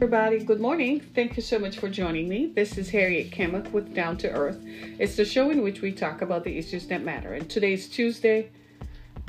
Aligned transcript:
everybody. 0.00 0.38
Good 0.38 0.60
morning. 0.60 1.00
Thank 1.12 1.36
you 1.36 1.42
so 1.42 1.58
much 1.58 1.80
for 1.80 1.88
joining 1.88 2.28
me. 2.28 2.52
This 2.54 2.78
is 2.78 2.88
Harriet 2.88 3.32
Kemmock 3.32 3.72
with 3.72 3.96
Down 3.96 4.16
to 4.18 4.30
Earth. 4.30 4.60
It's 4.96 5.16
the 5.16 5.24
show 5.24 5.50
in 5.50 5.60
which 5.60 5.80
we 5.80 5.90
talk 5.90 6.22
about 6.22 6.44
the 6.44 6.56
issues 6.56 6.86
that 6.86 7.02
matter. 7.02 7.34
And 7.34 7.50
today 7.50 7.72
is 7.72 7.88
Tuesday, 7.88 8.52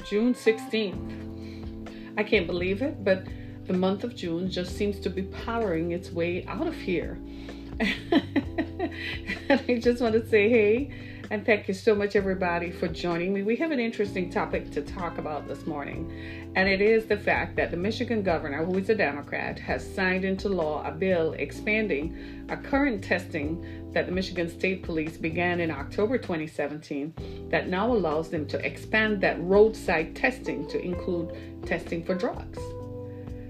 June 0.08 0.36
16th. 0.36 2.14
I 2.18 2.22
can't 2.22 2.46
believe 2.46 2.84
it, 2.84 3.04
but 3.04 3.24
the 3.66 3.74
month 3.74 4.04
of 4.04 4.16
June 4.16 4.48
just 4.48 4.78
seems 4.78 5.00
to 5.00 5.10
be 5.10 5.24
powering 5.24 5.92
its 5.92 6.12
way 6.12 6.46
out 6.46 6.68
of 6.68 6.76
here. 6.76 7.18
and 7.80 8.94
I 9.50 9.80
just 9.82 10.04
want 10.04 10.14
to 10.14 10.30
say, 10.30 10.50
hey, 10.50 10.92
and 11.32 11.46
thank 11.46 11.68
you 11.68 11.74
so 11.76 11.94
much, 11.94 12.16
everybody, 12.16 12.72
for 12.72 12.88
joining 12.88 13.34
me. 13.34 13.44
We 13.44 13.56
have 13.58 13.70
an 13.70 13.80
interesting 13.80 14.32
topic 14.32 14.72
to 14.72 14.82
talk 14.82 15.20
about 15.20 15.48
this 15.48 15.68
morning, 15.68 16.52
and 16.56 16.68
it 16.68 16.82
is 16.82 17.06
the 17.06 17.18
fact 17.18 17.56
that 17.58 17.70
the 17.70 17.78
Michigan 17.78 18.24
governor, 18.24 18.66
who 18.66 18.80
is 18.80 18.90
a 18.90 18.96
Democrat, 18.96 19.60
has 19.60 19.88
signed 19.94 20.26
into 20.26 20.50
law 20.50 20.84
a 20.84 20.92
bill 20.92 21.34
expanding 21.34 22.48
a 22.50 22.58
current 22.58 23.04
testing 23.04 23.92
that 23.94 24.08
the 24.08 24.12
Michigan 24.12 24.50
State 24.50 24.82
Police 24.82 25.18
began 25.18 25.60
in 25.60 25.70
October 25.70 26.18
2017 26.18 27.48
that 27.52 27.70
now 27.70 27.92
allows 27.92 28.30
them 28.30 28.48
to 28.48 28.66
expand 28.66 29.22
that 29.22 29.40
roadside 29.42 30.16
testing 30.16 30.68
to 30.70 30.82
include 30.82 31.36
testing 31.66 32.04
for 32.04 32.16
drugs. 32.16 32.60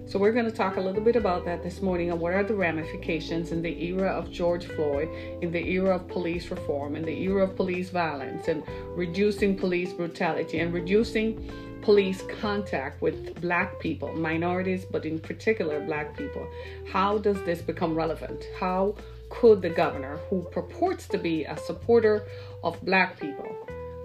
So, 0.10 0.18
we're 0.18 0.32
going 0.32 0.46
to 0.46 0.52
talk 0.52 0.78
a 0.78 0.82
little 0.82 1.04
bit 1.04 1.16
about 1.16 1.46
that 1.46 1.62
this 1.62 1.84
morning 1.84 2.10
and 2.10 2.20
what 2.20 2.34
are 2.34 2.44
the 2.44 2.56
ramifications 2.56 3.52
in 3.52 3.62
the 3.62 3.84
era 3.86 4.10
of 4.10 4.32
George 4.32 4.66
Floyd, 4.66 5.08
in 5.44 5.52
the 5.52 5.64
era 5.64 5.98
of 5.98 6.08
police 6.08 6.50
reform, 6.50 6.96
in 6.96 7.06
the 7.06 7.16
era 7.22 7.44
of 7.44 7.56
police 7.56 7.92
violence, 7.92 8.48
and 8.48 8.64
reducing 8.96 9.56
police 9.56 9.94
brutality 9.94 10.62
and 10.62 10.74
reducing 10.74 11.48
police 11.84 12.24
contact 12.42 13.04
with 13.04 13.40
black 13.40 13.80
people, 13.80 14.12
minorities, 14.16 14.84
but 14.84 15.06
in 15.06 15.20
particular 15.20 15.80
black 15.80 16.18
people. 16.18 16.48
How 16.92 17.20
does 17.20 17.40
this 17.44 17.62
become 17.62 17.94
relevant? 17.94 18.48
How 18.60 18.96
could 19.30 19.62
the 19.62 19.70
governor, 19.70 20.18
who 20.32 20.42
purports 20.50 21.08
to 21.10 21.20
be 21.20 21.46
a 21.46 21.56
supporter 21.56 22.24
of 22.64 22.84
black 22.84 23.20
people, 23.20 23.56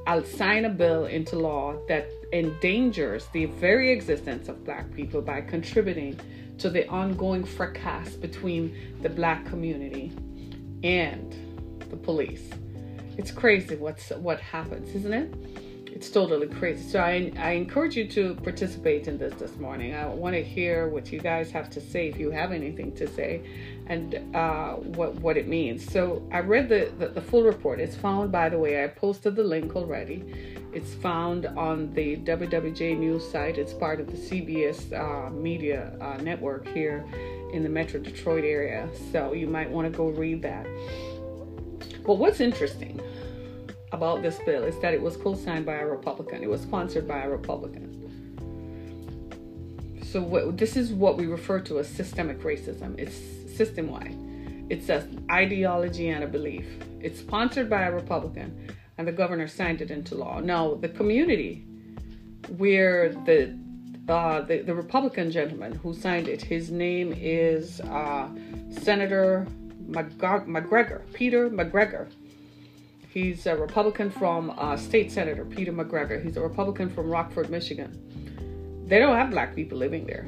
I'll 0.06 0.24
sign 0.24 0.66
a 0.66 0.68
bill 0.68 1.06
into 1.06 1.38
law 1.38 1.76
that 1.88 2.06
endangers 2.34 3.28
the 3.32 3.46
very 3.46 3.92
existence 3.92 4.48
of 4.48 4.64
black 4.64 4.92
people 4.92 5.22
by 5.22 5.40
contributing 5.40 6.18
to 6.58 6.68
the 6.68 6.86
ongoing 6.88 7.44
fracas 7.44 8.14
between 8.14 8.98
the 9.02 9.08
black 9.08 9.46
community 9.46 10.12
and 10.82 11.34
the 11.90 11.96
police. 11.96 12.50
It's 13.16 13.30
crazy 13.30 13.76
what's 13.76 14.10
what 14.10 14.40
happens, 14.40 14.94
isn't 14.94 15.14
it? 15.14 15.32
It's 15.86 16.10
totally 16.10 16.48
crazy. 16.48 16.82
So 16.82 16.98
I, 16.98 17.30
I 17.38 17.52
encourage 17.52 17.96
you 17.96 18.08
to 18.08 18.34
participate 18.34 19.06
in 19.06 19.16
this 19.16 19.34
this 19.34 19.56
morning. 19.56 19.94
I 19.94 20.06
want 20.06 20.34
to 20.34 20.42
hear 20.42 20.88
what 20.88 21.12
you 21.12 21.20
guys 21.20 21.52
have 21.52 21.70
to 21.70 21.80
say 21.80 22.08
if 22.08 22.18
you 22.18 22.32
have 22.32 22.50
anything 22.50 22.92
to 22.96 23.06
say 23.06 23.73
and 23.86 24.14
uh, 24.34 24.74
what, 24.74 25.14
what 25.16 25.36
it 25.36 25.46
means. 25.46 25.90
So 25.90 26.26
I 26.32 26.40
read 26.40 26.68
the, 26.68 26.92
the, 26.98 27.08
the 27.08 27.20
full 27.20 27.42
report. 27.42 27.80
It's 27.80 27.96
found, 27.96 28.32
by 28.32 28.48
the 28.48 28.58
way, 28.58 28.82
I 28.82 28.88
posted 28.88 29.36
the 29.36 29.44
link 29.44 29.76
already. 29.76 30.24
It's 30.72 30.94
found 30.94 31.46
on 31.46 31.92
the 31.92 32.16
WWJ 32.16 32.98
News 32.98 33.30
site. 33.30 33.58
It's 33.58 33.72
part 33.72 34.00
of 34.00 34.06
the 34.06 34.16
CBS 34.16 34.92
uh, 34.92 35.30
media 35.30 35.96
uh, 36.00 36.16
network 36.16 36.66
here 36.68 37.04
in 37.52 37.62
the 37.62 37.68
Metro 37.68 38.00
Detroit 38.00 38.44
area. 38.44 38.88
So 39.12 39.34
you 39.34 39.46
might 39.46 39.70
want 39.70 39.90
to 39.90 39.96
go 39.96 40.08
read 40.08 40.42
that. 40.42 40.66
But 42.04 42.14
what's 42.14 42.40
interesting 42.40 43.00
about 43.92 44.22
this 44.22 44.38
bill 44.44 44.64
is 44.64 44.78
that 44.80 44.94
it 44.94 45.00
was 45.00 45.16
co-signed 45.16 45.64
by 45.64 45.74
a 45.74 45.86
Republican. 45.86 46.42
It 46.42 46.50
was 46.50 46.62
sponsored 46.62 47.06
by 47.06 47.20
a 47.20 47.28
Republican. 47.28 47.94
So 50.02 50.22
what, 50.22 50.56
this 50.56 50.76
is 50.76 50.92
what 50.92 51.16
we 51.16 51.26
refer 51.26 51.60
to 51.60 51.78
as 51.80 51.88
systemic 51.88 52.40
racism. 52.42 52.98
It's 52.98 53.43
system-wide. 53.56 54.16
It's 54.70 54.88
an 54.88 55.26
ideology 55.30 56.08
and 56.08 56.24
a 56.24 56.26
belief. 56.26 56.66
It's 57.00 57.20
sponsored 57.20 57.68
by 57.68 57.82
a 57.82 57.92
Republican, 57.92 58.74
and 58.96 59.06
the 59.06 59.12
governor 59.12 59.46
signed 59.46 59.80
it 59.80 59.90
into 59.90 60.14
law. 60.14 60.40
Now, 60.40 60.74
the 60.74 60.88
community 60.88 61.66
where 62.56 63.10
the 63.26 63.58
uh, 64.08 64.42
the, 64.42 64.58
the 64.58 64.74
Republican 64.74 65.30
gentleman 65.30 65.72
who 65.76 65.94
signed 65.94 66.28
it, 66.28 66.42
his 66.42 66.70
name 66.70 67.14
is 67.16 67.80
uh, 67.80 68.28
Senator 68.70 69.46
MacGregor, 69.86 71.02
Peter 71.14 71.48
MacGregor. 71.48 72.08
He's 73.08 73.46
a 73.46 73.56
Republican 73.56 74.10
from 74.10 74.52
uh, 74.58 74.76
State 74.76 75.10
Senator 75.10 75.44
Peter 75.44 75.72
MacGregor. 75.72 76.20
He's 76.20 76.36
a 76.36 76.42
Republican 76.42 76.90
from 76.90 77.08
Rockford, 77.08 77.48
Michigan. 77.48 77.98
They 78.86 78.98
don't 78.98 79.16
have 79.16 79.30
black 79.30 79.54
people 79.54 79.78
living 79.78 80.04
there. 80.04 80.26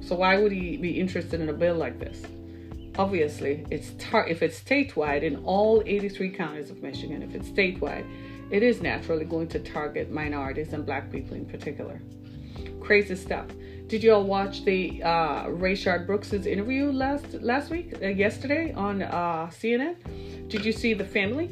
So 0.00 0.16
why 0.16 0.38
would 0.38 0.50
he 0.50 0.76
be 0.76 0.98
interested 0.98 1.40
in 1.40 1.48
a 1.48 1.52
bill 1.52 1.76
like 1.76 2.00
this? 2.00 2.22
Obviously, 2.98 3.64
it's 3.70 3.92
tar- 3.98 4.28
if 4.28 4.42
it's 4.42 4.60
statewide 4.60 5.22
in 5.22 5.36
all 5.44 5.82
83 5.86 6.30
counties 6.30 6.70
of 6.70 6.82
Michigan, 6.82 7.22
if 7.22 7.34
it's 7.34 7.48
statewide, 7.48 8.06
it 8.50 8.62
is 8.62 8.82
naturally 8.82 9.24
going 9.24 9.48
to 9.48 9.58
target 9.58 10.10
minorities 10.10 10.74
and 10.74 10.84
black 10.84 11.10
people 11.10 11.34
in 11.34 11.46
particular. 11.46 12.02
Crazy 12.80 13.16
stuff. 13.16 13.46
Did 13.86 14.02
you 14.02 14.12
all 14.12 14.24
watch 14.24 14.64
the 14.64 15.02
uh, 15.02 15.46
Rayshard 15.46 16.06
Brooks's 16.06 16.46
interview 16.46 16.90
last 16.92 17.32
last 17.34 17.70
week, 17.70 17.94
uh, 18.02 18.08
yesterday 18.08 18.72
on 18.72 19.02
uh, 19.02 19.50
CNN? 19.50 20.48
Did 20.48 20.64
you 20.64 20.72
see 20.72 20.92
the 20.92 21.04
family? 21.04 21.50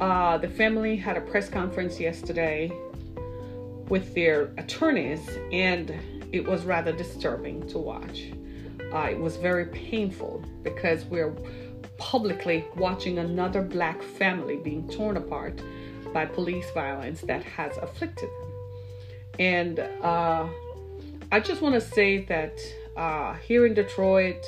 Uh, 0.00 0.38
the 0.38 0.48
family 0.48 0.96
had 0.96 1.16
a 1.16 1.20
press 1.20 1.48
conference 1.48 2.00
yesterday 2.00 2.72
with 3.88 4.14
their 4.14 4.52
attorneys, 4.56 5.28
and 5.52 5.94
it 6.32 6.46
was 6.46 6.64
rather 6.64 6.92
disturbing 6.92 7.66
to 7.68 7.78
watch. 7.78 8.32
Uh, 8.94 9.08
it 9.10 9.18
was 9.18 9.36
very 9.36 9.66
painful 9.66 10.44
because 10.62 11.04
we're 11.06 11.34
publicly 11.98 12.64
watching 12.76 13.18
another 13.18 13.60
black 13.60 14.02
family 14.02 14.56
being 14.56 14.88
torn 14.88 15.16
apart 15.16 15.60
by 16.12 16.24
police 16.24 16.70
violence 16.70 17.20
that 17.22 17.42
has 17.42 17.76
afflicted 17.78 18.28
them. 18.28 18.52
And 19.40 19.78
uh, 19.80 20.46
I 21.32 21.40
just 21.40 21.60
want 21.60 21.74
to 21.74 21.80
say 21.80 22.24
that 22.26 22.60
uh, 22.96 23.34
here 23.34 23.66
in 23.66 23.74
Detroit, 23.74 24.44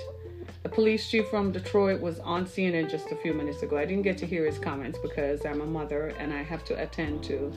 the 0.62 0.68
police 0.68 1.08
chief 1.08 1.28
from 1.28 1.50
Detroit 1.50 2.00
was 2.00 2.20
on 2.20 2.44
CNN 2.44 2.88
just 2.90 3.10
a 3.10 3.16
few 3.16 3.34
minutes 3.34 3.62
ago. 3.62 3.76
I 3.76 3.84
didn't 3.84 4.02
get 4.02 4.18
to 4.18 4.26
hear 4.26 4.44
his 4.46 4.58
comments 4.58 4.98
because 4.98 5.44
I'm 5.44 5.60
a 5.60 5.66
mother 5.66 6.12
and 6.18 6.32
I 6.32 6.42
have 6.42 6.64
to 6.66 6.80
attend 6.80 7.24
to 7.24 7.52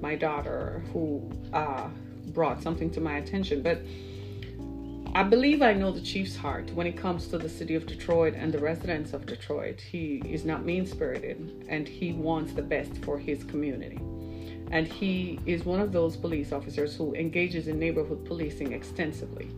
my 0.00 0.14
daughter 0.14 0.82
who 0.92 1.28
uh, 1.52 1.88
brought 2.28 2.62
something 2.62 2.90
to 2.90 3.00
my 3.00 3.18
attention. 3.18 3.62
But 3.62 3.82
I 5.14 5.22
believe 5.22 5.62
I 5.62 5.72
know 5.72 5.90
the 5.90 6.00
chief's 6.00 6.36
heart 6.36 6.70
when 6.74 6.86
it 6.86 6.96
comes 6.96 7.28
to 7.28 7.38
the 7.38 7.48
city 7.48 7.74
of 7.74 7.86
Detroit 7.86 8.34
and 8.36 8.52
the 8.52 8.58
residents 8.58 9.14
of 9.14 9.26
Detroit. 9.26 9.80
He 9.80 10.22
is 10.24 10.44
not 10.44 10.64
mean 10.64 10.86
spirited 10.86 11.66
and 11.68 11.88
he 11.88 12.12
wants 12.12 12.52
the 12.52 12.62
best 12.62 13.04
for 13.04 13.18
his 13.18 13.42
community. 13.42 13.98
And 14.70 14.86
he 14.86 15.40
is 15.46 15.64
one 15.64 15.80
of 15.80 15.92
those 15.92 16.16
police 16.16 16.52
officers 16.52 16.94
who 16.94 17.14
engages 17.14 17.68
in 17.68 17.78
neighborhood 17.78 18.24
policing 18.26 18.72
extensively. 18.72 19.50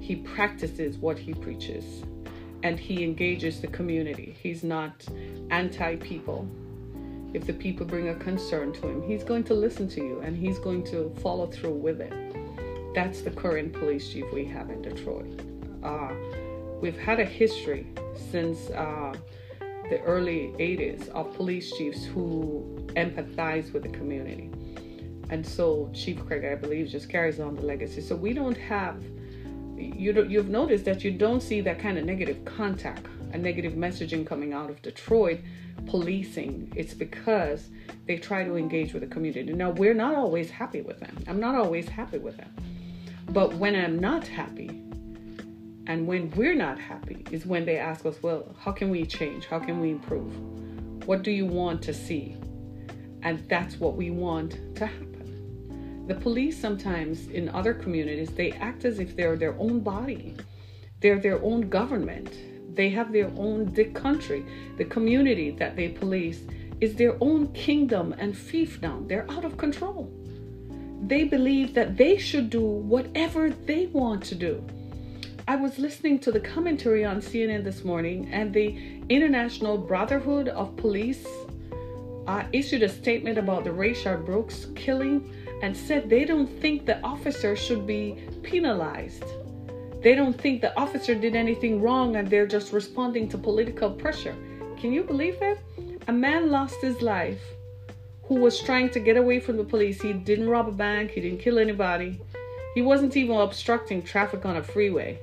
He 0.00 0.16
practices 0.16 0.96
what 0.96 1.18
he 1.18 1.34
preaches 1.34 2.04
and 2.62 2.78
he 2.78 3.04
engages 3.04 3.60
the 3.60 3.66
community. 3.66 4.36
He's 4.42 4.62
not 4.62 5.04
anti 5.50 5.96
people. 5.96 6.48
If 7.34 7.46
the 7.46 7.52
people 7.52 7.84
bring 7.84 8.08
a 8.10 8.14
concern 8.14 8.72
to 8.74 8.88
him, 8.88 9.02
he's 9.02 9.24
going 9.24 9.44
to 9.44 9.54
listen 9.54 9.88
to 9.88 10.00
you 10.00 10.20
and 10.20 10.36
he's 10.36 10.58
going 10.60 10.84
to 10.84 11.12
follow 11.20 11.48
through 11.48 11.74
with 11.74 12.00
it. 12.00 12.23
That's 12.94 13.22
the 13.22 13.30
current 13.30 13.72
police 13.72 14.08
chief 14.12 14.24
we 14.32 14.44
have 14.46 14.70
in 14.70 14.82
Detroit. 14.82 15.40
Uh, 15.82 16.12
we've 16.80 16.98
had 16.98 17.18
a 17.18 17.24
history 17.24 17.86
since 18.30 18.70
uh, 18.70 19.12
the 19.90 20.00
early 20.02 20.54
80s 20.58 21.08
of 21.08 21.34
police 21.34 21.72
chiefs 21.76 22.04
who 22.04 22.86
empathize 22.96 23.72
with 23.72 23.82
the 23.82 23.88
community. 23.88 24.50
And 25.30 25.44
so 25.44 25.90
Chief 25.92 26.24
Craig, 26.24 26.44
I 26.44 26.54
believe, 26.54 26.88
just 26.88 27.08
carries 27.08 27.40
on 27.40 27.56
the 27.56 27.62
legacy. 27.62 28.00
So 28.00 28.14
we 28.14 28.32
don't 28.32 28.56
have 28.56 29.02
you 29.76 30.12
you've 30.28 30.48
noticed 30.48 30.84
that 30.84 31.02
you 31.02 31.10
don't 31.10 31.42
see 31.42 31.60
that 31.62 31.80
kind 31.80 31.98
of 31.98 32.04
negative 32.04 32.44
contact, 32.44 33.06
a 33.32 33.38
negative 33.38 33.72
messaging 33.72 34.24
coming 34.26 34.52
out 34.52 34.70
of 34.70 34.80
Detroit 34.82 35.40
policing. 35.86 36.72
It's 36.76 36.94
because 36.94 37.68
they 38.06 38.16
try 38.16 38.44
to 38.44 38.56
engage 38.56 38.92
with 38.92 39.02
the 39.02 39.08
community. 39.08 39.52
Now 39.52 39.70
we're 39.70 39.94
not 39.94 40.14
always 40.14 40.50
happy 40.50 40.80
with 40.80 41.00
them. 41.00 41.24
I'm 41.26 41.40
not 41.40 41.56
always 41.56 41.88
happy 41.88 42.18
with 42.18 42.36
them. 42.36 42.54
But 43.34 43.54
when 43.54 43.74
I'm 43.74 43.98
not 43.98 44.28
happy, 44.28 44.68
and 45.88 46.06
when 46.06 46.30
we're 46.36 46.54
not 46.54 46.78
happy, 46.78 47.26
is 47.32 47.44
when 47.44 47.66
they 47.66 47.78
ask 47.78 48.06
us, 48.06 48.22
well, 48.22 48.54
how 48.56 48.70
can 48.70 48.90
we 48.90 49.04
change? 49.04 49.46
How 49.46 49.58
can 49.58 49.80
we 49.80 49.90
improve? 49.90 50.32
What 51.08 51.24
do 51.24 51.32
you 51.32 51.44
want 51.44 51.82
to 51.82 51.92
see? 51.92 52.36
And 53.22 53.40
that's 53.48 53.80
what 53.80 53.96
we 53.96 54.12
want 54.12 54.52
to 54.76 54.86
happen. 54.86 56.04
The 56.06 56.14
police 56.14 56.56
sometimes 56.56 57.26
in 57.26 57.48
other 57.48 57.74
communities, 57.74 58.30
they 58.30 58.52
act 58.52 58.84
as 58.84 59.00
if 59.00 59.16
they're 59.16 59.36
their 59.36 59.58
own 59.58 59.80
body. 59.80 60.36
They're 61.00 61.18
their 61.18 61.42
own 61.42 61.68
government. 61.68 62.32
They 62.76 62.88
have 62.90 63.12
their 63.12 63.32
own 63.36 63.64
the 63.72 63.86
country, 63.86 64.46
the 64.76 64.84
community 64.84 65.50
that 65.50 65.74
they 65.74 65.88
police 65.88 66.42
is 66.80 66.94
their 66.94 67.16
own 67.20 67.52
kingdom 67.52 68.14
and 68.16 68.32
fiefdom. 68.32 69.08
They're 69.08 69.28
out 69.28 69.44
of 69.44 69.56
control. 69.56 70.12
They 71.06 71.24
believe 71.24 71.74
that 71.74 71.98
they 71.98 72.16
should 72.16 72.48
do 72.48 72.62
whatever 72.64 73.50
they 73.50 73.86
want 73.86 74.24
to 74.24 74.34
do. 74.34 74.64
I 75.46 75.54
was 75.56 75.78
listening 75.78 76.18
to 76.20 76.32
the 76.32 76.40
commentary 76.40 77.04
on 77.04 77.20
CNN 77.20 77.62
this 77.62 77.84
morning, 77.84 78.30
and 78.32 78.54
the 78.54 79.02
International 79.10 79.76
Brotherhood 79.76 80.48
of 80.48 80.74
Police 80.78 81.26
uh, 82.26 82.44
issued 82.52 82.82
a 82.82 82.88
statement 82.88 83.36
about 83.36 83.64
the 83.64 83.70
Rayshard 83.70 84.24
Brooks 84.24 84.68
killing 84.74 85.30
and 85.60 85.76
said 85.76 86.08
they 86.08 86.24
don't 86.24 86.48
think 86.62 86.86
the 86.86 86.98
officer 87.02 87.54
should 87.54 87.86
be 87.86 88.24
penalized. 88.42 89.24
They 90.00 90.14
don't 90.14 90.40
think 90.40 90.62
the 90.62 90.74
officer 90.78 91.14
did 91.14 91.36
anything 91.36 91.82
wrong 91.82 92.16
and 92.16 92.30
they're 92.30 92.46
just 92.46 92.72
responding 92.72 93.28
to 93.28 93.36
political 93.36 93.90
pressure. 93.90 94.34
Can 94.78 94.90
you 94.90 95.02
believe 95.02 95.36
it? 95.42 95.58
A 96.08 96.12
man 96.12 96.50
lost 96.50 96.80
his 96.80 97.02
life 97.02 97.42
who 98.28 98.36
was 98.36 98.60
trying 98.60 98.90
to 98.90 99.00
get 99.00 99.16
away 99.16 99.38
from 99.40 99.56
the 99.56 99.64
police. 99.64 100.00
He 100.00 100.12
didn't 100.12 100.48
rob 100.48 100.68
a 100.68 100.72
bank, 100.72 101.10
he 101.12 101.20
didn't 101.20 101.40
kill 101.40 101.58
anybody, 101.58 102.20
he 102.74 102.82
wasn't 102.82 103.16
even 103.16 103.36
obstructing 103.36 104.02
traffic 104.02 104.44
on 104.44 104.56
a 104.56 104.62
freeway. 104.62 105.18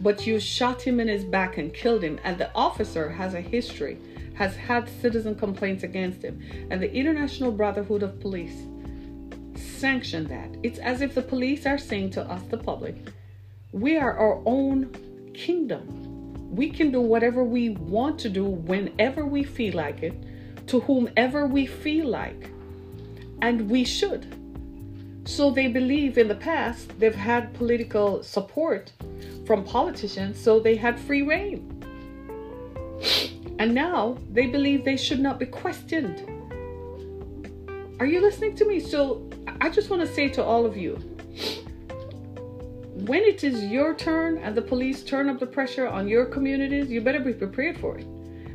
But 0.00 0.26
you 0.26 0.38
shot 0.40 0.82
him 0.82 1.00
in 1.00 1.08
his 1.08 1.24
back 1.24 1.58
and 1.58 1.72
killed 1.72 2.02
him, 2.02 2.20
and 2.24 2.36
the 2.36 2.52
officer 2.54 3.08
has 3.10 3.34
a 3.34 3.40
history, 3.40 3.98
has 4.34 4.56
had 4.56 4.88
citizen 5.00 5.34
complaints 5.34 5.82
against 5.82 6.22
him, 6.22 6.40
and 6.70 6.82
the 6.82 6.92
International 6.92 7.52
Brotherhood 7.52 8.02
of 8.02 8.20
Police 8.20 8.66
sanctioned 9.54 10.28
that. 10.28 10.50
It's 10.62 10.78
as 10.78 11.00
if 11.00 11.14
the 11.14 11.22
police 11.22 11.66
are 11.66 11.78
saying 11.78 12.10
to 12.10 12.22
us, 12.22 12.42
the 12.50 12.58
public, 12.58 12.96
we 13.72 13.96
are 13.96 14.16
our 14.16 14.42
own 14.44 14.94
kingdom. 15.34 16.54
We 16.54 16.68
can 16.68 16.90
do 16.90 17.00
whatever 17.00 17.42
we 17.42 17.70
want 17.70 18.18
to 18.20 18.28
do 18.28 18.44
whenever 18.44 19.24
we 19.24 19.42
feel 19.42 19.74
like 19.74 20.02
it 20.02 20.14
to 20.72 20.80
whomever 20.80 21.46
we 21.46 21.66
feel 21.66 22.08
like. 22.08 22.48
And 23.42 23.68
we 23.68 23.84
should. 23.84 24.24
So 25.26 25.50
they 25.50 25.68
believe 25.68 26.16
in 26.16 26.28
the 26.28 26.34
past 26.34 26.98
they've 26.98 27.14
had 27.14 27.52
political 27.52 28.22
support 28.22 28.90
from 29.46 29.64
politicians, 29.64 30.42
so 30.42 30.58
they 30.60 30.76
had 30.76 30.98
free 30.98 31.20
reign. 31.20 31.60
And 33.58 33.74
now 33.74 34.16
they 34.30 34.46
believe 34.46 34.82
they 34.82 34.96
should 34.96 35.20
not 35.20 35.38
be 35.38 35.44
questioned. 35.44 36.18
Are 38.00 38.06
you 38.06 38.22
listening 38.22 38.56
to 38.56 38.64
me? 38.64 38.80
So 38.80 39.28
I 39.60 39.68
just 39.68 39.90
want 39.90 40.00
to 40.00 40.08
say 40.08 40.30
to 40.30 40.42
all 40.42 40.64
of 40.64 40.74
you 40.74 40.94
when 43.10 43.22
it 43.24 43.44
is 43.44 43.62
your 43.64 43.92
turn 43.92 44.38
and 44.38 44.56
the 44.56 44.62
police 44.62 45.04
turn 45.04 45.28
up 45.28 45.38
the 45.38 45.52
pressure 45.58 45.86
on 45.86 46.08
your 46.08 46.24
communities, 46.24 46.90
you 46.90 47.02
better 47.02 47.20
be 47.20 47.34
prepared 47.34 47.76
for 47.78 47.98
it 47.98 48.06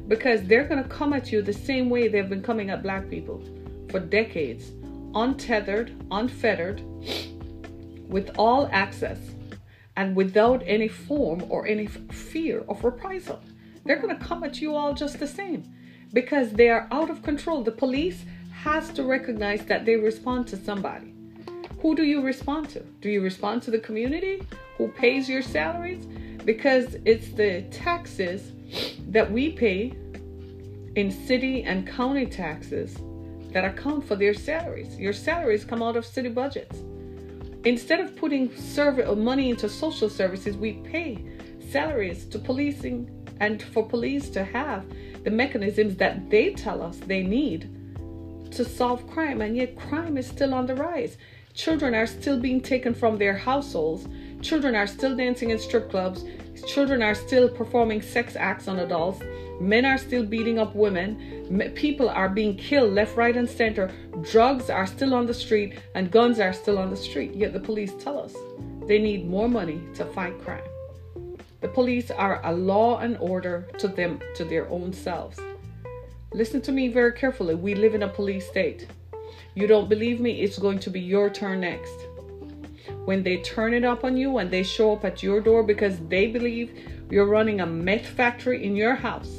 because 0.07 0.43
they're 0.43 0.67
going 0.67 0.81
to 0.81 0.89
come 0.89 1.13
at 1.13 1.31
you 1.31 1.41
the 1.41 1.53
same 1.53 1.89
way 1.89 2.07
they've 2.07 2.29
been 2.29 2.43
coming 2.43 2.69
at 2.69 2.83
black 2.83 3.09
people 3.09 3.41
for 3.89 3.99
decades 3.99 4.71
untethered, 5.15 5.95
unfettered, 6.11 6.81
with 8.07 8.29
all 8.37 8.69
access, 8.71 9.19
and 9.95 10.15
without 10.15 10.61
any 10.65 10.87
form 10.87 11.43
or 11.49 11.65
any 11.65 11.87
fear 11.87 12.63
of 12.69 12.83
reprisal. 12.83 13.41
They're 13.83 14.01
going 14.01 14.17
to 14.17 14.23
come 14.23 14.43
at 14.43 14.61
you 14.61 14.75
all 14.75 14.93
just 14.93 15.19
the 15.19 15.27
same 15.27 15.63
because 16.13 16.51
they 16.51 16.69
are 16.69 16.87
out 16.91 17.09
of 17.09 17.23
control. 17.23 17.63
The 17.63 17.71
police 17.71 18.23
has 18.51 18.89
to 18.91 19.03
recognize 19.03 19.65
that 19.65 19.85
they 19.85 19.95
respond 19.95 20.47
to 20.49 20.57
somebody. 20.57 21.13
Who 21.81 21.95
do 21.95 22.03
you 22.03 22.21
respond 22.21 22.69
to? 22.69 22.81
Do 23.01 23.09
you 23.09 23.21
respond 23.21 23.63
to 23.63 23.71
the 23.71 23.79
community 23.79 24.41
who 24.77 24.89
pays 24.89 25.29
your 25.29 25.41
salaries? 25.41 26.05
Because 26.45 26.95
it's 27.05 27.29
the 27.29 27.61
taxes 27.71 28.51
that 29.09 29.31
we 29.31 29.51
pay 29.51 29.93
in 30.95 31.11
city 31.11 31.63
and 31.63 31.87
county 31.87 32.25
taxes 32.25 32.97
that 33.51 33.63
account 33.63 34.07
for 34.07 34.15
their 34.15 34.33
salaries. 34.33 34.97
Your 34.99 35.13
salaries 35.13 35.63
come 35.63 35.81
out 35.81 35.95
of 35.95 36.05
city 36.05 36.29
budgets. 36.29 36.83
Instead 37.65 37.99
of 37.99 38.15
putting 38.15 38.55
service 38.55 39.07
uh, 39.07 39.15
money 39.15 39.49
into 39.49 39.67
social 39.67 40.09
services, 40.09 40.55
we 40.55 40.73
pay 40.73 41.23
salaries 41.71 42.25
to 42.25 42.39
policing 42.39 43.09
and 43.39 43.61
for 43.61 43.87
police 43.87 44.29
to 44.29 44.43
have 44.43 44.85
the 45.23 45.31
mechanisms 45.31 45.95
that 45.97 46.29
they 46.29 46.53
tell 46.53 46.81
us 46.81 46.97
they 46.97 47.23
need 47.23 47.69
to 48.51 48.63
solve 48.63 49.07
crime. 49.07 49.41
And 49.41 49.55
yet, 49.55 49.75
crime 49.75 50.17
is 50.17 50.27
still 50.27 50.53
on 50.53 50.65
the 50.65 50.75
rise. 50.75 51.17
Children 51.53 51.95
are 51.95 52.07
still 52.07 52.39
being 52.39 52.61
taken 52.61 52.93
from 52.93 53.17
their 53.17 53.35
households. 53.35 54.07
Children 54.41 54.75
are 54.75 54.87
still 54.87 55.15
dancing 55.15 55.49
in 55.49 55.59
strip 55.59 55.89
clubs. 55.89 56.23
Children 56.67 57.01
are 57.01 57.15
still 57.15 57.49
performing 57.49 58.01
sex 58.01 58.35
acts 58.35 58.67
on 58.67 58.79
adults. 58.79 59.21
Men 59.59 59.85
are 59.85 59.97
still 59.97 60.23
beating 60.23 60.59
up 60.59 60.75
women. 60.75 61.71
People 61.75 62.09
are 62.09 62.29
being 62.29 62.55
killed 62.55 62.93
left, 62.93 63.17
right, 63.17 63.35
and 63.35 63.49
center. 63.49 63.91
Drugs 64.21 64.69
are 64.69 64.85
still 64.85 65.13
on 65.13 65.25
the 65.25 65.33
street, 65.33 65.79
and 65.95 66.11
guns 66.11 66.39
are 66.39 66.53
still 66.53 66.77
on 66.77 66.89
the 66.89 66.97
street. 66.97 67.33
Yet 67.33 67.53
the 67.53 67.59
police 67.59 67.93
tell 67.99 68.19
us 68.19 68.35
they 68.87 68.99
need 68.99 69.27
more 69.27 69.49
money 69.49 69.81
to 69.95 70.05
fight 70.05 70.39
crime. 70.43 70.63
The 71.61 71.67
police 71.67 72.11
are 72.11 72.39
a 72.45 72.53
law 72.53 72.99
and 72.99 73.17
order 73.17 73.67
to 73.79 73.87
them, 73.87 74.21
to 74.35 74.45
their 74.45 74.69
own 74.69 74.93
selves. 74.93 75.39
Listen 76.33 76.61
to 76.61 76.71
me 76.71 76.87
very 76.87 77.13
carefully. 77.13 77.55
We 77.55 77.73
live 77.73 77.95
in 77.95 78.03
a 78.03 78.07
police 78.07 78.47
state. 78.47 78.87
You 79.55 79.65
don't 79.65 79.89
believe 79.89 80.19
me? 80.19 80.41
It's 80.41 80.59
going 80.59 80.79
to 80.79 80.91
be 80.91 80.99
your 80.99 81.29
turn 81.31 81.61
next. 81.61 82.06
When 83.07 83.23
they 83.23 83.37
turn 83.37 83.73
it 83.73 83.85
up 83.85 84.03
on 84.03 84.17
you 84.17 84.37
and 84.37 84.51
they 84.51 84.63
show 84.63 84.91
up 84.91 85.05
at 85.05 85.23
your 85.23 85.39
door 85.39 85.63
because 85.63 85.97
they 86.09 86.27
believe 86.27 86.77
you're 87.09 87.25
running 87.25 87.61
a 87.61 87.65
meth 87.65 88.05
factory 88.05 88.65
in 88.65 88.75
your 88.75 88.95
house, 88.95 89.33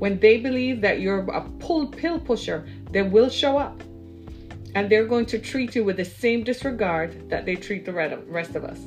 when 0.00 0.18
they 0.18 0.38
believe 0.38 0.80
that 0.80 1.00
you're 1.00 1.20
a 1.30 1.42
pull 1.60 1.86
pill 1.86 2.18
pusher, 2.18 2.66
they 2.90 3.02
will 3.02 3.28
show 3.30 3.56
up. 3.56 3.80
And 4.74 4.90
they're 4.90 5.06
going 5.06 5.26
to 5.26 5.38
treat 5.38 5.76
you 5.76 5.84
with 5.84 5.96
the 5.96 6.04
same 6.04 6.42
disregard 6.42 7.30
that 7.30 7.46
they 7.46 7.54
treat 7.54 7.84
the 7.84 7.92
rest 7.92 8.56
of 8.56 8.64
us. 8.64 8.80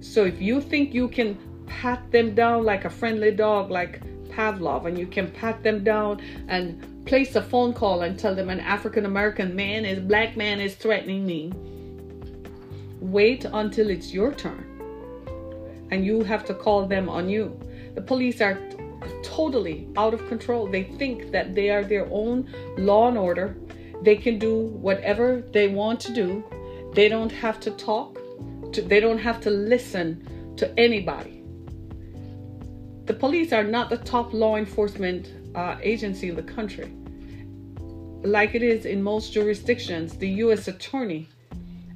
So 0.00 0.24
if 0.24 0.40
you 0.40 0.62
think 0.62 0.94
you 0.94 1.08
can 1.08 1.36
pat 1.66 2.10
them 2.10 2.34
down 2.34 2.64
like 2.64 2.86
a 2.86 2.90
friendly 2.90 3.32
dog, 3.32 3.70
like 3.70 4.00
Pavlov, 4.30 4.86
and 4.86 4.98
you 4.98 5.06
can 5.06 5.30
pat 5.30 5.62
them 5.62 5.84
down 5.84 6.22
and 6.48 7.04
place 7.04 7.36
a 7.36 7.42
phone 7.42 7.74
call 7.74 8.00
and 8.00 8.18
tell 8.18 8.34
them 8.34 8.48
an 8.48 8.60
African 8.60 9.04
American 9.04 9.54
man 9.54 9.84
is 9.84 10.00
black 10.00 10.38
man 10.38 10.58
is 10.58 10.74
threatening 10.74 11.26
me. 11.26 11.52
Wait 13.00 13.44
until 13.44 13.90
it's 13.90 14.12
your 14.12 14.32
turn. 14.32 14.64
And 15.90 16.04
you 16.04 16.22
have 16.24 16.44
to 16.46 16.54
call 16.54 16.86
them 16.86 17.08
on 17.08 17.28
you. 17.28 17.58
The 17.94 18.02
police 18.02 18.40
are 18.40 18.58
totally 19.22 19.88
out 19.96 20.14
of 20.14 20.26
control. 20.28 20.66
They 20.66 20.84
think 20.84 21.30
that 21.32 21.54
they 21.54 21.70
are 21.70 21.84
their 21.84 22.08
own 22.10 22.48
law 22.76 23.08
and 23.08 23.18
order. 23.18 23.56
They 24.02 24.16
can 24.16 24.38
do 24.38 24.66
whatever 24.66 25.42
they 25.52 25.68
want 25.68 26.00
to 26.00 26.12
do. 26.12 26.44
They 26.94 27.08
don't 27.08 27.32
have 27.32 27.60
to 27.60 27.70
talk. 27.72 28.18
To, 28.72 28.82
they 28.82 29.00
don't 29.00 29.18
have 29.18 29.40
to 29.42 29.50
listen 29.50 30.54
to 30.56 30.78
anybody. 30.78 31.42
The 33.06 33.14
police 33.14 33.52
are 33.52 33.64
not 33.64 33.88
the 33.88 33.96
top 33.96 34.34
law 34.34 34.56
enforcement 34.56 35.32
uh, 35.54 35.76
agency 35.80 36.28
in 36.28 36.36
the 36.36 36.42
country. 36.42 36.92
Like 38.22 38.54
it 38.54 38.62
is 38.62 38.84
in 38.84 39.02
most 39.02 39.32
jurisdictions, 39.32 40.16
the 40.16 40.28
U.S. 40.44 40.68
Attorney 40.68 41.28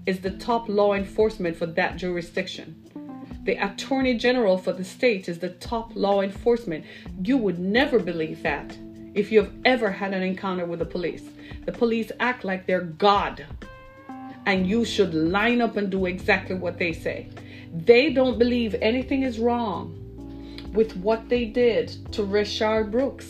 is 0.06 0.20
the 0.20 0.30
top 0.30 0.68
law 0.68 0.94
enforcement 0.94 1.56
for 1.56 1.66
that 1.66 1.96
jurisdiction. 1.96 2.76
The 3.44 3.56
Attorney 3.56 4.14
General 4.14 4.58
for 4.58 4.72
the 4.72 4.84
state 4.84 5.28
is 5.28 5.38
the 5.38 5.50
top 5.50 5.92
law 5.94 6.20
enforcement. 6.20 6.84
You 7.22 7.36
would 7.38 7.58
never 7.58 7.98
believe 7.98 8.42
that 8.42 8.76
if 9.14 9.30
you've 9.30 9.52
ever 9.64 9.90
had 9.90 10.14
an 10.14 10.22
encounter 10.22 10.64
with 10.64 10.78
the 10.78 10.84
police. 10.84 11.24
The 11.64 11.72
police 11.72 12.10
act 12.18 12.44
like 12.44 12.66
they're 12.66 12.80
God, 12.80 13.44
and 14.46 14.66
you 14.66 14.84
should 14.84 15.14
line 15.14 15.60
up 15.60 15.76
and 15.76 15.90
do 15.90 16.06
exactly 16.06 16.56
what 16.56 16.78
they 16.78 16.92
say. 16.92 17.28
They 17.72 18.12
don't 18.12 18.38
believe 18.38 18.74
anything 18.80 19.22
is 19.22 19.38
wrong 19.38 19.98
with 20.72 20.96
what 20.96 21.28
they 21.28 21.44
did 21.44 21.88
to 22.12 22.22
Rayshard 22.22 22.90
Brooks. 22.90 23.26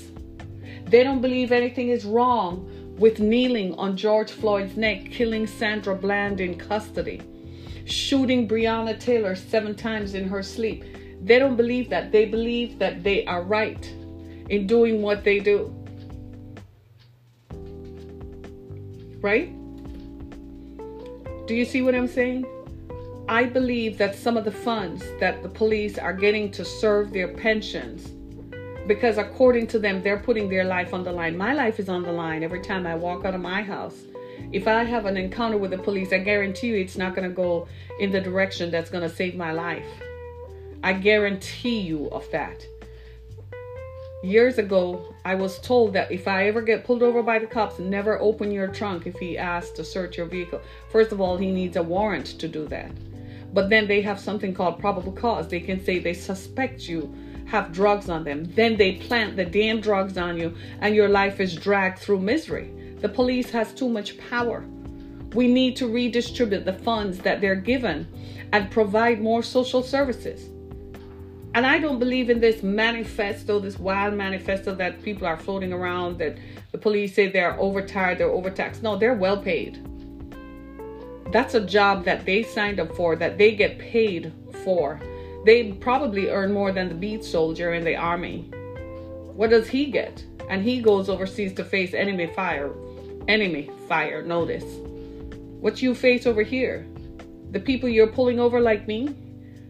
They 0.86 1.02
don't 1.02 1.20
believe 1.20 1.52
anything 1.52 1.88
is 1.88 2.04
wrong 2.04 2.70
with 2.98 3.20
kneeling 3.20 3.74
on 3.74 3.96
George 3.96 4.30
Floyd's 4.30 4.76
neck, 4.76 5.10
killing 5.10 5.46
Sandra 5.46 5.94
Bland 5.94 6.40
in 6.40 6.56
custody 6.56 7.20
shooting 7.84 8.48
Breonna 8.48 8.98
Taylor 8.98 9.34
seven 9.34 9.74
times 9.74 10.14
in 10.14 10.28
her 10.28 10.42
sleep. 10.42 10.84
They 11.22 11.38
don't 11.38 11.56
believe 11.56 11.90
that. 11.90 12.12
They 12.12 12.24
believe 12.26 12.78
that 12.78 13.02
they 13.02 13.24
are 13.26 13.42
right 13.42 13.84
in 14.48 14.66
doing 14.66 15.02
what 15.02 15.24
they 15.24 15.38
do. 15.40 15.74
Right? 19.20 19.52
Do 21.46 21.54
you 21.54 21.64
see 21.64 21.82
what 21.82 21.94
I'm 21.94 22.08
saying? 22.08 22.46
I 23.28 23.44
believe 23.44 23.98
that 23.98 24.16
some 24.16 24.36
of 24.36 24.44
the 24.44 24.50
funds 24.50 25.04
that 25.20 25.42
the 25.42 25.48
police 25.48 25.96
are 25.96 26.12
getting 26.12 26.50
to 26.52 26.64
serve 26.64 27.12
their 27.12 27.28
pensions, 27.28 28.10
because 28.86 29.18
according 29.18 29.66
to 29.68 29.78
them, 29.78 30.02
they're 30.02 30.18
putting 30.18 30.48
their 30.48 30.64
life 30.64 30.92
on 30.92 31.04
the 31.04 31.12
line. 31.12 31.36
My 31.36 31.54
life 31.54 31.78
is 31.78 31.88
on 31.88 32.02
the 32.02 32.12
line 32.12 32.42
every 32.42 32.60
time 32.60 32.86
I 32.86 32.94
walk 32.94 33.24
out 33.24 33.34
of 33.34 33.40
my 33.40 33.62
house 33.62 34.02
if 34.52 34.68
I 34.68 34.84
have 34.84 35.06
an 35.06 35.16
encounter 35.16 35.56
with 35.56 35.70
the 35.70 35.78
police, 35.78 36.12
I 36.12 36.18
guarantee 36.18 36.68
you 36.68 36.76
it's 36.76 36.98
not 36.98 37.14
going 37.14 37.28
to 37.28 37.34
go 37.34 37.68
in 37.98 38.12
the 38.12 38.20
direction 38.20 38.70
that's 38.70 38.90
going 38.90 39.08
to 39.08 39.14
save 39.14 39.34
my 39.34 39.52
life. 39.52 39.86
I 40.82 40.92
guarantee 40.92 41.80
you 41.80 42.10
of 42.10 42.30
that. 42.32 42.66
Years 44.22 44.58
ago, 44.58 45.14
I 45.24 45.34
was 45.34 45.58
told 45.60 45.94
that 45.94 46.12
if 46.12 46.28
I 46.28 46.46
ever 46.48 46.60
get 46.60 46.84
pulled 46.84 47.02
over 47.02 47.22
by 47.22 47.38
the 47.38 47.46
cops, 47.46 47.78
never 47.78 48.20
open 48.20 48.52
your 48.52 48.68
trunk 48.68 49.06
if 49.06 49.16
he 49.16 49.38
asks 49.38 49.72
to 49.72 49.84
search 49.84 50.18
your 50.18 50.26
vehicle. 50.26 50.60
First 50.90 51.12
of 51.12 51.20
all, 51.20 51.38
he 51.38 51.50
needs 51.50 51.76
a 51.76 51.82
warrant 51.82 52.26
to 52.38 52.46
do 52.46 52.66
that. 52.68 52.92
but 53.54 53.68
then 53.68 53.86
they 53.86 54.00
have 54.00 54.18
something 54.18 54.54
called 54.54 54.78
probable 54.78 55.12
cause. 55.12 55.46
They 55.46 55.60
can 55.60 55.84
say 55.84 55.98
they 55.98 56.14
suspect 56.14 56.88
you 56.88 57.12
have 57.46 57.72
drugs 57.72 58.08
on 58.08 58.24
them. 58.24 58.44
Then 58.54 58.76
they 58.76 58.92
plant 58.92 59.36
the 59.36 59.44
damn 59.44 59.80
drugs 59.80 60.16
on 60.16 60.36
you, 60.38 60.54
and 60.80 60.94
your 60.94 61.08
life 61.08 61.40
is 61.40 61.54
dragged 61.54 61.98
through 61.98 62.20
misery. 62.20 62.70
The 63.00 63.08
police 63.08 63.50
has 63.50 63.74
too 63.74 63.88
much 63.88 64.18
power. 64.30 64.64
We 65.34 65.48
need 65.48 65.76
to 65.76 65.88
redistribute 65.88 66.64
the 66.64 66.72
funds 66.72 67.18
that 67.20 67.40
they're 67.40 67.54
given 67.54 68.06
and 68.52 68.70
provide 68.70 69.20
more 69.20 69.42
social 69.42 69.82
services. 69.82 70.48
And 71.54 71.66
I 71.66 71.78
don't 71.78 71.98
believe 71.98 72.30
in 72.30 72.40
this 72.40 72.62
manifesto, 72.62 73.58
this 73.58 73.78
wild 73.78 74.14
manifesto 74.14 74.74
that 74.76 75.02
people 75.02 75.26
are 75.26 75.36
floating 75.36 75.72
around 75.72 76.18
that 76.18 76.38
the 76.70 76.78
police 76.78 77.14
say 77.14 77.28
they're 77.28 77.58
overtired, 77.60 78.18
they're 78.18 78.30
overtaxed. 78.30 78.82
No, 78.82 78.96
they're 78.96 79.14
well 79.14 79.36
paid. 79.36 79.86
That's 81.30 81.54
a 81.54 81.60
job 81.60 82.04
that 82.04 82.24
they 82.24 82.42
signed 82.42 82.80
up 82.80 82.94
for, 82.96 83.16
that 83.16 83.36
they 83.36 83.54
get 83.54 83.78
paid 83.78 84.32
for. 84.64 85.00
They 85.44 85.72
probably 85.72 86.28
earn 86.28 86.52
more 86.52 86.70
than 86.70 86.88
the 86.88 86.94
beat 86.94 87.24
soldier 87.24 87.74
in 87.74 87.84
the 87.84 87.96
army. 87.96 88.42
What 89.34 89.50
does 89.50 89.68
he 89.68 89.86
get? 89.86 90.24
And 90.48 90.62
he 90.62 90.80
goes 90.80 91.08
overseas 91.08 91.52
to 91.54 91.64
face 91.64 91.94
enemy 91.94 92.28
fire. 92.28 92.70
Enemy 93.26 93.70
fire, 93.88 94.22
notice. 94.22 94.64
What 95.60 95.82
you 95.82 95.94
face 95.94 96.26
over 96.26 96.42
here? 96.42 96.86
The 97.50 97.60
people 97.60 97.88
you're 97.88 98.06
pulling 98.06 98.38
over 98.38 98.60
like 98.60 98.86
me? 98.86 99.14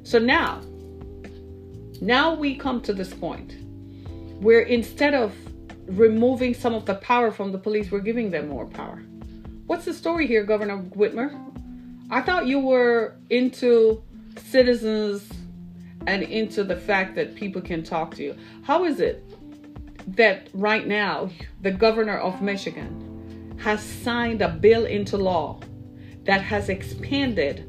So 0.03 0.19
now, 0.19 0.61
now 2.01 2.35
we 2.35 2.57
come 2.57 2.81
to 2.83 2.93
this 2.93 3.15
point 3.15 3.57
where 4.41 4.61
instead 4.61 5.15
of 5.15 5.35
removing 5.87 6.53
some 6.55 6.75
of 6.75 6.85
the 6.85 6.97
power 6.97 7.31
from 7.31 7.53
the 7.53 7.59
police, 7.59 7.91
we're 7.91 8.01
giving 8.01 8.31
them 8.31 8.49
more 8.49 8.67
power. 8.67 9.03
What's 9.67 9.85
the 9.85 9.95
story 9.95 10.27
here, 10.27 10.45
Governor 10.45 10.79
Whitmer? 10.79 11.39
I 12.11 12.21
thought 12.21 12.47
you 12.47 12.59
were 12.59 13.17
into 13.31 14.03
citizens 14.37 15.31
and 16.07 16.23
into 16.23 16.65
the 16.65 16.77
fact 16.77 17.15
that 17.15 17.35
people 17.35 17.63
can 17.63 17.83
talk 17.83 18.15
to 18.17 18.23
you. 18.23 18.37
How 18.63 18.85
is 18.85 19.01
it 19.01 19.25
that 20.17 20.49
right 20.53 20.87
now 20.87 21.31
the 21.61 21.71
governor 21.71 22.19
of 22.19 22.43
Michigan 22.43 23.57
has 23.61 23.83
signed 23.83 24.43
a 24.43 24.49
bill 24.49 24.87
into 24.87 25.17
law 25.17 25.61
that 26.25 26.41
has 26.41 26.69
expanded 26.69 27.69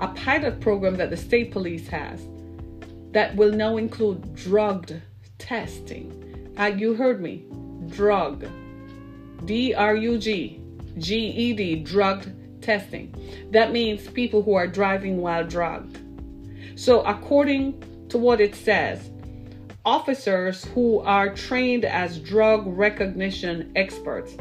a 0.00 0.08
pilot 0.08 0.60
program 0.60 0.96
that 0.96 1.10
the 1.10 1.16
state 1.16 1.50
police 1.52 1.86
has 1.88 2.26
that 3.12 3.34
will 3.36 3.52
now 3.52 3.76
include 3.76 4.34
drugged 4.34 5.00
testing? 5.38 6.52
Uh, 6.58 6.66
you 6.66 6.94
heard 6.94 7.20
me. 7.20 7.44
Drug. 7.88 8.46
D 9.44 9.74
R 9.74 9.96
U 9.96 10.18
G. 10.18 10.60
G 10.98 11.16
E 11.16 11.52
D. 11.52 11.76
Drugged 11.76 12.62
testing. 12.62 13.14
That 13.50 13.72
means 13.72 14.08
people 14.08 14.42
who 14.42 14.54
are 14.54 14.66
driving 14.66 15.18
while 15.18 15.44
drugged. 15.46 15.98
So, 16.80 17.02
according 17.02 18.08
to 18.08 18.16
what 18.16 18.40
it 18.40 18.54
says, 18.54 19.10
officers 19.84 20.64
who 20.64 21.00
are 21.00 21.28
trained 21.34 21.84
as 21.84 22.18
drug 22.18 22.62
recognition 22.66 23.70
experts. 23.76 24.34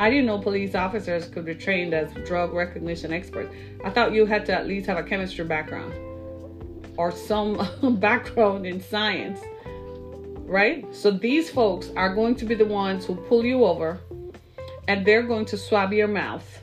I 0.00 0.10
didn't 0.10 0.26
know 0.26 0.40
police 0.40 0.74
officers 0.74 1.28
could 1.28 1.44
be 1.44 1.54
trained 1.54 1.94
as 1.94 2.12
drug 2.26 2.52
recognition 2.52 3.12
experts. 3.12 3.54
I 3.84 3.90
thought 3.90 4.12
you 4.12 4.26
had 4.26 4.44
to 4.46 4.54
at 4.54 4.66
least 4.66 4.88
have 4.88 4.98
a 4.98 5.04
chemistry 5.04 5.44
background 5.44 5.94
or 6.96 7.12
some 7.12 7.60
background 8.00 8.66
in 8.66 8.80
science 8.80 9.38
right? 10.46 10.84
So 10.92 11.12
these 11.12 11.48
folks 11.48 11.90
are 11.96 12.12
going 12.12 12.34
to 12.34 12.44
be 12.44 12.56
the 12.56 12.66
ones 12.66 13.06
who 13.06 13.14
pull 13.14 13.44
you 13.44 13.64
over 13.64 14.00
and 14.88 15.06
they're 15.06 15.22
going 15.22 15.44
to 15.46 15.56
swab 15.56 15.92
your 15.92 16.08
mouth. 16.08 16.61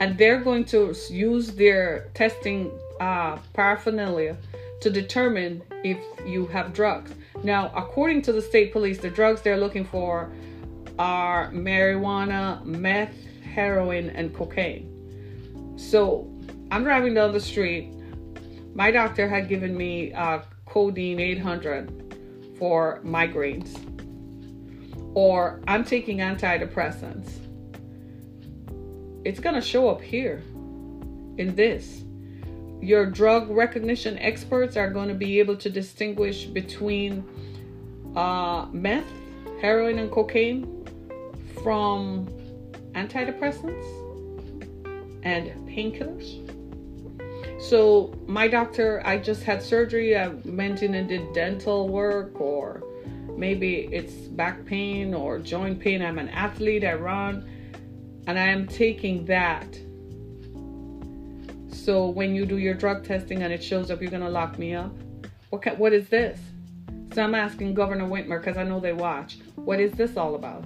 And 0.00 0.18
they're 0.18 0.40
going 0.40 0.64
to 0.66 0.94
use 1.08 1.52
their 1.52 2.10
testing 2.14 2.70
uh, 3.00 3.38
paraphernalia 3.52 4.36
to 4.80 4.90
determine 4.90 5.62
if 5.82 5.98
you 6.26 6.46
have 6.46 6.72
drugs. 6.72 7.12
Now, 7.42 7.72
according 7.74 8.22
to 8.22 8.32
the 8.32 8.42
state 8.42 8.72
police, 8.72 8.98
the 8.98 9.10
drugs 9.10 9.42
they're 9.42 9.56
looking 9.56 9.84
for 9.84 10.30
are 10.98 11.50
marijuana, 11.52 12.64
meth, 12.64 13.14
heroin, 13.42 14.10
and 14.10 14.34
cocaine. 14.34 14.90
So 15.76 16.30
I'm 16.70 16.84
driving 16.84 17.14
down 17.14 17.32
the 17.32 17.40
street. 17.40 17.92
My 18.74 18.90
doctor 18.90 19.28
had 19.28 19.48
given 19.48 19.76
me 19.76 20.12
uh, 20.12 20.40
codeine 20.66 21.20
800 21.20 22.56
for 22.58 23.00
migraines, 23.04 23.78
or 25.14 25.60
I'm 25.66 25.84
taking 25.84 26.18
antidepressants, 26.18 27.43
it's 29.24 29.40
going 29.40 29.54
to 29.54 29.60
show 29.60 29.88
up 29.88 30.00
here 30.02 30.42
in 31.38 31.54
this. 31.54 32.04
Your 32.80 33.06
drug 33.06 33.50
recognition 33.50 34.18
experts 34.18 34.76
are 34.76 34.90
going 34.90 35.08
to 35.08 35.14
be 35.14 35.38
able 35.38 35.56
to 35.56 35.70
distinguish 35.70 36.44
between 36.44 37.24
uh, 38.14 38.66
meth, 38.72 39.06
heroin, 39.60 39.98
and 39.98 40.10
cocaine 40.10 40.86
from 41.62 42.26
antidepressants 42.92 43.84
and 45.22 45.50
painkillers. 45.66 46.40
So 47.60 48.14
my 48.26 48.46
doctor, 48.46 49.02
I 49.06 49.16
just 49.16 49.42
had 49.42 49.62
surgery. 49.62 50.16
I 50.16 50.28
went 50.28 50.82
in 50.82 50.94
and 50.94 51.08
did 51.08 51.32
dental 51.32 51.88
work, 51.88 52.38
or 52.38 52.82
maybe 53.38 53.88
it's 53.90 54.12
back 54.12 54.66
pain 54.66 55.14
or 55.14 55.38
joint 55.38 55.80
pain. 55.80 56.02
I'm 56.02 56.18
an 56.18 56.28
athlete. 56.28 56.84
I 56.84 56.92
run, 56.92 57.48
and 58.26 58.38
I 58.38 58.46
am 58.46 58.66
taking 58.66 59.24
that. 59.26 59.78
So 61.70 62.08
when 62.08 62.34
you 62.34 62.46
do 62.46 62.58
your 62.58 62.74
drug 62.74 63.04
testing 63.04 63.42
and 63.42 63.52
it 63.52 63.62
shows 63.62 63.90
up, 63.90 64.00
you're 64.00 64.10
gonna 64.10 64.30
lock 64.30 64.58
me 64.58 64.74
up. 64.74 64.92
What 65.50 65.62
can, 65.62 65.76
what 65.78 65.92
is 65.92 66.08
this? 66.08 66.40
So 67.14 67.22
I'm 67.22 67.34
asking 67.34 67.74
Governor 67.74 68.06
Whitmer 68.06 68.40
because 68.40 68.56
I 68.56 68.64
know 68.64 68.80
they 68.80 68.92
watch. 68.92 69.38
What 69.56 69.80
is 69.80 69.92
this 69.92 70.16
all 70.16 70.34
about? 70.34 70.64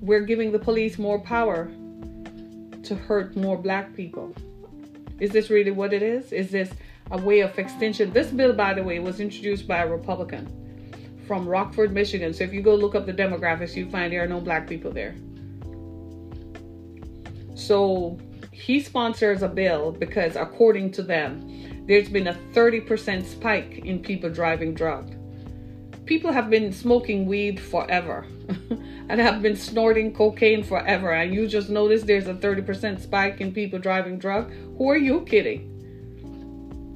We're 0.00 0.20
giving 0.20 0.52
the 0.52 0.58
police 0.58 0.98
more 0.98 1.18
power 1.18 1.70
to 2.84 2.94
hurt 2.94 3.36
more 3.36 3.58
black 3.58 3.94
people. 3.94 4.34
Is 5.18 5.30
this 5.30 5.50
really 5.50 5.72
what 5.72 5.92
it 5.92 6.02
is? 6.02 6.32
Is 6.32 6.50
this 6.50 6.70
a 7.10 7.20
way 7.20 7.40
of 7.40 7.58
extension? 7.58 8.12
This 8.12 8.28
bill, 8.28 8.52
by 8.52 8.74
the 8.74 8.82
way, 8.82 9.00
was 9.00 9.18
introduced 9.18 9.66
by 9.66 9.78
a 9.78 9.88
Republican 9.88 10.67
from 11.28 11.46
Rockford, 11.46 11.92
Michigan. 11.92 12.34
So 12.34 12.42
if 12.42 12.52
you 12.52 12.62
go 12.62 12.74
look 12.74 12.96
up 12.96 13.06
the 13.06 13.12
demographics, 13.12 13.76
you 13.76 13.88
find 13.88 14.12
there 14.12 14.24
are 14.24 14.26
no 14.26 14.40
black 14.40 14.66
people 14.66 14.90
there. 14.90 15.14
So 17.54 18.18
he 18.50 18.80
sponsors 18.80 19.42
a 19.42 19.48
bill 19.48 19.92
because, 19.92 20.34
according 20.34 20.90
to 20.92 21.02
them, 21.02 21.86
there's 21.86 22.08
been 22.08 22.26
a 22.26 22.34
30% 22.52 23.24
spike 23.24 23.78
in 23.84 24.00
people 24.00 24.30
driving 24.30 24.74
drunk. 24.74 25.14
People 26.06 26.32
have 26.32 26.50
been 26.50 26.72
smoking 26.72 27.26
weed 27.26 27.60
forever. 27.60 28.26
and 29.08 29.20
have 29.20 29.42
been 29.42 29.56
snorting 29.56 30.12
cocaine 30.12 30.62
forever, 30.62 31.12
and 31.12 31.34
you 31.34 31.46
just 31.46 31.70
notice 31.70 32.02
there's 32.02 32.28
a 32.28 32.34
30% 32.34 33.00
spike 33.00 33.40
in 33.40 33.52
people 33.52 33.78
driving 33.78 34.18
drug, 34.18 34.52
who 34.76 34.88
are 34.90 34.96
you 34.96 35.20
kidding? 35.22 35.74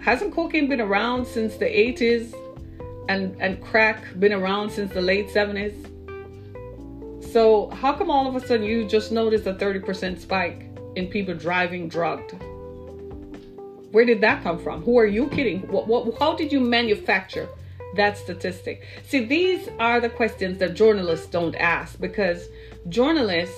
Hasn't 0.02 0.34
cocaine 0.34 0.68
been 0.68 0.80
around 0.80 1.26
since 1.26 1.56
the 1.56 1.66
80s 1.66 2.34
and, 3.08 3.36
and 3.40 3.62
crack 3.62 4.18
been 4.18 4.32
around 4.32 4.70
since 4.70 4.92
the 4.92 5.02
late 5.02 5.28
70s? 5.28 5.88
So, 7.32 7.70
how 7.70 7.94
come 7.94 8.10
all 8.10 8.26
of 8.26 8.36
a 8.36 8.46
sudden 8.46 8.66
you 8.66 8.86
just 8.86 9.10
noticed 9.10 9.46
a 9.46 9.54
30% 9.54 10.20
spike 10.20 10.68
in 10.96 11.06
people 11.06 11.34
driving 11.34 11.88
drugged? 11.88 12.34
Where 13.92 14.04
did 14.04 14.20
that 14.20 14.42
come 14.42 14.58
from? 14.58 14.82
Who 14.82 14.98
are 14.98 15.06
you 15.06 15.28
kidding? 15.28 15.60
What, 15.68 15.86
what, 15.86 16.18
how 16.18 16.34
did 16.34 16.52
you 16.52 16.60
manufacture 16.60 17.48
that 17.96 18.18
statistic? 18.18 18.86
See, 19.06 19.24
these 19.24 19.68
are 19.78 20.00
the 20.00 20.08
questions 20.08 20.58
that 20.58 20.74
journalists 20.74 21.26
don't 21.26 21.54
ask 21.56 22.00
because 22.00 22.48
journalists, 22.88 23.56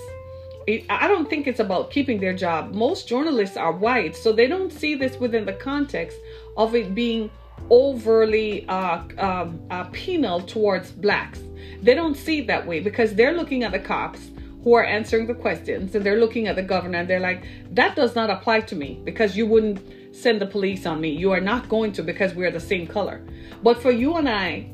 I 0.69 1.09
don't 1.09 1.29
think 1.29 1.47
it's 1.47 1.61
about 1.61 1.91
keeping 1.91 2.21
their 2.21 2.35
job. 2.35 2.75
Most 2.75 3.09
journalists 3.09 3.57
are 3.57 3.73
white, 3.73 4.17
so 4.17 4.33
they 4.33 4.47
don't 4.47 4.73
see 4.73 4.95
this 4.95 5.19
within 5.19 5.45
the 5.45 5.53
context 5.53 6.19
of 6.57 6.75
it 6.75 6.95
being 6.95 7.31
overly 7.71 8.67
uh, 8.69 9.03
um, 9.19 9.61
uh, 9.71 9.85
penal 9.85 10.41
towards 10.41 10.93
blacks. 10.93 11.41
They 11.83 11.95
don't 11.95 12.17
see 12.17 12.41
it 12.41 12.47
that 12.47 12.67
way 12.67 12.81
because 12.81 13.15
they're 13.15 13.33
looking 13.33 13.63
at 13.65 13.73
the 13.73 13.79
cops 13.79 14.31
who 14.63 14.73
are 14.75 14.85
answering 14.85 15.27
the 15.27 15.35
questions 15.35 15.95
and 15.95 16.05
they're 16.05 16.19
looking 16.19 16.49
at 16.49 16.57
the 16.57 16.63
governor 16.63 16.99
and 16.99 17.09
they're 17.09 17.21
like, 17.21 17.45
that 17.71 17.95
does 17.95 18.15
not 18.15 18.31
apply 18.31 18.61
to 18.63 18.75
me 18.75 19.01
because 19.05 19.37
you 19.37 19.47
wouldn't 19.47 19.81
send 20.15 20.41
the 20.41 20.47
police 20.47 20.87
on 20.87 21.01
me. 21.01 21.11
You 21.11 21.33
are 21.33 21.41
not 21.41 21.69
going 21.69 21.93
to 21.93 22.03
because 22.03 22.35
we're 22.35 22.51
the 22.51 22.61
same 22.61 22.87
color. 22.87 23.23
But 23.63 23.83
for 23.83 23.91
you 23.91 24.17
and 24.17 24.29
I, 24.29 24.71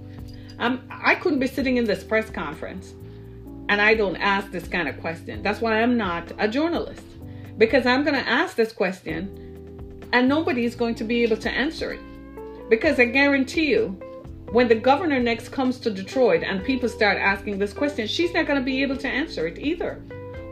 I'm, 0.59 0.89
I 0.91 1.17
couldn't 1.17 1.41
be 1.41 1.49
sitting 1.49 1.77
in 1.77 1.85
this 1.85 2.05
press 2.05 2.31
conference 2.31 2.95
and 3.69 3.81
I 3.81 3.95
don't 3.95 4.17
ask 4.17 4.51
this 4.51 4.69
kind 4.69 4.89
of 4.89 5.01
question. 5.01 5.43
That's 5.43 5.61
why 5.61 5.83
I'm 5.83 5.97
not 5.97 6.33
a 6.39 6.47
journalist 6.47 7.03
because 7.59 7.87
I'm 7.87 8.05
going 8.05 8.17
to 8.17 8.29
ask 8.29 8.57
this 8.57 8.73
question 8.73 10.09
and 10.13 10.29
nobody 10.29 10.65
is 10.65 10.77
going 10.77 10.95
to 10.97 11.05
be 11.05 11.23
able 11.23 11.37
to 11.39 11.51
answer 11.51 11.93
it. 11.93 12.01
Because 12.71 13.01
I 13.01 13.07
guarantee 13.07 13.69
you, 13.69 13.99
when 14.53 14.69
the 14.69 14.77
governor 14.77 15.19
next 15.19 15.49
comes 15.49 15.81
to 15.81 15.91
Detroit 15.91 16.45
and 16.45 16.65
people 16.65 16.89
start 16.89 17.19
asking 17.19 17.59
this 17.59 17.73
question, 17.73 18.07
she's 18.07 18.33
not 18.33 18.47
going 18.47 18.61
to 18.61 18.65
be 18.65 18.81
able 18.81 18.97
to 18.99 19.09
answer 19.09 19.49
it 19.49 19.59
either. 19.59 20.01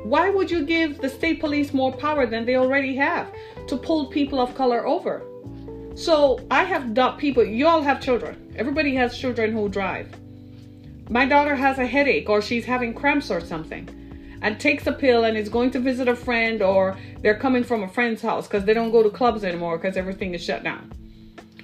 Why 0.02 0.28
would 0.28 0.50
you 0.50 0.64
give 0.64 1.00
the 1.00 1.08
state 1.08 1.38
police 1.38 1.72
more 1.72 1.92
power 1.92 2.26
than 2.26 2.44
they 2.44 2.56
already 2.56 2.96
have 2.96 3.32
to 3.68 3.76
pull 3.76 4.06
people 4.06 4.40
of 4.40 4.56
color 4.56 4.84
over? 4.84 5.22
So 5.94 6.40
I 6.50 6.64
have 6.64 7.18
people, 7.18 7.44
you 7.44 7.68
all 7.68 7.82
have 7.82 8.00
children. 8.00 8.52
Everybody 8.56 8.96
has 8.96 9.16
children 9.16 9.52
who 9.52 9.68
drive. 9.68 10.08
My 11.10 11.24
daughter 11.24 11.54
has 11.54 11.78
a 11.78 11.86
headache 11.86 12.28
or 12.28 12.42
she's 12.42 12.64
having 12.64 12.94
cramps 12.94 13.30
or 13.30 13.40
something 13.40 13.88
and 14.42 14.58
takes 14.58 14.88
a 14.88 14.92
pill 14.92 15.22
and 15.22 15.36
is 15.36 15.48
going 15.48 15.70
to 15.70 15.78
visit 15.78 16.08
a 16.08 16.16
friend 16.16 16.62
or 16.62 16.96
they're 17.22 17.38
coming 17.38 17.62
from 17.62 17.84
a 17.84 17.88
friend's 17.88 18.22
house 18.22 18.48
because 18.48 18.64
they 18.64 18.74
don't 18.74 18.90
go 18.90 19.04
to 19.04 19.10
clubs 19.10 19.44
anymore 19.44 19.78
because 19.78 19.96
everything 19.96 20.34
is 20.34 20.42
shut 20.42 20.64
down. 20.64 20.92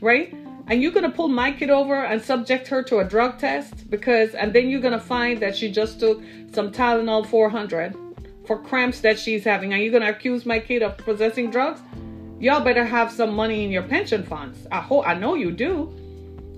Right? 0.01 0.35
And 0.67 0.83
you're 0.83 0.93
going 0.93 1.05
to 1.05 1.15
pull 1.15 1.29
my 1.29 1.53
kid 1.53 1.69
over 1.69 2.05
and 2.05 2.23
subject 2.23 2.69
her 2.69 2.83
to 2.85 2.99
a 2.99 3.05
drug 3.05 3.39
test 3.39 3.91
because, 3.91 4.35
and 4.35 4.53
then 4.53 4.71
you're 4.71 4.81
going 4.81 4.99
to 4.99 5.01
find 5.01 5.41
that 5.41 5.55
she 5.55 5.71
just 5.71 6.01
took 6.01 6.23
some 6.53 6.73
Tylenol 6.73 7.27
400 7.27 7.95
for 8.47 8.59
cramps 8.59 9.01
that 9.01 9.19
she's 9.19 9.45
having. 9.45 9.75
And 9.75 9.83
you're 9.83 9.93
going 9.93 10.03
to 10.03 10.09
accuse 10.09 10.47
my 10.47 10.59
kid 10.59 10.83
of 10.83 10.97
possessing 10.97 11.51
drugs? 11.51 11.81
Y'all 12.41 12.65
better 12.65 12.85
have 12.85 13.13
some 13.13 13.35
money 13.35 13.65
in 13.65 13.71
your 13.71 13.83
pension 13.83 14.23
funds. 14.23 14.67
I 14.73 14.81
hope, 14.81 15.07
I 15.07 15.15
know 15.15 15.35
you 15.35 15.51
do. 15.53 15.93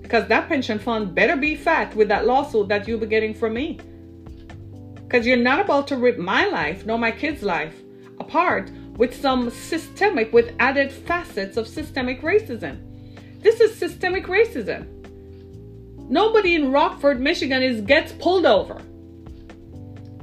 Because 0.01 0.25
that 0.29 0.47
pension 0.47 0.79
fund 0.79 1.13
better 1.13 1.35
be 1.35 1.55
fat 1.55 1.93
with 1.93 2.07
that 2.07 2.25
lawsuit 2.25 2.69
that 2.69 2.87
you'll 2.87 2.99
be 2.99 3.07
getting 3.07 3.33
from 3.33 3.53
me. 3.55 3.77
Because 4.95 5.27
you're 5.27 5.35
not 5.35 5.59
about 5.59 5.85
to 5.89 5.97
rip 5.97 6.17
my 6.17 6.47
life, 6.47 6.85
nor 6.85 6.97
my 6.97 7.11
kid's 7.11 7.43
life, 7.43 7.75
apart 8.19 8.71
with 8.95 9.13
some 9.13 9.49
systemic, 9.49 10.31
with 10.31 10.55
added 10.59 10.93
facets 10.93 11.57
of 11.57 11.67
systemic 11.67 12.21
racism. 12.21 12.86
This 13.39 13.59
is 13.59 13.75
systemic 13.75 14.25
racism. 14.25 14.87
Nobody 16.09 16.55
in 16.55 16.71
Rockford, 16.71 17.19
Michigan 17.19 17.61
is 17.61 17.81
gets 17.81 18.11
pulled 18.13 18.45
over. 18.45 18.81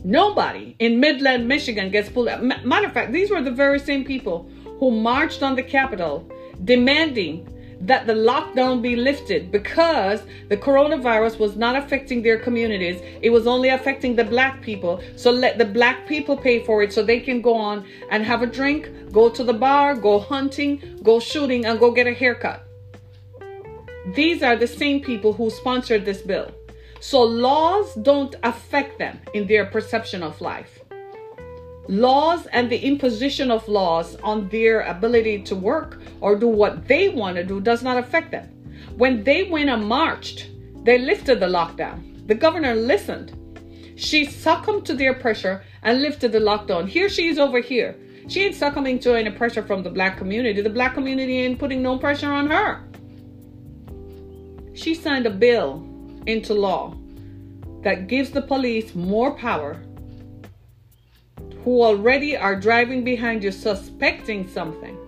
Nobody 0.02 0.76
in 0.78 1.00
Midland, 1.00 1.48
Michigan 1.48 1.90
gets 1.90 2.08
pulled 2.08 2.28
over. 2.28 2.42
Matter 2.42 2.86
of 2.86 2.92
fact, 2.92 3.12
these 3.12 3.30
were 3.30 3.42
the 3.42 3.50
very 3.50 3.78
same 3.78 4.04
people 4.04 4.50
who 4.78 4.90
marched 4.90 5.42
on 5.42 5.56
the 5.56 5.62
Capitol 5.62 6.30
demanding 6.64 7.48
that 7.80 8.06
the 8.06 8.14
lockdown 8.14 8.80
be 8.80 8.96
lifted 8.96 9.50
because 9.50 10.22
the 10.48 10.56
coronavirus 10.56 11.38
was 11.38 11.56
not 11.56 11.76
affecting 11.76 12.22
their 12.22 12.38
communities. 12.38 13.00
It 13.20 13.30
was 13.30 13.46
only 13.46 13.68
affecting 13.68 14.16
the 14.16 14.24
black 14.24 14.62
people. 14.62 15.02
So 15.16 15.30
let 15.30 15.58
the 15.58 15.64
black 15.64 16.06
people 16.06 16.36
pay 16.36 16.64
for 16.64 16.82
it 16.82 16.92
so 16.92 17.02
they 17.02 17.20
can 17.20 17.42
go 17.42 17.54
on 17.54 17.84
and 18.10 18.24
have 18.24 18.42
a 18.42 18.46
drink, 18.46 18.88
go 19.12 19.28
to 19.28 19.44
the 19.44 19.52
bar, 19.52 19.94
go 19.94 20.18
hunting, 20.18 20.98
go 21.02 21.20
shooting, 21.20 21.66
and 21.66 21.78
go 21.78 21.90
get 21.90 22.06
a 22.06 22.14
haircut. 22.14 22.63
These 24.12 24.42
are 24.42 24.54
the 24.54 24.66
same 24.66 25.00
people 25.00 25.32
who 25.32 25.48
sponsored 25.48 26.04
this 26.04 26.20
bill. 26.20 26.50
So 27.00 27.22
laws 27.22 27.94
don't 27.94 28.34
affect 28.42 28.98
them 28.98 29.18
in 29.32 29.46
their 29.46 29.64
perception 29.64 30.22
of 30.22 30.42
life. 30.42 30.80
Laws 31.88 32.46
and 32.52 32.70
the 32.70 32.78
imposition 32.78 33.50
of 33.50 33.66
laws 33.66 34.16
on 34.16 34.48
their 34.48 34.82
ability 34.82 35.42
to 35.44 35.56
work 35.56 36.00
or 36.20 36.36
do 36.36 36.48
what 36.48 36.86
they 36.86 37.08
want 37.08 37.36
to 37.36 37.44
do 37.44 37.60
does 37.60 37.82
not 37.82 37.96
affect 37.96 38.30
them. 38.30 38.48
When 38.96 39.24
they 39.24 39.44
went 39.44 39.70
and 39.70 39.86
marched, 39.86 40.50
they 40.82 40.98
lifted 40.98 41.40
the 41.40 41.46
lockdown. 41.46 42.26
The 42.26 42.34
governor 42.34 42.74
listened. 42.74 43.32
She 43.96 44.26
succumbed 44.26 44.84
to 44.86 44.94
their 44.94 45.14
pressure 45.14 45.62
and 45.82 46.02
lifted 46.02 46.32
the 46.32 46.40
lockdown. 46.40 46.88
Here 46.88 47.08
she 47.08 47.28
is 47.28 47.38
over 47.38 47.60
here. 47.60 47.96
She 48.28 48.42
ain't 48.44 48.54
succumbing 48.54 48.98
to 49.00 49.14
any 49.14 49.30
pressure 49.30 49.62
from 49.62 49.82
the 49.82 49.90
black 49.90 50.18
community. 50.18 50.60
The 50.60 50.70
black 50.70 50.92
community 50.92 51.40
ain't 51.40 51.58
putting 51.58 51.82
no 51.82 51.98
pressure 51.98 52.30
on 52.30 52.48
her 52.48 52.84
she 54.74 54.94
signed 54.94 55.26
a 55.26 55.30
bill 55.30 55.86
into 56.26 56.52
law 56.52 56.94
that 57.82 58.08
gives 58.08 58.30
the 58.30 58.42
police 58.42 58.94
more 58.94 59.32
power 59.32 59.80
who 61.62 61.82
already 61.82 62.36
are 62.36 62.58
driving 62.58 63.04
behind 63.04 63.42
you 63.42 63.52
suspecting 63.52 64.48
something. 64.48 64.98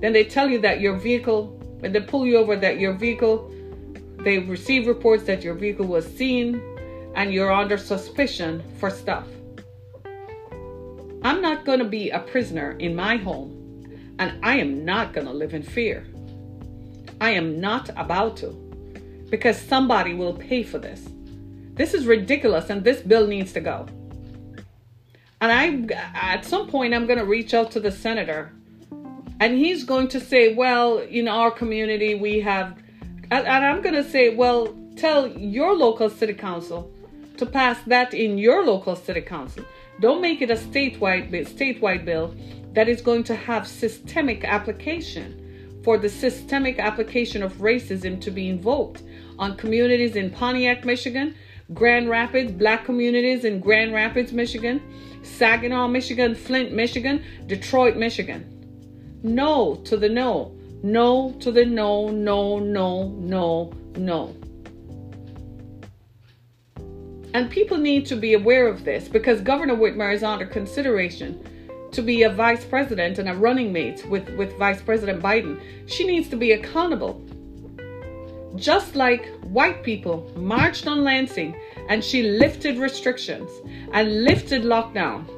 Then 0.00 0.12
they 0.12 0.24
tell 0.24 0.48
you 0.48 0.58
that 0.60 0.80
your 0.80 0.96
vehicle, 0.96 1.48
when 1.80 1.92
they 1.92 2.00
pull 2.00 2.26
you 2.26 2.38
over, 2.38 2.56
that 2.56 2.80
your 2.80 2.94
vehicle, 2.94 3.52
they 4.24 4.38
receive 4.38 4.86
reports 4.86 5.24
that 5.24 5.44
your 5.44 5.54
vehicle 5.54 5.86
was 5.86 6.06
seen 6.06 6.60
and 7.14 7.32
you're 7.32 7.52
under 7.52 7.76
suspicion 7.76 8.62
for 8.78 8.90
stuff. 8.90 9.26
I'm 11.22 11.42
not 11.42 11.64
going 11.64 11.80
to 11.80 11.84
be 11.84 12.10
a 12.10 12.20
prisoner 12.20 12.72
in 12.78 12.94
my 12.94 13.16
home 13.16 13.54
and 14.18 14.44
I 14.44 14.56
am 14.56 14.84
not 14.84 15.12
going 15.12 15.26
to 15.26 15.32
live 15.32 15.52
in 15.52 15.62
fear. 15.62 16.06
I 17.20 17.30
am 17.30 17.60
not 17.60 17.90
about 17.96 18.36
to 18.38 18.67
because 19.30 19.60
somebody 19.60 20.14
will 20.14 20.34
pay 20.34 20.62
for 20.62 20.78
this. 20.78 21.08
This 21.74 21.94
is 21.94 22.06
ridiculous 22.06 22.70
and 22.70 22.82
this 22.82 23.00
bill 23.00 23.26
needs 23.26 23.52
to 23.52 23.60
go. 23.60 23.86
And 25.40 25.52
I 25.52 25.94
at 26.14 26.44
some 26.44 26.66
point 26.66 26.94
I'm 26.94 27.06
going 27.06 27.18
to 27.18 27.24
reach 27.24 27.54
out 27.54 27.70
to 27.72 27.80
the 27.80 27.92
senator 27.92 28.52
and 29.40 29.56
he's 29.56 29.84
going 29.84 30.08
to 30.08 30.20
say, 30.20 30.54
"Well, 30.54 30.98
in 30.98 31.28
our 31.28 31.50
community 31.50 32.14
we 32.14 32.40
have 32.40 32.76
and 33.30 33.46
I'm 33.46 33.82
going 33.82 33.94
to 33.94 34.08
say, 34.08 34.34
"Well, 34.34 34.74
tell 34.96 35.28
your 35.28 35.76
local 35.76 36.10
city 36.10 36.34
council 36.34 36.90
to 37.36 37.46
pass 37.46 37.78
that 37.86 38.12
in 38.12 38.36
your 38.36 38.64
local 38.64 38.96
city 38.96 39.20
council. 39.20 39.64
Don't 40.00 40.20
make 40.20 40.42
it 40.42 40.50
a 40.50 40.54
statewide 40.54 41.30
statewide 41.30 42.04
bill 42.04 42.34
that 42.72 42.88
is 42.88 43.00
going 43.00 43.24
to 43.24 43.34
have 43.34 43.66
systemic 43.66 44.44
application 44.44 45.80
for 45.84 45.96
the 45.98 46.08
systemic 46.08 46.78
application 46.78 47.42
of 47.42 47.52
racism 47.54 48.20
to 48.20 48.30
be 48.30 48.48
invoked 48.48 49.02
on 49.38 49.56
communities 49.56 50.16
in 50.16 50.30
Pontiac, 50.30 50.84
Michigan, 50.84 51.34
Grand 51.74 52.08
Rapids, 52.08 52.52
black 52.52 52.84
communities 52.84 53.44
in 53.44 53.60
Grand 53.60 53.92
Rapids, 53.92 54.32
Michigan, 54.32 54.80
Saginaw, 55.22 55.88
Michigan, 55.88 56.34
Flint, 56.34 56.72
Michigan, 56.72 57.22
Detroit, 57.46 57.96
Michigan. 57.96 59.20
No 59.22 59.76
to 59.84 59.96
the 59.96 60.08
no. 60.08 60.54
No 60.82 61.32
to 61.40 61.50
the 61.50 61.64
no, 61.64 62.08
no, 62.08 62.58
no, 62.58 63.08
no, 63.08 63.72
no. 63.96 64.34
And 67.34 67.50
people 67.50 67.76
need 67.76 68.06
to 68.06 68.16
be 68.16 68.34
aware 68.34 68.68
of 68.68 68.84
this 68.84 69.08
because 69.08 69.40
Governor 69.40 69.76
Whitmer 69.76 70.14
is 70.14 70.22
under 70.22 70.46
consideration 70.46 71.44
to 71.92 72.02
be 72.02 72.22
a 72.22 72.30
vice 72.30 72.64
president 72.64 73.18
and 73.18 73.28
a 73.28 73.34
running 73.34 73.72
mate 73.72 74.06
with, 74.08 74.28
with 74.30 74.56
Vice 74.58 74.80
President 74.80 75.22
Biden. 75.22 75.60
She 75.86 76.06
needs 76.06 76.28
to 76.28 76.36
be 76.36 76.52
accountable 76.52 77.22
just 78.58 78.96
like 78.96 79.26
white 79.44 79.82
people 79.82 80.30
marched 80.36 80.86
on 80.86 81.04
Lansing 81.04 81.58
and 81.88 82.02
she 82.02 82.22
lifted 82.22 82.78
restrictions 82.78 83.50
and 83.92 84.24
lifted 84.24 84.62
lockdown, 84.62 85.28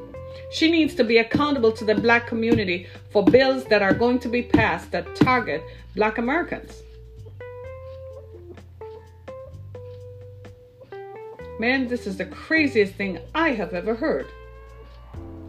she 0.51 0.71
needs 0.71 0.95
to 0.95 1.05
be 1.05 1.19
accountable 1.19 1.71
to 1.73 1.85
the 1.85 1.95
black 1.95 2.27
community 2.27 2.87
for 3.11 3.25
bills 3.25 3.65
that 3.67 3.83
are 3.83 3.95
going 3.95 4.19
to 4.19 4.29
be 4.29 4.43
passed 4.43 4.91
that 4.91 5.15
target 5.15 5.63
black 5.95 6.19
Americans. 6.19 6.83
Man, 11.59 11.89
this 11.89 12.07
is 12.07 12.17
the 12.17 12.25
craziest 12.25 12.95
thing 12.95 13.19
I 13.35 13.51
have 13.51 13.75
ever 13.75 13.95
heard. 13.95 14.27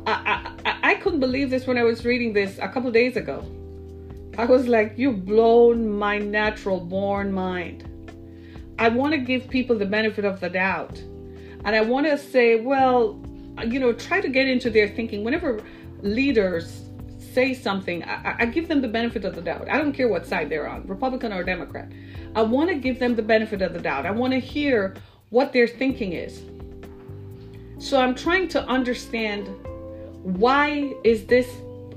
I, 0.06 0.52
I, 0.66 0.80
I 0.92 0.96
couldn't 0.96 1.20
believe 1.20 1.50
this 1.50 1.66
when 1.66 1.78
I 1.78 1.84
was 1.84 2.04
reading 2.04 2.34
this 2.34 2.58
a 2.60 2.68
couple 2.68 2.92
days 2.92 3.16
ago. 3.16 3.46
I 4.38 4.46
was 4.46 4.68
like, 4.68 4.94
You've 4.98 5.26
blown 5.26 5.90
my 5.90 6.18
natural 6.18 6.80
born 6.80 7.32
mind. 7.32 7.88
I 8.80 8.90
want 8.90 9.14
to 9.14 9.20
give 9.20 9.48
people 9.48 9.78
the 9.78 9.86
benefit 9.86 10.26
of 10.26 10.40
the 10.40 10.50
doubt. 10.50 10.98
And 11.64 11.76
I 11.76 11.82
want 11.82 12.08
to 12.08 12.18
say, 12.18 12.60
well, 12.60 13.24
you 13.64 13.80
know, 13.80 13.94
try 13.94 14.22
to 14.22 14.30
get 14.30 14.48
into 14.48 14.72
their 14.72 14.88
thinking. 14.88 15.24
Whenever 15.24 15.62
leaders 16.02 16.90
say 17.20 17.54
something, 17.54 18.04
I, 18.04 18.38
I, 18.40 18.46
give 18.46 18.68
them 18.68 18.82
the 18.82 18.88
benefit 18.88 19.24
of 19.24 19.36
the 19.36 19.42
doubt. 19.42 19.70
I 19.70 19.78
don't 19.78 19.94
care 19.94 20.08
what 20.08 20.26
side 20.26 20.50
they're 20.50 20.68
on, 20.68 20.88
Republican 20.88 21.32
or 21.32 21.44
Democrat. 21.44 21.92
I 22.36 22.42
want 22.42 22.70
to 22.70 22.76
give 22.76 22.98
them 22.98 23.16
the 23.16 23.22
benefit 23.22 23.62
of 23.62 23.74
the 23.74 23.80
doubt. 23.80 24.06
I 24.06 24.12
want 24.12 24.34
to 24.34 24.40
hear 24.40 24.96
what 25.30 25.54
their 25.54 25.68
thinking 25.68 26.14
is. 26.14 26.42
So 27.78 28.00
I'm 28.00 28.16
trying 28.16 28.48
to 28.50 28.64
understand 28.66 29.48
why 30.24 30.94
is 31.04 31.26
this 31.26 31.48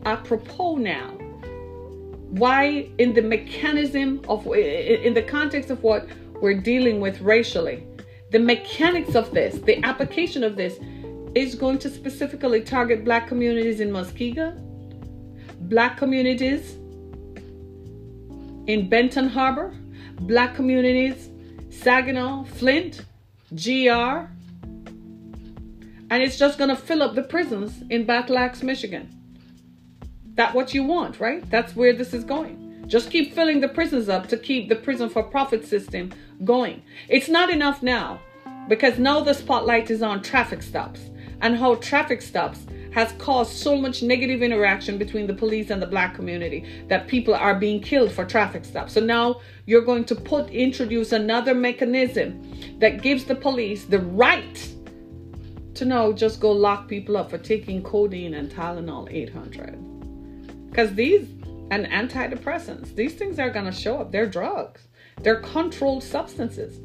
apropos 0.04 0.76
now? 0.76 1.16
Why 2.34 2.88
in 2.98 3.14
the 3.14 3.22
mechanism 3.22 4.20
of 4.28 4.44
in 4.56 5.14
the 5.14 5.22
context 5.22 5.70
of 5.70 5.82
what 5.84 6.08
we're 6.40 6.60
dealing 6.60 7.00
with 7.00 7.20
racially 7.20 7.86
the 8.32 8.40
mechanics 8.40 9.14
of 9.14 9.30
this 9.30 9.60
the 9.60 9.80
application 9.84 10.42
of 10.42 10.56
this 10.56 10.80
is 11.36 11.54
going 11.54 11.78
to 11.78 11.88
specifically 11.88 12.60
target 12.60 13.04
black 13.04 13.28
communities 13.28 13.78
in 13.78 13.92
Muskegon 13.92 14.52
black 15.60 15.96
communities 15.96 16.72
in 18.66 18.88
Benton 18.88 19.28
Harbor 19.28 19.72
black 20.22 20.56
communities 20.56 21.30
Saginaw 21.70 22.42
Flint 22.42 23.02
GR 23.54 24.14
and 26.10 26.22
it's 26.24 26.36
just 26.36 26.58
going 26.58 26.70
to 26.70 26.76
fill 26.76 27.00
up 27.00 27.14
the 27.14 27.22
prisons 27.22 27.84
in 27.90 28.04
Battle 28.04 28.38
Axe 28.38 28.64
Michigan 28.64 29.08
that 30.34 30.54
what 30.54 30.74
you 30.74 30.82
want, 30.82 31.20
right? 31.20 31.48
That's 31.50 31.76
where 31.76 31.92
this 31.92 32.12
is 32.14 32.24
going. 32.24 32.84
Just 32.86 33.10
keep 33.10 33.34
filling 33.34 33.60
the 33.60 33.68
prisons 33.68 34.08
up 34.08 34.28
to 34.28 34.36
keep 34.36 34.68
the 34.68 34.76
prison 34.76 35.08
for 35.08 35.22
profit 35.22 35.64
system 35.64 36.12
going. 36.44 36.82
It's 37.08 37.28
not 37.28 37.50
enough 37.50 37.82
now 37.82 38.20
because 38.68 38.98
now 38.98 39.20
the 39.20 39.34
spotlight 39.34 39.90
is 39.90 40.02
on 40.02 40.22
traffic 40.22 40.62
stops 40.62 41.00
and 41.40 41.56
how 41.56 41.76
traffic 41.76 42.20
stops 42.20 42.66
has 42.92 43.12
caused 43.18 43.52
so 43.56 43.76
much 43.76 44.02
negative 44.02 44.40
interaction 44.40 44.98
between 44.98 45.26
the 45.26 45.34
police 45.34 45.70
and 45.70 45.82
the 45.82 45.86
black 45.86 46.14
community 46.14 46.64
that 46.88 47.08
people 47.08 47.34
are 47.34 47.54
being 47.58 47.80
killed 47.80 48.12
for 48.12 48.24
traffic 48.24 48.64
stops. 48.64 48.92
So 48.92 49.00
now 49.00 49.40
you're 49.66 49.82
going 49.84 50.04
to 50.04 50.14
put 50.14 50.48
introduce 50.50 51.12
another 51.12 51.54
mechanism 51.54 52.78
that 52.78 53.02
gives 53.02 53.24
the 53.24 53.34
police 53.34 53.84
the 53.84 53.98
right 53.98 54.70
to 55.74 55.84
know 55.84 56.12
just 56.12 56.38
go 56.38 56.52
lock 56.52 56.86
people 56.86 57.16
up 57.16 57.30
for 57.30 57.38
taking 57.38 57.82
codeine 57.82 58.34
and 58.34 58.48
Tylenol 58.50 59.12
800. 59.12 59.93
Because 60.74 60.92
these 60.94 61.28
and 61.70 61.86
antidepressants, 61.86 62.96
these 62.96 63.14
things 63.14 63.38
are 63.38 63.48
going 63.48 63.64
to 63.64 63.70
show 63.70 64.00
up. 64.00 64.10
They're 64.10 64.26
drugs. 64.26 64.88
They're 65.22 65.40
controlled 65.40 66.02
substances. 66.02 66.80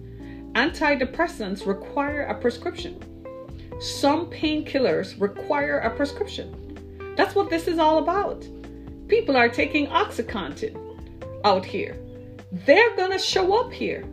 Antidepressants 0.53 1.65
require 1.65 2.21
a 2.21 2.39
prescription. 2.39 3.01
Some 3.81 4.27
painkillers 4.27 5.19
require 5.19 5.79
a 5.79 5.89
prescription. 5.89 7.15
That's 7.17 7.33
what 7.33 7.49
this 7.49 7.67
is 7.67 7.79
all 7.79 7.97
about. 7.97 8.47
People 9.07 9.35
are 9.35 9.49
taking 9.49 9.87
Oxycontin 9.87 10.77
out 11.43 11.65
here. 11.65 11.97
They're 12.51 12.95
going 12.95 13.11
to 13.11 13.17
show 13.17 13.59
up 13.59 13.73
here. 13.73 14.05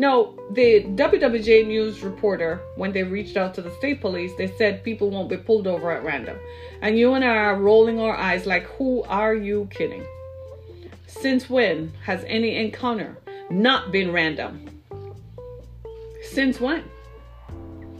Now, 0.00 0.32
the 0.52 0.84
WWJ 0.84 1.66
News 1.66 2.02
reporter, 2.02 2.62
when 2.76 2.90
they 2.90 3.02
reached 3.02 3.36
out 3.36 3.52
to 3.56 3.60
the 3.60 3.70
state 3.72 4.00
police, 4.00 4.32
they 4.38 4.46
said 4.56 4.82
people 4.82 5.10
won't 5.10 5.28
be 5.28 5.36
pulled 5.36 5.66
over 5.66 5.90
at 5.90 6.02
random. 6.02 6.38
And 6.80 6.98
you 6.98 7.12
and 7.12 7.22
I 7.22 7.36
are 7.36 7.56
rolling 7.56 8.00
our 8.00 8.16
eyes 8.16 8.46
like, 8.46 8.62
who 8.78 9.02
are 9.02 9.34
you 9.34 9.68
kidding? 9.70 10.02
Since 11.06 11.50
when 11.50 11.92
has 12.02 12.24
any 12.26 12.56
encounter 12.56 13.18
not 13.50 13.92
been 13.92 14.10
random? 14.10 14.70
Since 16.22 16.62
when? 16.62 16.84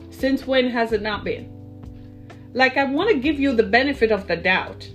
Since 0.08 0.46
when 0.46 0.70
has 0.70 0.92
it 0.92 1.02
not 1.02 1.22
been? 1.22 1.52
Like, 2.54 2.78
I 2.78 2.84
want 2.84 3.10
to 3.10 3.16
give 3.16 3.38
you 3.38 3.52
the 3.52 3.62
benefit 3.62 4.10
of 4.10 4.26
the 4.26 4.36
doubt. 4.36 4.88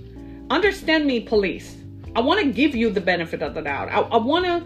Understand 0.50 1.06
me, 1.06 1.20
police. 1.20 1.76
I 2.16 2.22
want 2.22 2.40
to 2.40 2.52
give 2.52 2.74
you 2.74 2.90
the 2.90 3.00
benefit 3.00 3.44
of 3.44 3.54
the 3.54 3.62
doubt. 3.62 3.90
I, 3.90 4.00
I 4.00 4.18
want 4.18 4.46
to 4.46 4.66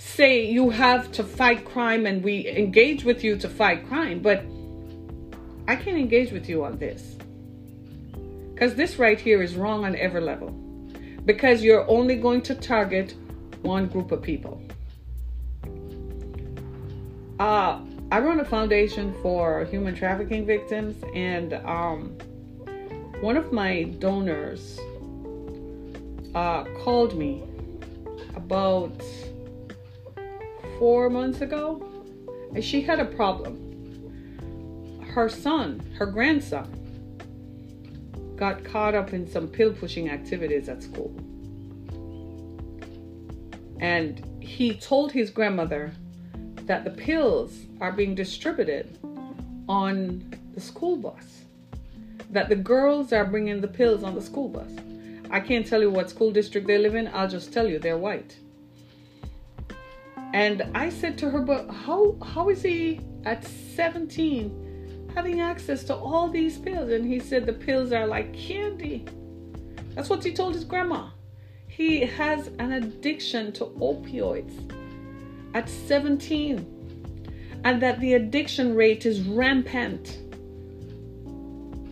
say 0.00 0.46
you 0.46 0.70
have 0.70 1.12
to 1.12 1.22
fight 1.22 1.64
crime 1.66 2.06
and 2.06 2.24
we 2.24 2.48
engage 2.48 3.04
with 3.04 3.22
you 3.22 3.36
to 3.36 3.48
fight 3.48 3.86
crime, 3.86 4.20
but 4.20 4.42
I 5.68 5.76
can't 5.76 5.98
engage 5.98 6.32
with 6.32 6.48
you 6.48 6.64
on 6.64 6.78
this. 6.78 7.16
Because 8.54 8.74
this 8.74 8.98
right 8.98 9.20
here 9.20 9.42
is 9.42 9.54
wrong 9.54 9.84
on 9.84 9.94
every 9.96 10.22
level. 10.22 10.50
Because 11.26 11.62
you're 11.62 11.88
only 11.88 12.16
going 12.16 12.40
to 12.42 12.54
target 12.54 13.14
one 13.60 13.88
group 13.88 14.10
of 14.10 14.22
people. 14.22 14.62
Uh, 17.38 17.80
I 18.10 18.20
run 18.20 18.40
a 18.40 18.44
foundation 18.44 19.14
for 19.22 19.66
human 19.66 19.94
trafficking 19.94 20.46
victims, 20.46 20.96
and 21.14 21.54
um, 21.54 22.16
one 23.20 23.36
of 23.36 23.52
my 23.52 23.84
donors 23.98 24.80
uh, 26.34 26.64
called 26.82 27.16
me 27.16 27.44
about 28.34 29.02
four 30.80 31.10
months 31.10 31.42
ago, 31.42 31.86
and 32.54 32.64
she 32.64 32.80
had 32.80 32.98
a 32.98 33.04
problem. 33.04 33.54
Her 35.12 35.28
son, 35.28 35.78
her 35.98 36.06
grandson, 36.06 36.74
got 38.34 38.64
caught 38.64 38.94
up 38.94 39.12
in 39.12 39.30
some 39.30 39.46
pill 39.46 39.74
pushing 39.74 40.08
activities 40.08 40.70
at 40.70 40.82
school. 40.82 41.14
And 43.78 44.24
he 44.42 44.74
told 44.74 45.12
his 45.12 45.28
grandmother 45.28 45.92
that 46.62 46.84
the 46.84 46.90
pills 46.90 47.66
are 47.82 47.92
being 47.92 48.14
distributed 48.14 48.96
on 49.68 50.34
the 50.54 50.60
school 50.62 50.96
bus. 50.96 51.44
That 52.30 52.48
the 52.48 52.56
girls 52.56 53.12
are 53.12 53.26
bringing 53.26 53.60
the 53.60 53.68
pills 53.68 54.02
on 54.02 54.14
the 54.14 54.22
school 54.22 54.48
bus. 54.48 54.70
I 55.30 55.40
can't 55.40 55.66
tell 55.66 55.82
you 55.82 55.90
what 55.90 56.08
school 56.08 56.30
district 56.30 56.66
they 56.66 56.78
live 56.78 56.94
in, 56.94 57.10
I'll 57.12 57.28
just 57.28 57.52
tell 57.52 57.68
you 57.68 57.78
they're 57.78 57.98
white. 57.98 58.38
And 60.32 60.62
I 60.74 60.90
said 60.90 61.18
to 61.18 61.30
her, 61.30 61.40
but 61.40 61.68
how 61.68 62.16
how 62.22 62.48
is 62.48 62.62
he 62.62 63.00
at 63.24 63.44
17 63.44 65.10
having 65.14 65.40
access 65.40 65.82
to 65.84 65.94
all 65.94 66.28
these 66.28 66.58
pills? 66.58 66.90
And 66.90 67.04
he 67.04 67.18
said 67.18 67.46
the 67.46 67.52
pills 67.52 67.92
are 67.92 68.06
like 68.06 68.32
candy. 68.32 69.04
That's 69.94 70.08
what 70.08 70.22
he 70.22 70.32
told 70.32 70.54
his 70.54 70.64
grandma. 70.64 71.10
He 71.66 72.00
has 72.00 72.48
an 72.58 72.72
addiction 72.72 73.52
to 73.52 73.66
opioids 73.80 74.72
at 75.54 75.68
17 75.68 77.60
and 77.64 77.82
that 77.82 78.00
the 78.00 78.14
addiction 78.14 78.74
rate 78.74 79.06
is 79.06 79.20
rampant 79.22 80.18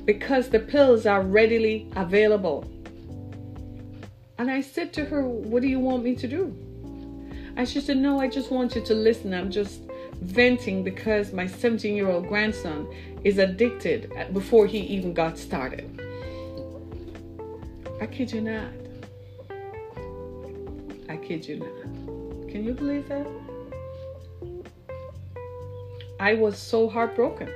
because 0.04 0.48
the 0.48 0.60
pills 0.60 1.06
are 1.06 1.22
readily 1.22 1.90
available. 1.96 2.64
And 4.38 4.50
I 4.50 4.60
said 4.60 4.92
to 4.94 5.04
her, 5.04 5.22
What 5.22 5.62
do 5.62 5.68
you 5.68 5.80
want 5.80 6.04
me 6.04 6.14
to 6.14 6.28
do? 6.28 6.67
And 7.58 7.68
she 7.68 7.80
said, 7.80 7.96
No, 7.96 8.20
I 8.20 8.28
just 8.28 8.52
want 8.52 8.76
you 8.76 8.82
to 8.82 8.94
listen. 8.94 9.34
I'm 9.34 9.50
just 9.50 9.80
venting 10.22 10.84
because 10.84 11.32
my 11.32 11.48
17 11.48 11.94
year 11.94 12.08
old 12.08 12.28
grandson 12.28 12.88
is 13.24 13.38
addicted 13.38 14.12
before 14.32 14.66
he 14.66 14.78
even 14.78 15.12
got 15.12 15.36
started. 15.36 16.00
I 18.00 18.06
kid 18.06 18.30
you 18.30 18.42
not. 18.42 18.70
I 21.08 21.16
kid 21.16 21.48
you 21.48 21.56
not. 21.56 22.48
Can 22.48 22.64
you 22.64 22.74
believe 22.74 23.08
that? 23.08 23.26
I 26.20 26.34
was 26.34 26.56
so 26.56 26.88
heartbroken 26.88 27.52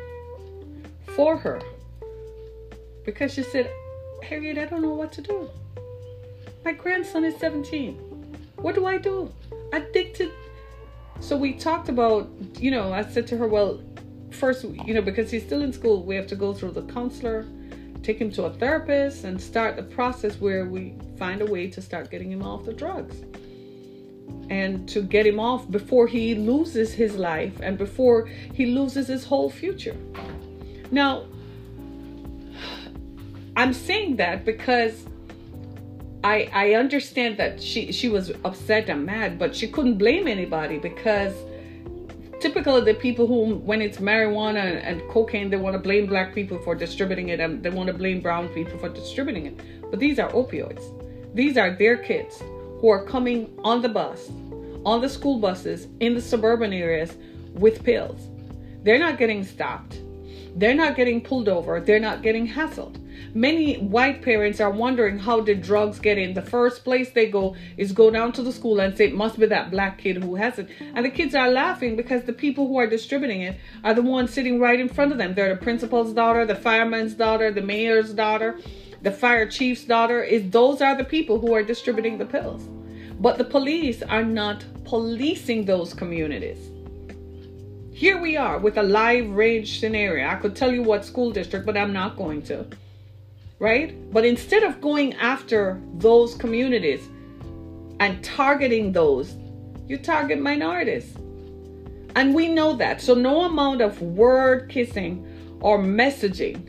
for 1.15 1.37
her 1.37 1.61
because 3.05 3.33
she 3.35 3.45
said, 3.45 3.71
Harriet, 4.21 4.59
I 4.59 4.65
don't 4.65 4.83
know 4.83 4.95
what 4.95 5.13
to 5.13 5.23
do. 5.23 5.49
My 6.65 6.73
grandson 6.73 7.25
is 7.25 7.37
17. 7.37 7.95
What 8.57 8.75
do 8.75 8.87
I 8.87 8.99
do? 8.99 9.33
Addicted. 9.73 10.31
So 11.21 11.37
we 11.37 11.55
talked 11.55 11.89
about, 11.89 12.31
you 12.59 12.71
know, 12.71 12.93
I 12.93 13.05
said 13.05 13.27
to 13.29 13.37
her, 13.37 13.47
well, 13.47 13.81
first, 14.31 14.65
you 14.65 14.95
know, 14.95 15.03
because 15.03 15.31
he's 15.31 15.45
still 15.45 15.63
in 15.63 15.73
school, 15.73 16.03
we 16.03 16.17
have 16.17 16.27
to 16.29 16.37
go 16.37 16.53
through 16.53 16.73
the 16.73 16.83
counselor, 16.83 17.47
take 18.03 18.21
him 18.21 18.31
to 18.33 18.45
a 18.45 18.53
therapist, 18.53 19.25
and 19.25 19.41
start 19.41 19.77
the 19.77 19.83
process 19.83 20.41
where 20.41 20.67
we 20.67 20.95
find 21.19 21.41
a 21.41 21.47
way 21.47 21.69
to 21.69 21.81
start 21.81 22.11
getting 22.11 22.31
him 22.31 22.43
off 22.43 22.65
the 22.65 22.73
drugs 22.73 23.23
and 24.51 24.89
to 24.89 25.03
get 25.03 25.27
him 25.27 25.39
off 25.39 25.71
before 25.71 26.07
he 26.07 26.35
loses 26.35 26.93
his 26.93 27.17
life 27.17 27.61
and 27.61 27.79
before 27.79 28.27
he 28.53 28.67
loses 28.67 29.07
his 29.07 29.25
whole 29.25 29.49
future. 29.49 29.97
Now, 30.91 31.25
I'm 33.57 33.73
saying 33.73 34.17
that 34.17 34.45
because 34.45 35.07
I 36.25 36.49
I 36.53 36.75
understand 36.75 37.37
that 37.39 37.63
she 37.63 37.93
she 37.93 38.09
was 38.09 38.33
upset 38.45 38.89
and 38.89 39.05
mad, 39.05 39.39
but 39.39 39.55
she 39.55 39.69
couldn't 39.69 39.99
blame 39.99 40.27
anybody 40.29 40.79
because 40.79 41.35
typical 42.41 42.77
of 42.77 42.85
the 42.85 42.95
people 42.95 43.27
who 43.27 43.57
when 43.57 43.81
it's 43.81 43.99
marijuana 43.99 44.63
and, 44.65 45.01
and 45.01 45.11
cocaine 45.11 45.49
they 45.51 45.57
want 45.57 45.75
to 45.75 45.79
blame 45.79 46.07
black 46.07 46.35
people 46.35 46.59
for 46.59 46.75
distributing 46.75 47.29
it 47.29 47.39
and 47.39 47.63
they 47.63 47.71
want 47.71 47.87
to 47.87 47.95
blame 47.95 48.21
brown 48.21 48.49
people 48.49 48.79
for 48.79 48.89
distributing 48.89 49.47
it. 49.47 49.91
But 49.91 50.01
these 50.01 50.19
are 50.19 50.31
opioids. 50.31 50.83
These 51.35 51.57
are 51.57 51.71
their 51.71 51.97
kids 51.97 52.43
who 52.81 52.89
are 52.89 53.05
coming 53.05 53.53
on 53.65 53.81
the 53.81 53.89
bus, 53.89 54.31
on 54.85 55.01
the 55.01 55.09
school 55.09 55.39
buses 55.39 55.89
in 56.01 56.15
the 56.15 56.21
suburban 56.21 56.73
areas 56.73 57.17
with 57.55 57.85
pills. 57.85 58.21
They're 58.83 58.99
not 58.99 59.19
getting 59.19 59.45
stopped. 59.45 60.01
They're 60.57 60.75
not 60.75 60.97
getting 60.97 61.21
pulled 61.21 61.49
over. 61.49 61.81
They're 61.81 62.01
not 62.01 62.23
getting 62.23 62.47
hassled. 62.47 63.02
Many 63.35 63.77
white 63.79 64.23
parents 64.23 64.61
are 64.61 64.71
wondering 64.71 65.19
how 65.19 65.41
did 65.41 65.63
drugs 65.63 65.99
get 65.99 66.19
in. 66.19 66.35
The 66.35 66.43
first 66.43 66.85
place 66.85 67.11
they 67.11 67.31
go 67.31 67.57
is 67.77 67.93
go 67.93 68.11
down 68.11 68.33
to 68.33 68.43
the 68.43 68.53
school 68.53 68.81
and 68.81 68.97
say 68.97 69.07
it 69.07 69.15
must 69.15 69.39
be 69.39 69.47
that 69.47 69.71
black 69.71 69.99
kid 69.99 70.23
who 70.23 70.35
has 70.37 70.59
it. 70.59 70.69
And 70.95 71.05
the 71.05 71.11
kids 71.11 71.35
are 71.35 71.51
laughing 71.51 71.97
because 71.97 72.25
the 72.25 72.33
people 72.33 72.69
who 72.69 72.77
are 72.77 72.87
distributing 72.87 73.43
it 73.43 73.59
are 73.85 73.95
the 73.95 74.03
ones 74.03 74.33
sitting 74.33 74.61
right 74.61 74.79
in 74.79 74.89
front 74.89 75.13
of 75.13 75.19
them. 75.19 75.35
They're 75.35 75.55
the 75.55 75.63
principal's 75.63 76.13
daughter, 76.13 76.45
the 76.45 76.55
fireman's 76.55 77.15
daughter, 77.15 77.51
the 77.51 77.63
mayor's 77.63 78.13
daughter 78.13 78.59
the 79.03 79.11
fire 79.11 79.47
chief's 79.47 79.85
daughter 79.85 80.23
is 80.23 80.49
those 80.51 80.81
are 80.81 80.97
the 80.97 81.05
people 81.05 81.41
who 81.41 81.53
are 81.53 81.63
distributing 81.63 82.19
the 82.19 82.25
pills 82.25 82.69
but 83.19 83.37
the 83.37 83.45
police 83.45 84.03
are 84.03 84.25
not 84.25 84.65
policing 84.85 85.65
those 85.65 85.93
communities 85.93 86.71
here 87.93 88.21
we 88.21 88.37
are 88.37 88.59
with 88.59 88.79
a 88.79 88.83
live 88.83 89.29
range 89.31 89.81
scenario 89.81 90.29
i 90.29 90.37
could 90.37 90.55
tell 90.55 90.73
you 90.73 90.83
what 90.83 91.05
school 91.05 91.33
district 91.33 91.67
but 91.67 91.77
i'm 91.77 91.93
not 91.93 92.17
going 92.17 92.41
to 92.41 92.65
right? 93.63 93.95
But 94.13 94.25
instead 94.25 94.65
of 94.65 94.81
going 94.81 95.15
after 95.15 95.81
those 95.95 96.35
communities 96.35 97.09
and 98.01 98.23
targeting 98.25 98.91
those 98.91 99.37
you 99.89 99.99
target 99.99 100.41
minorities. 100.41 101.15
And 102.17 102.35
we 102.35 102.49
know 102.49 102.73
that. 102.75 103.01
So 103.01 103.15
no 103.15 103.43
amount 103.43 103.83
of 103.83 104.01
word 104.01 104.71
kissing 104.71 105.27
or 105.61 105.79
messaging. 105.79 106.69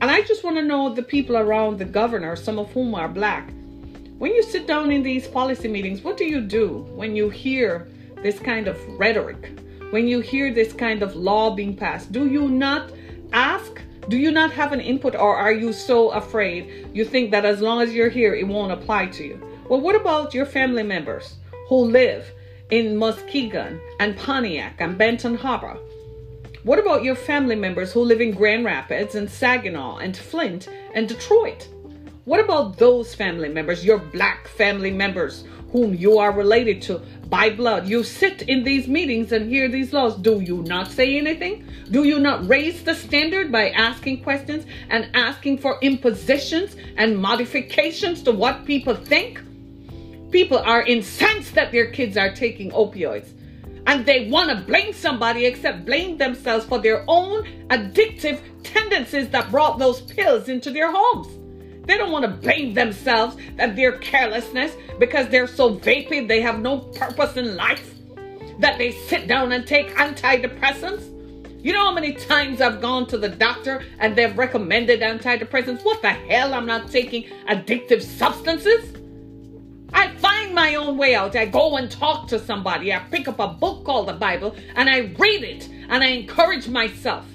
And 0.00 0.10
I 0.10 0.22
just 0.22 0.42
want 0.42 0.56
to 0.56 0.62
know 0.62 0.94
the 0.94 1.02
people 1.02 1.36
around 1.36 1.78
the 1.78 1.84
governor, 1.84 2.34
some 2.36 2.58
of 2.58 2.72
whom 2.72 2.94
are 2.94 3.08
black. 3.08 3.52
When 4.18 4.34
you 4.34 4.42
sit 4.42 4.66
down 4.66 4.90
in 4.90 5.02
these 5.02 5.28
policy 5.28 5.68
meetings, 5.68 6.02
what 6.02 6.16
do 6.16 6.24
you 6.24 6.40
do 6.40 6.88
when 6.94 7.14
you 7.14 7.28
hear 7.28 7.88
this 8.22 8.38
kind 8.38 8.66
of 8.68 8.78
rhetoric? 8.98 9.60
When 9.90 10.08
you 10.08 10.20
hear 10.20 10.52
this 10.52 10.72
kind 10.72 11.02
of 11.02 11.16
law 11.16 11.54
being 11.54 11.76
passed, 11.76 12.12
do 12.12 12.26
you 12.26 12.48
not 12.48 12.90
ask 13.32 13.82
Do 14.10 14.18
you 14.18 14.32
not 14.32 14.50
have 14.54 14.72
an 14.72 14.80
input, 14.80 15.14
or 15.14 15.36
are 15.36 15.52
you 15.52 15.72
so 15.72 16.10
afraid 16.10 16.88
you 16.92 17.04
think 17.04 17.30
that 17.30 17.44
as 17.44 17.60
long 17.60 17.80
as 17.80 17.94
you're 17.94 18.08
here, 18.08 18.34
it 18.34 18.44
won't 18.44 18.72
apply 18.72 19.06
to 19.06 19.24
you? 19.24 19.40
Well, 19.68 19.80
what 19.80 19.94
about 19.94 20.34
your 20.34 20.46
family 20.46 20.82
members 20.82 21.36
who 21.68 21.76
live 21.76 22.28
in 22.72 22.96
Muskegon 22.96 23.80
and 24.00 24.16
Pontiac 24.16 24.80
and 24.80 24.98
Benton 24.98 25.36
Harbor? 25.36 25.78
What 26.64 26.80
about 26.80 27.04
your 27.04 27.14
family 27.14 27.54
members 27.54 27.92
who 27.92 28.00
live 28.00 28.20
in 28.20 28.32
Grand 28.32 28.64
Rapids 28.64 29.14
and 29.14 29.30
Saginaw 29.30 29.98
and 29.98 30.16
Flint 30.16 30.66
and 30.92 31.06
Detroit? 31.06 31.68
What 32.24 32.40
about 32.40 32.78
those 32.78 33.14
family 33.14 33.48
members, 33.48 33.84
your 33.84 33.98
black 33.98 34.48
family 34.48 34.90
members 34.90 35.44
whom 35.72 35.94
you 35.94 36.18
are 36.18 36.32
related 36.32 36.82
to 36.82 37.00
by 37.28 37.50
blood? 37.50 37.88
You 37.88 38.02
sit 38.02 38.42
in 38.42 38.64
these 38.64 38.88
meetings 38.88 39.32
and 39.32 39.48
hear 39.48 39.68
these 39.68 39.92
laws. 39.92 40.16
Do 40.16 40.40
you 40.40 40.62
not 40.62 40.90
say 40.90 41.16
anything? 41.18 41.66
Do 41.90 42.04
you 42.04 42.18
not 42.18 42.46
raise 42.48 42.82
the 42.82 42.94
standard 42.94 43.50
by 43.50 43.70
asking 43.70 44.22
questions 44.22 44.66
and 44.88 45.10
asking 45.14 45.58
for 45.58 45.78
impositions 45.80 46.76
and 46.96 47.16
modifications 47.16 48.22
to 48.22 48.32
what 48.32 48.64
people 48.64 48.94
think? 48.94 49.40
People 50.30 50.58
are 50.58 50.82
incensed 50.82 51.54
that 51.54 51.72
their 51.72 51.90
kids 51.90 52.16
are 52.16 52.32
taking 52.32 52.70
opioids 52.70 53.32
and 53.86 54.06
they 54.06 54.28
want 54.28 54.50
to 54.50 54.64
blame 54.66 54.92
somebody 54.92 55.46
except 55.46 55.84
blame 55.84 56.16
themselves 56.16 56.64
for 56.66 56.78
their 56.78 57.04
own 57.08 57.44
addictive 57.68 58.40
tendencies 58.62 59.28
that 59.30 59.50
brought 59.50 59.78
those 59.78 60.00
pills 60.02 60.48
into 60.48 60.70
their 60.70 60.92
homes. 60.92 61.39
They 61.90 61.98
don't 61.98 62.12
want 62.12 62.24
to 62.24 62.30
blame 62.30 62.72
themselves 62.72 63.36
that 63.56 63.74
their 63.74 63.98
carelessness 63.98 64.76
because 65.00 65.28
they're 65.28 65.48
so 65.48 65.70
vapid, 65.70 66.28
they 66.28 66.40
have 66.40 66.60
no 66.60 66.78
purpose 66.78 67.36
in 67.36 67.56
life, 67.56 67.96
that 68.60 68.78
they 68.78 68.92
sit 68.92 69.26
down 69.26 69.50
and 69.50 69.66
take 69.66 69.96
antidepressants. 69.96 71.02
You 71.60 71.72
know 71.72 71.86
how 71.86 71.92
many 71.92 72.12
times 72.12 72.60
I've 72.60 72.80
gone 72.80 73.08
to 73.08 73.18
the 73.18 73.28
doctor 73.28 73.82
and 73.98 74.14
they've 74.14 74.38
recommended 74.38 75.00
antidepressants? 75.00 75.84
What 75.84 76.00
the 76.00 76.12
hell? 76.12 76.54
I'm 76.54 76.64
not 76.64 76.92
taking 76.92 77.24
addictive 77.48 78.02
substances. 78.02 78.94
I 79.92 80.14
find 80.18 80.54
my 80.54 80.76
own 80.76 80.96
way 80.96 81.16
out. 81.16 81.34
I 81.34 81.46
go 81.46 81.74
and 81.76 81.90
talk 81.90 82.28
to 82.28 82.38
somebody. 82.38 82.94
I 82.94 83.00
pick 83.00 83.26
up 83.26 83.40
a 83.40 83.48
book 83.48 83.84
called 83.84 84.06
the 84.06 84.12
Bible 84.12 84.54
and 84.76 84.88
I 84.88 85.12
read 85.18 85.42
it 85.42 85.68
and 85.88 86.04
I 86.04 86.06
encourage 86.06 86.68
myself. 86.68 87.26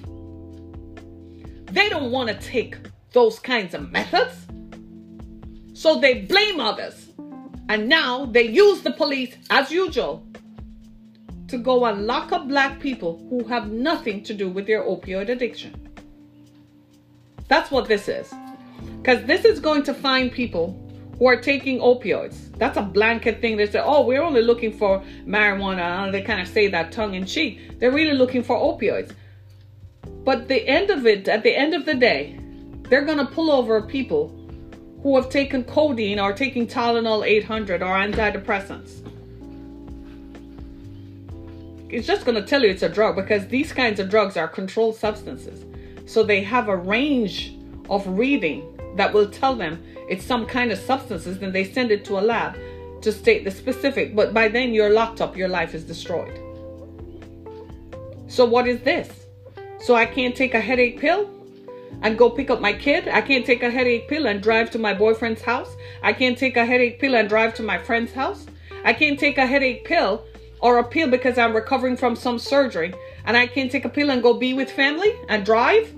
They 1.74 1.90
don't 1.90 2.10
want 2.10 2.30
to 2.30 2.36
take 2.36 2.78
those 3.12 3.38
kinds 3.38 3.74
of 3.74 3.92
methods. 3.92 4.45
So 5.76 6.00
they 6.00 6.22
blame 6.22 6.62
others. 6.62 7.10
And 7.68 7.90
now 7.90 8.26
they 8.26 8.44
use 8.44 8.82
the 8.82 8.92
police, 8.92 9.36
as 9.50 9.72
usual, 9.72 10.26
to 11.50 11.58
go 11.58 11.86
and 11.86 12.08
lock 12.08 12.32
up 12.32 12.48
black 12.48 12.80
people 12.80 13.26
who 13.30 13.44
have 13.46 13.70
nothing 13.72 14.24
to 14.24 14.34
do 14.34 14.50
with 14.50 14.68
their 14.68 14.84
opioid 14.84 15.30
addiction. 15.30 15.74
That's 17.50 17.72
what 17.72 17.88
this 17.90 18.08
is. 18.08 18.34
Because 19.02 19.26
this 19.26 19.44
is 19.44 19.60
going 19.60 19.84
to 19.84 19.94
find 19.94 20.32
people 20.32 20.82
who 21.20 21.28
are 21.28 21.42
taking 21.42 21.80
opioids. 21.80 22.58
That's 22.58 22.78
a 22.78 22.82
blanket 22.82 23.42
thing. 23.42 23.58
They 23.58 23.68
say, 23.68 23.82
oh, 23.84 24.06
we're 24.06 24.22
only 24.22 24.44
looking 24.44 24.72
for 24.72 25.04
marijuana. 25.26 26.10
They 26.10 26.22
kind 26.22 26.40
of 26.40 26.48
say 26.48 26.70
that 26.70 26.94
tongue 26.94 27.16
in 27.16 27.26
cheek. 27.26 27.80
They're 27.80 27.92
really 27.92 28.18
looking 28.18 28.44
for 28.44 28.56
opioids. 28.56 29.14
But 30.24 30.48
the 30.48 30.66
end 30.68 30.90
of 30.90 31.06
it, 31.06 31.28
at 31.28 31.44
the 31.44 31.56
end 31.56 31.74
of 31.74 31.86
the 31.86 31.96
day, 31.96 32.40
they're 32.90 33.06
going 33.06 33.18
to 33.18 33.26
pull 33.26 33.52
over 33.52 33.82
people 33.82 34.45
who 35.06 35.16
have 35.16 35.30
taken 35.30 35.64
codeine 35.64 36.20
or 36.20 36.34
taking 36.34 36.66
Tylenol 36.66 37.24
800 37.24 37.84
or 37.84 37.90
antidepressants. 37.90 39.08
It's 41.90 42.08
just 42.08 42.26
going 42.26 42.34
to 42.34 42.42
tell 42.42 42.64
you 42.64 42.72
it's 42.72 42.82
a 42.82 42.90
drug 42.90 43.16
because 43.16 43.46
these 43.46 43.72
kinds 43.72 44.00
of 44.00 44.10
drugs 44.10 44.36
are 44.36 44.48
controlled 44.48 44.96
substances. 44.96 45.64
So 46.08 46.24
they 46.24 46.42
have 46.42 46.70
a 46.70 46.76
range 46.76 47.56
of 47.88 48.08
reading 48.08 48.96
that 48.96 49.14
will 49.14 49.30
tell 49.30 49.56
them 49.56 49.84
it's 50.10 50.26
some 50.26 50.48
kind 50.48 50.72
of 50.72 50.80
substances, 50.80 51.38
then 51.38 51.52
they 51.52 51.66
send 51.66 51.92
it 51.92 52.04
to 52.06 52.18
a 52.18 52.22
lab 52.22 52.58
to 53.04 53.12
state 53.12 53.44
the 53.44 53.52
specific. 53.52 54.16
But 54.16 54.34
by 54.34 54.48
then 54.48 54.74
you're 54.74 54.90
locked 54.90 55.22
up, 55.22 55.38
your 55.38 55.50
life 55.50 55.76
is 55.76 55.84
destroyed. 55.84 56.40
So 58.28 58.44
what 58.44 58.68
is 58.68 58.82
this? 58.82 59.08
So 59.82 59.94
I 59.94 60.08
can't 60.08 60.36
take 60.36 60.56
a 60.56 60.60
headache 60.60 61.00
pill 61.00 61.30
and 62.02 62.18
go 62.18 62.30
pick 62.30 62.50
up 62.50 62.62
my 62.62 62.74
kid. 62.74 63.08
I 63.08 63.22
can't 63.22 63.46
take 63.46 63.64
a 63.64 63.70
headache 63.70 64.08
pill 64.08 64.28
and 64.28 64.42
drive 64.42 64.72
to 64.72 64.80
my 64.80 64.94
boyfriend's 64.94 65.42
house. 65.42 65.76
I 66.04 66.14
can't 66.14 66.38
take 66.38 66.58
a 66.58 66.66
headache 66.66 67.00
pill 67.00 67.16
and 67.16 67.28
drive 67.30 67.54
to 67.56 67.64
my 67.64 67.78
friend's 67.78 68.14
house. 68.14 68.46
I 68.84 68.94
can't 68.94 69.20
take 69.20 69.38
a 69.38 69.46
headache 69.46 69.86
pill 69.86 70.24
or 70.60 70.78
a 70.78 70.84
pill 70.84 71.10
because 71.10 71.38
I'm 71.38 71.56
recovering 71.56 71.98
from 71.98 72.16
some 72.16 72.40
surgery. 72.40 72.94
And 73.26 73.36
I 73.36 73.48
can't 73.48 73.72
take 73.72 73.86
a 73.86 73.90
pill 73.90 74.12
and 74.12 74.22
go 74.22 74.34
be 74.34 74.54
with 74.54 74.72
family 74.72 75.14
and 75.30 75.46
drive 75.46 75.94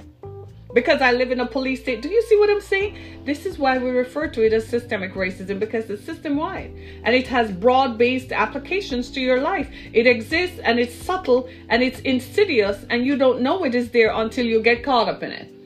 because 0.73 1.01
I 1.01 1.11
live 1.11 1.31
in 1.31 1.39
a 1.39 1.45
police 1.45 1.81
state. 1.81 2.01
Do 2.01 2.09
you 2.09 2.21
see 2.23 2.37
what 2.37 2.49
I'm 2.49 2.61
saying? 2.61 3.23
This 3.25 3.45
is 3.45 3.57
why 3.57 3.77
we 3.77 3.89
refer 3.89 4.27
to 4.27 4.45
it 4.45 4.53
as 4.53 4.67
systemic 4.67 5.13
racism 5.13 5.59
because 5.59 5.89
it's 5.89 6.03
system 6.03 6.37
wide 6.37 6.71
and 7.03 7.15
it 7.15 7.27
has 7.27 7.51
broad 7.51 7.97
based 7.97 8.31
applications 8.31 9.09
to 9.11 9.19
your 9.19 9.41
life. 9.41 9.69
It 9.93 10.07
exists 10.07 10.59
and 10.59 10.79
it's 10.79 10.95
subtle 10.95 11.49
and 11.69 11.81
it's 11.81 11.99
insidious 12.01 12.85
and 12.89 13.05
you 13.05 13.17
don't 13.17 13.41
know 13.41 13.63
it 13.63 13.75
is 13.75 13.89
there 13.91 14.11
until 14.13 14.45
you 14.45 14.61
get 14.61 14.83
caught 14.83 15.09
up 15.09 15.23
in 15.23 15.31
it. 15.31 15.56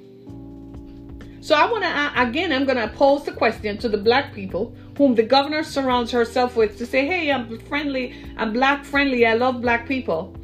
So 1.42 1.56
I 1.56 1.70
want 1.70 1.84
to, 1.84 2.22
again, 2.22 2.52
I'm 2.54 2.66
going 2.66 2.78
to 2.78 2.88
pose 2.96 3.26
the 3.26 3.32
question 3.32 3.78
to 3.80 3.90
the 3.90 3.98
black 3.98 4.34
people 4.34 4.76
whom 4.98 5.16
the 5.16 5.24
governor 5.24 5.64
surrounds 5.64 6.12
herself 6.12 6.56
with 6.56 6.78
to 6.78 6.86
say, 6.86 7.06
hey, 7.06 7.32
I'm 7.32 7.60
friendly, 7.62 8.16
I'm 8.38 8.54
black 8.54 8.86
friendly, 8.86 9.26
I 9.26 9.34
love 9.34 9.62
black 9.62 9.88
people 9.88 10.36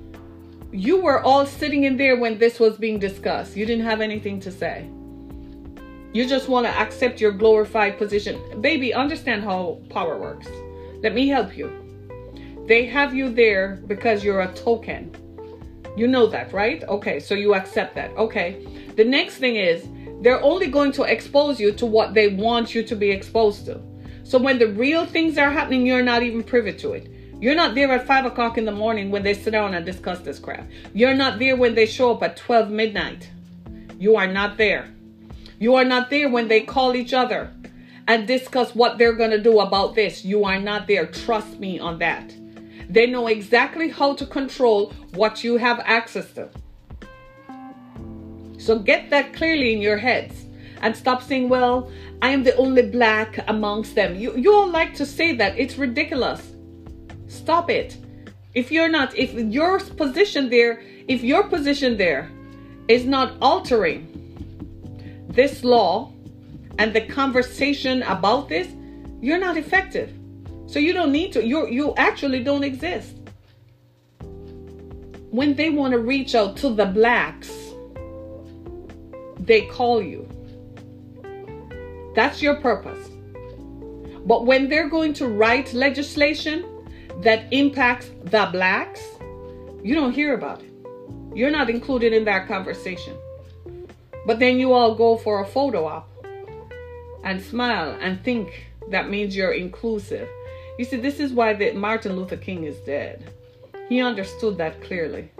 you 0.71 0.99
were 1.01 1.21
all 1.21 1.45
sitting 1.45 1.85
in 1.85 1.97
there 1.97 2.17
when 2.17 2.37
this 2.37 2.59
was 2.59 2.77
being 2.77 2.99
discussed. 2.99 3.55
You 3.55 3.65
didn't 3.65 3.85
have 3.85 4.01
anything 4.01 4.39
to 4.41 4.51
say. 4.51 4.89
You 6.13 6.27
just 6.27 6.49
want 6.49 6.65
to 6.65 6.71
accept 6.71 7.21
your 7.21 7.31
glorified 7.31 7.97
position. 7.97 8.61
Baby, 8.61 8.93
understand 8.93 9.43
how 9.43 9.79
power 9.89 10.17
works. 10.17 10.47
Let 11.03 11.13
me 11.13 11.27
help 11.27 11.55
you. 11.55 11.71
They 12.67 12.85
have 12.85 13.13
you 13.13 13.29
there 13.33 13.81
because 13.87 14.23
you're 14.23 14.41
a 14.41 14.53
token. 14.53 15.15
You 15.95 16.07
know 16.07 16.27
that, 16.27 16.51
right? 16.53 16.83
Okay, 16.83 17.19
so 17.19 17.33
you 17.33 17.55
accept 17.55 17.95
that. 17.95 18.11
Okay. 18.17 18.65
The 18.95 19.05
next 19.05 19.37
thing 19.37 19.55
is 19.55 19.87
they're 20.21 20.41
only 20.43 20.67
going 20.67 20.91
to 20.93 21.03
expose 21.03 21.59
you 21.59 21.71
to 21.73 21.85
what 21.85 22.13
they 22.13 22.29
want 22.29 22.73
you 22.73 22.83
to 22.83 22.95
be 22.95 23.11
exposed 23.11 23.65
to. 23.65 23.79
So 24.23 24.37
when 24.37 24.59
the 24.59 24.67
real 24.67 25.05
things 25.05 25.37
are 25.37 25.51
happening, 25.51 25.85
you're 25.85 26.03
not 26.03 26.23
even 26.23 26.43
privy 26.43 26.73
to 26.73 26.93
it. 26.93 27.11
You're 27.39 27.55
not 27.55 27.75
there 27.75 27.91
at 27.91 28.07
5 28.07 28.25
o'clock 28.25 28.57
in 28.57 28.65
the 28.65 28.71
morning 28.71 29.11
when 29.11 29.23
they 29.23 29.35
sit 29.35 29.51
down 29.51 29.75
and 29.75 29.85
discuss 29.85 30.19
this 30.19 30.39
crap. 30.39 30.67
You're 30.93 31.13
not 31.13 31.37
there 31.37 31.55
when 31.55 31.75
they 31.75 31.85
show 31.85 32.11
up 32.11 32.23
at 32.23 32.35
12 32.35 32.71
midnight. 32.71 33.29
You 33.99 34.15
are 34.15 34.27
not 34.27 34.57
there. 34.57 34.93
You 35.59 35.75
are 35.75 35.85
not 35.85 36.09
there 36.09 36.29
when 36.29 36.47
they 36.47 36.61
call 36.61 36.95
each 36.95 37.13
other 37.13 37.53
and 38.07 38.27
discuss 38.27 38.73
what 38.73 38.97
they're 38.97 39.13
going 39.13 39.31
to 39.31 39.41
do 39.41 39.59
about 39.59 39.93
this. 39.93 40.25
You 40.25 40.45
are 40.45 40.59
not 40.59 40.87
there. 40.87 41.05
Trust 41.05 41.59
me 41.59 41.79
on 41.79 41.99
that. 41.99 42.35
They 42.89 43.05
know 43.05 43.27
exactly 43.27 43.89
how 43.89 44.15
to 44.15 44.25
control 44.25 44.93
what 45.13 45.43
you 45.43 45.57
have 45.57 45.79
access 45.83 46.31
to. 46.33 46.49
So 48.67 48.77
get 48.77 49.09
that 49.11 49.31
clearly 49.31 49.71
in 49.71 49.79
your 49.79 49.95
heads 49.95 50.43
and 50.81 50.93
stop 50.93 51.23
saying, 51.23 51.47
well, 51.47 51.89
I 52.21 52.31
am 52.31 52.43
the 52.43 52.53
only 52.57 52.81
black 52.81 53.39
amongst 53.47 53.95
them. 53.95 54.13
You, 54.15 54.35
you 54.35 54.53
all 54.53 54.67
like 54.67 54.93
to 54.95 55.05
say 55.05 55.33
that. 55.37 55.57
It's 55.57 55.77
ridiculous. 55.77 56.51
Stop 57.29 57.69
it. 57.69 57.95
If 58.53 58.69
you're 58.69 58.89
not, 58.89 59.17
if 59.17 59.33
your 59.35 59.79
position 59.79 60.49
there, 60.49 60.81
if 61.07 61.23
your 61.23 61.43
position 61.43 61.95
there 61.95 62.29
is 62.89 63.05
not 63.05 63.37
altering 63.41 64.03
this 65.29 65.63
law 65.63 66.11
and 66.77 66.93
the 66.93 67.07
conversation 67.07 68.03
about 68.03 68.49
this, 68.49 68.67
you're 69.21 69.39
not 69.39 69.55
effective. 69.55 70.11
So 70.65 70.79
you 70.79 70.91
don't 70.91 71.13
need 71.13 71.31
to, 71.31 71.41
you 71.41 71.69
you 71.69 71.93
actually 71.95 72.43
don't 72.43 72.65
exist. 72.65 73.15
When 75.31 75.55
they 75.55 75.69
want 75.69 75.93
to 75.93 75.99
reach 75.99 76.35
out 76.35 76.57
to 76.57 76.69
the 76.69 76.85
blacks, 76.85 77.66
they 79.47 79.61
call 79.61 80.01
you. 80.01 80.27
That's 82.15 82.41
your 82.41 82.55
purpose. 82.55 83.09
But 84.25 84.45
when 84.45 84.69
they're 84.69 84.89
going 84.89 85.13
to 85.13 85.27
write 85.27 85.73
legislation, 85.73 86.65
that 87.21 87.45
impacts 87.51 88.11
the 88.25 88.49
blacks, 88.51 89.01
you 89.83 89.95
don't 89.95 90.13
hear 90.13 90.33
about 90.33 90.61
it. 90.61 90.71
You're 91.33 91.51
not 91.51 91.69
included 91.69 92.13
in 92.13 92.25
that 92.25 92.47
conversation. 92.47 93.15
But 94.25 94.39
then 94.39 94.59
you 94.59 94.73
all 94.73 94.95
go 94.95 95.17
for 95.17 95.41
a 95.41 95.47
photo 95.47 95.85
op 95.85 96.09
and 97.23 97.41
smile 97.41 97.97
and 98.01 98.21
think 98.23 98.71
that 98.89 99.09
means 99.09 99.35
you're 99.35 99.53
inclusive. 99.53 100.27
You 100.77 100.85
see, 100.85 100.97
this 100.97 101.19
is 101.19 101.31
why 101.31 101.53
the 101.53 101.71
Martin 101.71 102.15
Luther 102.15 102.37
King 102.37 102.65
is 102.65 102.77
dead. 102.79 103.31
He 103.87 104.01
understood 104.01 104.57
that 104.57 104.81
clearly. 104.83 105.31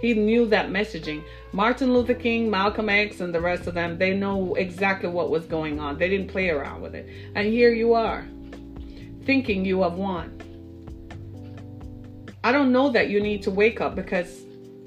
He 0.00 0.14
knew 0.14 0.46
that 0.46 0.70
messaging. 0.70 1.24
Martin 1.52 1.92
Luther 1.92 2.14
King, 2.14 2.50
Malcolm 2.50 2.88
X, 2.88 3.20
and 3.20 3.34
the 3.34 3.40
rest 3.40 3.66
of 3.66 3.74
them, 3.74 3.98
they 3.98 4.14
know 4.14 4.54
exactly 4.54 5.08
what 5.08 5.30
was 5.30 5.44
going 5.44 5.80
on. 5.80 5.98
They 5.98 6.08
didn't 6.08 6.28
play 6.28 6.50
around 6.50 6.82
with 6.82 6.94
it. 6.94 7.08
And 7.34 7.48
here 7.48 7.72
you 7.72 7.94
are, 7.94 8.24
thinking 9.24 9.64
you 9.64 9.82
have 9.82 9.94
won. 9.94 10.40
I 12.44 12.52
don't 12.52 12.70
know 12.70 12.90
that 12.90 13.08
you 13.08 13.20
need 13.20 13.42
to 13.42 13.50
wake 13.50 13.80
up 13.80 13.96
because 13.96 14.42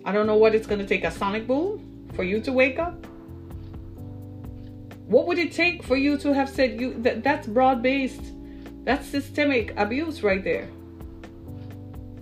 I 0.06 0.13
don't 0.13 0.26
know 0.26 0.38
what 0.38 0.56
it's 0.56 0.65
going 0.65 0.80
to 0.80 0.88
take 0.88 1.04
a 1.04 1.12
sonic 1.12 1.45
boom 1.45 2.10
for 2.13 2.24
you 2.24 2.39
to 2.41 2.54
wake 2.54 2.80
up. 2.80 3.06
What 5.06 5.28
would 5.28 5.38
it 5.38 5.52
take 5.52 5.84
for 5.84 5.97
you 5.97 6.17
to 6.19 6.34
have 6.34 6.50
said 6.50 6.80
you 6.80 6.93
that 7.02 7.21
that's 7.21 7.45
broad 7.45 7.82
based? 7.84 8.21
That's 8.86 9.06
systemic 9.06 9.74
abuse 9.78 10.24
right 10.24 10.43
there. 10.43 10.69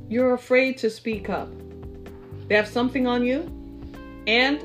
You're 0.10 0.34
afraid 0.34 0.80
to 0.80 0.90
speak 0.90 1.30
up. 1.30 1.50
They 2.50 2.56
have 2.56 2.68
something 2.68 3.08
on 3.08 3.24
you, 3.24 3.50
and 4.28 4.62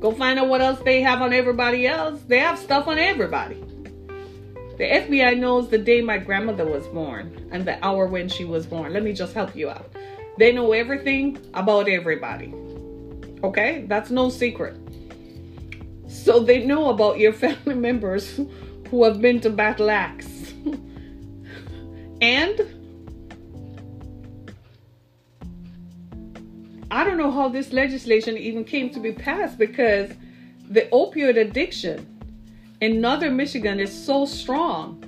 go 0.00 0.12
find 0.12 0.38
out 0.38 0.48
what 0.48 0.60
else 0.60 0.80
they 0.80 1.02
have 1.02 1.20
on 1.20 1.32
everybody 1.32 1.86
else. 1.86 2.22
They 2.22 2.38
have 2.38 2.58
stuff 2.58 2.86
on 2.86 2.98
everybody. 2.98 3.62
The 4.78 4.84
FBI 4.84 5.36
knows 5.36 5.68
the 5.68 5.78
day 5.78 6.00
my 6.00 6.18
grandmother 6.18 6.64
was 6.64 6.86
born 6.86 7.48
and 7.50 7.66
the 7.66 7.84
hour 7.84 8.06
when 8.06 8.28
she 8.28 8.44
was 8.44 8.64
born. 8.64 8.92
Let 8.92 9.02
me 9.02 9.12
just 9.12 9.34
help 9.34 9.56
you 9.56 9.68
out. 9.68 9.92
They 10.38 10.52
know 10.52 10.72
everything 10.72 11.36
about 11.54 11.88
everybody. 11.88 12.54
Okay? 13.42 13.84
That's 13.88 14.10
no 14.10 14.30
secret. 14.30 14.76
So 16.06 16.38
they 16.38 16.64
know 16.64 16.90
about 16.90 17.18
your 17.18 17.32
family 17.44 17.74
members 17.74 18.38
who 18.88 19.02
have 19.02 19.20
been 19.20 19.40
to 19.40 19.50
Battle 19.50 19.90
Axe. 19.90 20.54
and 22.20 22.60
I 26.90 27.04
don't 27.04 27.18
know 27.18 27.30
how 27.30 27.48
this 27.48 27.72
legislation 27.72 28.38
even 28.38 28.64
came 28.64 28.88
to 28.90 29.00
be 29.00 29.12
passed 29.12 29.58
because 29.58 30.10
the 30.70 30.82
opioid 30.92 31.38
addiction 31.38 32.06
in 32.80 33.00
northern 33.00 33.36
Michigan 33.36 33.78
is 33.78 33.92
so 33.92 34.24
strong. 34.24 35.04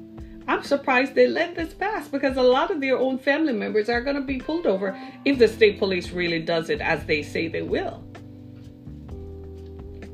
I'm 0.46 0.62
surprised 0.62 1.14
they 1.14 1.26
let 1.26 1.54
this 1.54 1.72
pass 1.72 2.08
because 2.08 2.36
a 2.36 2.42
lot 2.42 2.70
of 2.70 2.80
their 2.80 2.98
own 2.98 3.18
family 3.18 3.52
members 3.52 3.88
are 3.88 4.02
going 4.02 4.16
to 4.16 4.22
be 4.22 4.38
pulled 4.38 4.66
over 4.66 4.98
if 5.24 5.38
the 5.38 5.48
state 5.48 5.78
police 5.78 6.10
really 6.10 6.40
does 6.40 6.68
it 6.68 6.80
as 6.80 7.04
they 7.06 7.22
say 7.22 7.48
they 7.48 7.62
will. 7.62 8.04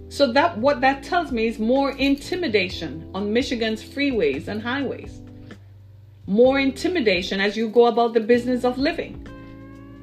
So 0.08 0.30
that 0.32 0.56
what 0.58 0.80
that 0.82 1.02
tells 1.02 1.32
me 1.32 1.48
is 1.48 1.58
more 1.58 1.90
intimidation 1.92 3.10
on 3.12 3.32
Michigan's 3.32 3.82
freeways 3.82 4.46
and 4.46 4.62
highways. 4.62 5.20
More 6.26 6.60
intimidation 6.60 7.40
as 7.40 7.56
you 7.56 7.68
go 7.68 7.86
about 7.86 8.14
the 8.14 8.20
business 8.20 8.64
of 8.64 8.78
living. 8.78 9.25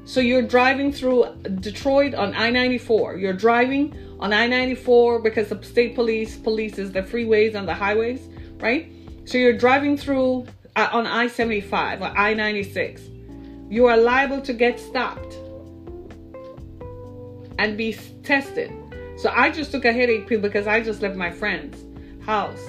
So 0.05 0.19
you're 0.19 0.41
driving 0.41 0.91
through 0.91 1.33
Detroit 1.61 2.13
on 2.13 2.33
I-94. 2.33 3.19
You're 3.19 3.33
driving 3.33 3.95
on 4.19 4.33
I-94 4.33 5.23
because 5.23 5.49
the 5.49 5.63
state 5.63 5.95
police 5.95 6.37
polices 6.37 6.91
the 6.91 7.01
freeways 7.01 7.55
and 7.55 7.67
the 7.67 7.73
highways, 7.73 8.27
right? 8.57 8.91
So 9.25 9.37
you're 9.37 9.57
driving 9.57 9.95
through 9.95 10.45
uh, 10.75 10.89
on 10.91 11.07
I-75 11.07 12.01
or 12.01 12.17
I-96. 12.17 13.71
You 13.71 13.87
are 13.87 13.97
liable 13.97 14.41
to 14.41 14.53
get 14.53 14.79
stopped 14.79 15.35
and 17.57 17.77
be 17.77 17.93
tested. 18.23 18.71
So 19.17 19.31
I 19.33 19.51
just 19.51 19.71
took 19.71 19.85
a 19.85 19.93
headache 19.93 20.27
pill 20.27 20.41
because 20.41 20.67
I 20.67 20.81
just 20.81 21.01
left 21.01 21.15
my 21.15 21.31
friend's 21.31 21.77
house. 22.25 22.67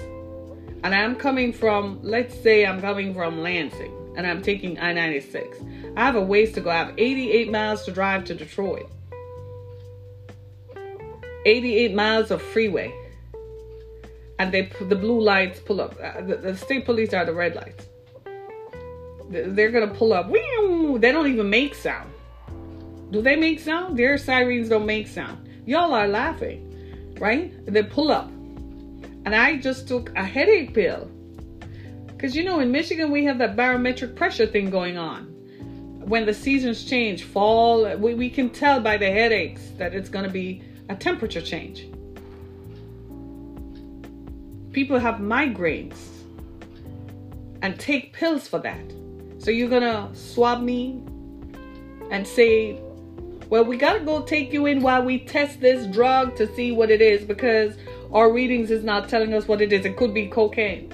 And 0.85 0.94
I'm 0.94 1.16
coming 1.16 1.53
from, 1.53 1.99
let's 2.03 2.38
say 2.40 2.64
I'm 2.64 2.81
coming 2.81 3.12
from 3.12 3.40
Lansing 3.40 3.92
and 4.16 4.27
I'm 4.27 4.42
taking 4.42 4.79
I 4.79 4.92
96. 4.92 5.59
I 5.96 6.04
have 6.04 6.16
a 6.16 6.20
ways 6.20 6.52
to 6.52 6.61
go. 6.61 6.70
I 6.70 6.76
have 6.76 6.94
88 6.98 7.50
miles 7.50 7.85
to 7.85 7.92
drive 7.92 8.24
to 8.24 8.35
Detroit, 8.35 8.90
88 11.46 11.94
miles 11.94 12.30
of 12.30 12.42
freeway. 12.42 12.92
And 14.38 14.50
they 14.52 14.62
the 14.88 14.96
blue 14.96 15.20
lights 15.20 15.61
pull 15.61 15.80
up. 15.80 15.96
Uh, 16.02 16.20
the, 16.22 16.37
the 16.37 16.57
state 16.57 16.85
police 16.85 17.14
are 17.14 17.24
the 17.24 17.33
red 17.33 17.54
lights. 17.54 17.87
They're 19.30 19.70
gonna 19.70 19.94
pull 19.94 20.12
up. 20.12 20.30
They 20.30 21.12
don't 21.12 21.28
even 21.28 21.48
make 21.48 21.74
sound. 21.74 22.11
Do 23.11 23.22
they 23.22 23.37
make 23.37 23.61
sound? 23.61 23.96
Their 23.96 24.18
sirens 24.18 24.68
don't 24.68 24.87
make 24.87 25.07
sound. 25.07 25.48
Y'all 25.66 25.94
are 25.94 26.09
laughing, 26.09 27.14
right? 27.20 27.52
They 27.66 27.85
pull 27.85 28.11
up. 28.11 28.28
And 28.28 29.35
I 29.35 29.57
just 29.57 29.87
took 29.87 30.12
a 30.16 30.24
headache 30.24 30.74
pill 30.74 31.09
because 32.09 32.35
you 32.35 32.42
know, 32.42 32.61
in 32.61 32.72
Michigan, 32.72 33.11
we 33.11 33.24
have 33.26 33.38
that 33.38 33.54
barometric 33.54 34.16
pressure 34.16 34.46
thing 34.46 34.70
going 34.70 34.98
on. 34.98 35.34
When 36.04 36.26
the 36.26 36.34
seasons 36.34 36.84
change, 36.84 37.24
fall, 37.24 37.96
we, 37.96 38.14
we 38.14 38.28
can 38.28 38.50
tell 38.50 38.80
by 38.80 38.98
the 38.98 39.10
headaches 39.10 39.62
that 39.78 39.94
it's 39.94 40.10
going 40.10 40.26
to 40.26 40.30
be 40.30 40.62
a 40.90 40.94
temperature 40.94 41.40
change. 41.40 41.86
People 44.72 44.98
have 44.98 45.16
migraines 45.16 45.96
and 47.62 47.80
take 47.80 48.12
pills 48.12 48.46
for 48.46 48.58
that. 48.58 48.84
So 49.38 49.50
you're 49.50 49.70
going 49.70 49.82
to 49.82 50.14
swab 50.14 50.60
me 50.60 51.00
and 52.10 52.26
say, 52.26 52.78
well, 53.48 53.64
we 53.64 53.78
got 53.78 53.94
to 53.94 54.00
go 54.00 54.22
take 54.22 54.52
you 54.52 54.66
in 54.66 54.82
while 54.82 55.02
we 55.02 55.20
test 55.20 55.60
this 55.60 55.86
drug 55.86 56.36
to 56.36 56.52
see 56.54 56.72
what 56.72 56.90
it 56.90 57.00
is 57.00 57.24
because 57.24 57.76
our 58.12 58.30
readings 58.30 58.70
is 58.70 58.84
not 58.84 59.08
telling 59.08 59.32
us 59.32 59.48
what 59.48 59.62
it 59.62 59.72
is. 59.72 59.86
It 59.86 59.96
could 59.96 60.12
be 60.12 60.28
cocaine. 60.28 60.92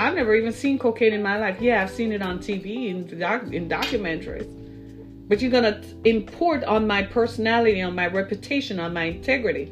I've 0.00 0.14
never 0.14 0.34
even 0.34 0.54
seen 0.54 0.78
cocaine 0.78 1.12
in 1.12 1.22
my 1.22 1.38
life. 1.38 1.60
Yeah, 1.60 1.82
I've 1.82 1.90
seen 1.90 2.10
it 2.12 2.22
on 2.22 2.38
TV 2.38 2.88
in, 2.88 3.18
doc- 3.18 3.52
in 3.52 3.68
documentaries. 3.68 4.48
But 5.28 5.42
you're 5.42 5.50
going 5.50 5.64
to 5.64 6.08
import 6.08 6.64
on 6.64 6.86
my 6.86 7.02
personality, 7.02 7.82
on 7.82 7.94
my 7.94 8.06
reputation, 8.06 8.80
on 8.80 8.94
my 8.94 9.04
integrity, 9.04 9.70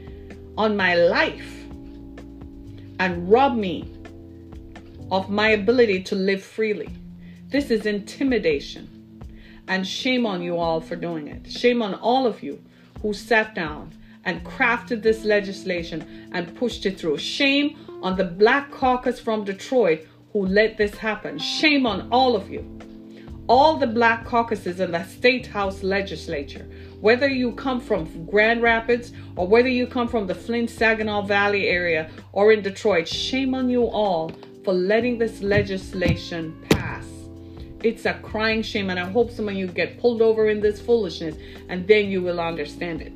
on 0.58 0.76
my 0.76 0.96
life, 0.96 1.64
and 3.00 3.30
rob 3.30 3.56
me 3.56 3.90
of 5.10 5.30
my 5.30 5.48
ability 5.48 6.02
to 6.02 6.14
live 6.14 6.42
freely. 6.42 6.90
This 7.48 7.70
is 7.70 7.86
intimidation. 7.86 9.22
And 9.66 9.86
shame 9.88 10.26
on 10.26 10.42
you 10.42 10.58
all 10.58 10.82
for 10.82 10.94
doing 10.94 11.28
it. 11.28 11.50
Shame 11.50 11.80
on 11.80 11.94
all 11.94 12.26
of 12.26 12.42
you 12.42 12.62
who 13.00 13.14
sat 13.14 13.54
down 13.54 13.94
and 14.26 14.44
crafted 14.44 15.02
this 15.02 15.24
legislation 15.24 16.28
and 16.32 16.54
pushed 16.54 16.84
it 16.84 17.00
through. 17.00 17.16
Shame 17.16 17.78
on 18.02 18.16
the 18.16 18.24
Black 18.24 18.70
Caucus 18.70 19.18
from 19.18 19.44
Detroit 19.44 20.06
who 20.32 20.46
let 20.46 20.76
this 20.76 20.96
happen. 20.96 21.38
Shame 21.38 21.86
on 21.86 22.08
all 22.10 22.36
of 22.36 22.50
you. 22.50 22.64
All 23.48 23.78
the 23.78 23.86
black 23.86 24.26
caucuses 24.26 24.78
in 24.78 24.92
the 24.92 25.04
state 25.04 25.46
house 25.46 25.82
legislature, 25.82 26.68
whether 27.00 27.28
you 27.28 27.52
come 27.52 27.80
from 27.80 28.26
Grand 28.26 28.62
Rapids 28.62 29.12
or 29.36 29.46
whether 29.46 29.68
you 29.68 29.86
come 29.86 30.06
from 30.06 30.26
the 30.26 30.34
Flint 30.34 30.68
Saginaw 30.68 31.22
Valley 31.22 31.66
area 31.66 32.10
or 32.32 32.52
in 32.52 32.60
Detroit, 32.60 33.08
shame 33.08 33.54
on 33.54 33.70
you 33.70 33.84
all 33.84 34.30
for 34.64 34.74
letting 34.74 35.16
this 35.16 35.40
legislation 35.40 36.62
pass. 36.68 37.06
It's 37.82 38.04
a 38.04 38.14
crying 38.14 38.60
shame, 38.60 38.90
and 38.90 39.00
I 39.00 39.08
hope 39.08 39.30
some 39.30 39.48
of 39.48 39.54
you 39.54 39.66
get 39.66 39.98
pulled 39.98 40.20
over 40.20 40.48
in 40.48 40.60
this 40.60 40.80
foolishness 40.80 41.36
and 41.70 41.88
then 41.88 42.10
you 42.10 42.20
will 42.20 42.40
understand 42.40 43.00
it. 43.00 43.14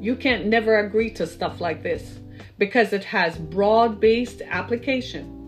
You 0.00 0.14
can't 0.14 0.46
never 0.46 0.78
agree 0.78 1.10
to 1.14 1.26
stuff 1.26 1.60
like 1.60 1.82
this 1.82 2.20
because 2.56 2.92
it 2.92 3.02
has 3.04 3.36
broad 3.36 3.98
based 3.98 4.42
application 4.42 5.39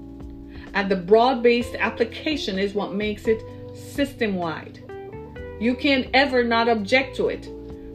and 0.75 0.91
the 0.91 0.97
broad 0.97 1.43
based 1.43 1.75
application 1.75 2.59
is 2.59 2.75
what 2.75 2.95
makes 2.95 3.27
it 3.27 3.43
system 3.75 4.37
wide. 4.37 4.81
You 5.61 5.75
can't 5.75 6.09
ever 6.15 6.43
not 6.43 6.69
object 6.69 7.17
to 7.17 7.29
it. 7.29 7.49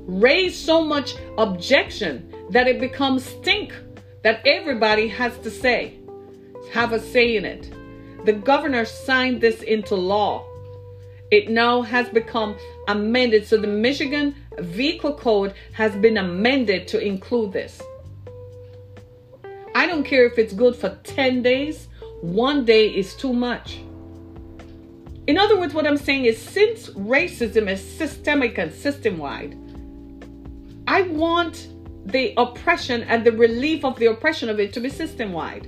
Raise 0.08 0.58
so 0.58 0.82
much 0.82 1.16
objection 1.38 2.34
that 2.52 2.68
it 2.68 2.80
becomes 2.80 3.26
stink 3.26 3.74
that 4.24 4.42
everybody 4.46 5.08
has 5.08 5.38
to 5.40 5.52
say, 5.52 6.00
have 6.72 6.94
a 6.94 7.00
say 7.00 7.36
in 7.36 7.46
it. 7.46 7.74
The 8.26 8.34
governor 8.34 8.86
signed 8.86 9.42
this 9.42 9.62
into 9.62 9.96
law. 9.96 10.46
It 11.30 11.50
now 11.50 11.82
has 11.82 12.08
become 12.10 12.56
amended. 12.88 13.46
So 13.46 13.58
the 13.58 13.68
Michigan 13.68 14.36
Vehicle 14.60 15.16
Code 15.16 15.54
has 15.74 15.96
been 15.96 16.18
amended 16.18 16.88
to 16.90 17.00
include 17.00 17.52
this. 17.52 17.82
I 19.76 19.86
don't 19.86 20.04
care 20.04 20.26
if 20.26 20.38
it's 20.38 20.54
good 20.54 20.76
for 20.76 20.98
10 21.04 21.44
days 21.44 21.87
one 22.22 22.66
day 22.66 22.88
is 22.90 23.16
too 23.16 23.34
much. 23.34 23.80
In 25.28 25.38
other 25.38 25.60
words, 25.60 25.74
what 25.74 25.86
I'm 25.86 25.98
saying 25.98 26.26
is 26.26 26.42
since 26.42 26.90
racism 26.92 27.70
is 27.70 27.84
systemic 27.84 28.58
and 28.58 28.74
system 28.74 29.18
wide, 29.18 29.58
I 30.88 31.02
want 31.02 31.68
the 32.06 32.34
oppression 32.38 33.04
and 33.04 33.26
the 33.26 33.34
relief 33.34 33.84
of 33.84 34.00
the 34.00 34.06
oppression 34.06 34.48
of 34.48 34.60
it 34.60 34.72
to 34.74 34.80
be 34.80 34.90
system 34.90 35.34
wide. 35.34 35.68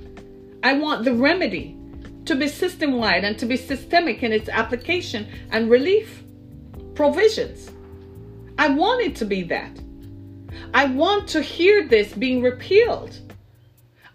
I 0.62 0.78
want 0.78 1.04
the 1.04 1.12
remedy 1.12 1.76
to 2.24 2.34
be 2.34 2.48
system 2.48 2.94
wide 2.98 3.24
and 3.24 3.38
to 3.38 3.46
be 3.46 3.56
systemic 3.56 4.22
in 4.22 4.32
its 4.32 4.48
application 4.48 5.28
and 5.50 5.70
relief 5.70 6.24
provisions. 6.94 7.70
I 8.58 8.68
want 8.68 9.02
it 9.02 9.16
to 9.16 9.24
be 9.24 9.42
that. 9.44 9.78
I 10.74 10.86
want 10.86 11.28
to 11.28 11.42
hear 11.42 11.86
this 11.86 12.12
being 12.12 12.42
repealed. 12.42 13.18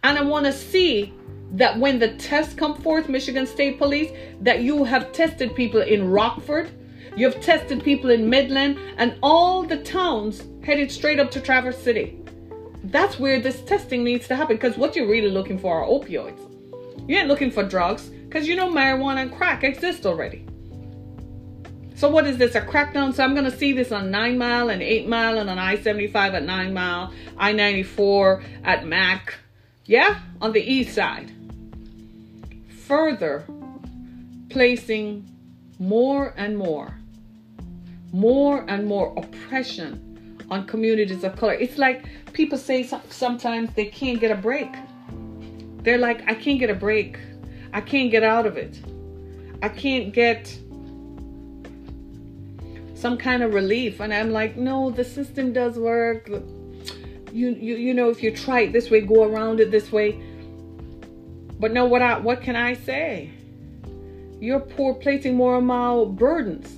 And 0.04 0.18
I 0.18 0.22
want 0.22 0.46
to 0.46 0.54
see 0.54 1.14
that 1.58 1.80
when 1.80 2.00
the 2.00 2.14
tests 2.16 2.54
come 2.54 2.76
forth, 2.82 3.10
Michigan 3.10 3.48
State 3.48 3.78
Police, 3.78 4.12
that 4.42 4.62
you 4.62 4.84
have 4.84 5.12
tested 5.12 5.56
people 5.56 5.82
in 5.82 6.10
Rockford, 6.10 6.70
you 7.16 7.26
have 7.30 7.42
tested 7.42 7.84
people 7.84 8.10
in 8.10 8.30
Midland, 8.30 8.78
and 8.98 9.18
all 9.24 9.64
the 9.64 9.78
towns 9.78 10.44
headed 10.64 10.92
straight 10.92 11.20
up 11.20 11.32
to 11.32 11.40
Traverse 11.40 11.78
City. 11.78 12.20
That's 12.84 13.20
where 13.20 13.40
this 13.40 13.62
testing 13.62 14.04
needs 14.04 14.28
to 14.28 14.36
happen 14.36 14.58
because 14.58 14.78
what 14.78 14.96
you're 14.96 15.08
really 15.08 15.32
looking 15.32 15.58
for 15.58 15.82
are 15.82 15.88
opioids. 15.88 16.40
You 17.08 17.18
ain't 17.18 17.28
looking 17.28 17.52
for 17.52 17.64
drugs 17.64 18.10
because 18.10 18.48
you 18.48 18.56
know 18.56 18.70
marijuana 18.70 19.22
and 19.22 19.36
crack 19.36 19.64
exist 19.64 20.06
already. 20.06 20.46
So 21.96 22.10
what 22.10 22.28
is 22.28 22.38
this? 22.38 22.56
A 22.56 22.62
crackdown? 22.62 23.14
So 23.14 23.24
I'm 23.24 23.34
going 23.34 23.50
to 23.50 23.58
see 23.58 23.72
this 23.72 23.94
on 23.94 24.12
Nine 24.12 24.38
Mile 24.38 24.70
and 24.70 24.82
Eight 24.82 25.08
Mile 25.08 25.38
and 25.38 25.50
on 25.50 25.58
I-75 25.58 26.34
at 26.34 26.44
Nine 26.44 26.74
Mile, 26.74 27.14
I-94 27.38 28.44
at 28.66 28.86
Mack. 28.86 29.36
Yeah, 29.86 30.20
on 30.42 30.52
the 30.52 30.62
east 30.62 30.94
side. 30.94 31.32
Further 32.88 33.46
placing 34.50 35.30
more 35.80 36.34
and 36.38 36.58
more, 36.58 36.98
more 38.14 38.64
and 38.68 38.86
more 38.88 39.14
oppression 39.18 40.38
on 40.52 40.68
communities 40.68 41.24
of 41.24 41.36
color. 41.36 41.54
It's 41.54 41.78
like 41.78 42.06
people 42.34 42.58
say 42.58 42.84
sometimes 43.10 43.74
they 43.74 43.86
can't 43.86 44.20
get 44.20 44.32
a 44.32 44.36
break. 44.36 44.70
They're 45.82 45.98
like, 45.98 46.28
I 46.30 46.36
can't 46.36 46.60
get 46.60 46.70
a 46.70 46.76
break. 46.76 47.18
I 47.74 47.82
can't 47.82 48.12
get 48.12 48.24
out 48.24 48.46
of 48.46 48.58
it. 48.58 48.80
I 49.62 49.70
can't 49.70 50.14
get 50.14 50.48
some 52.94 53.18
kind 53.18 53.44
of 53.44 53.54
relief. 53.54 54.00
And 54.00 54.14
I'm 54.14 54.32
like, 54.32 54.58
no, 54.58 54.92
the 54.92 55.04
system 55.04 55.54
does 55.54 55.78
work. 55.78 56.30
You 57.32 57.50
you 57.50 57.76
you 57.76 57.94
know, 57.94 58.10
if 58.10 58.24
you 58.24 58.32
try 58.32 58.62
it 58.62 58.74
this 58.74 58.90
way, 58.90 59.02
go 59.02 59.24
around 59.24 59.60
it 59.60 59.72
this 59.72 59.92
way. 59.92 60.22
But 61.66 61.74
no, 61.74 61.86
what 61.86 62.04
I 62.04 62.20
what 62.20 62.44
can 62.44 62.56
I 62.56 62.76
say? 62.76 63.32
You're 64.40 64.60
poor 64.60 64.94
placing 64.94 65.34
more 65.34 65.58
and 65.58 65.66
more 65.66 66.06
burdens 66.06 66.72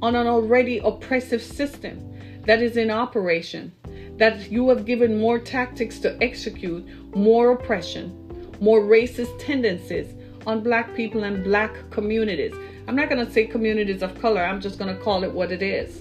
on 0.00 0.14
an 0.14 0.26
already 0.26 0.78
oppressive 0.78 1.42
system 1.42 2.16
that 2.46 2.62
is 2.62 2.78
in 2.78 2.90
operation. 2.90 3.72
That 4.16 4.50
you 4.50 4.70
have 4.70 4.86
given 4.86 5.20
more 5.20 5.38
tactics 5.38 5.98
to 5.98 6.16
execute 6.22 7.14
more 7.14 7.50
oppression, 7.50 8.56
more 8.58 8.80
racist 8.80 9.38
tendencies 9.38 10.14
on 10.46 10.62
black 10.62 10.94
people 10.94 11.24
and 11.24 11.44
black 11.44 11.90
communities. 11.90 12.54
I'm 12.88 12.96
not 12.96 13.10
going 13.10 13.22
to 13.22 13.30
say 13.30 13.46
communities 13.46 14.00
of 14.00 14.18
color, 14.18 14.42
I'm 14.42 14.62
just 14.62 14.78
going 14.78 14.96
to 14.96 15.02
call 15.02 15.24
it 15.24 15.32
what 15.32 15.52
it 15.52 15.60
is. 15.60 16.00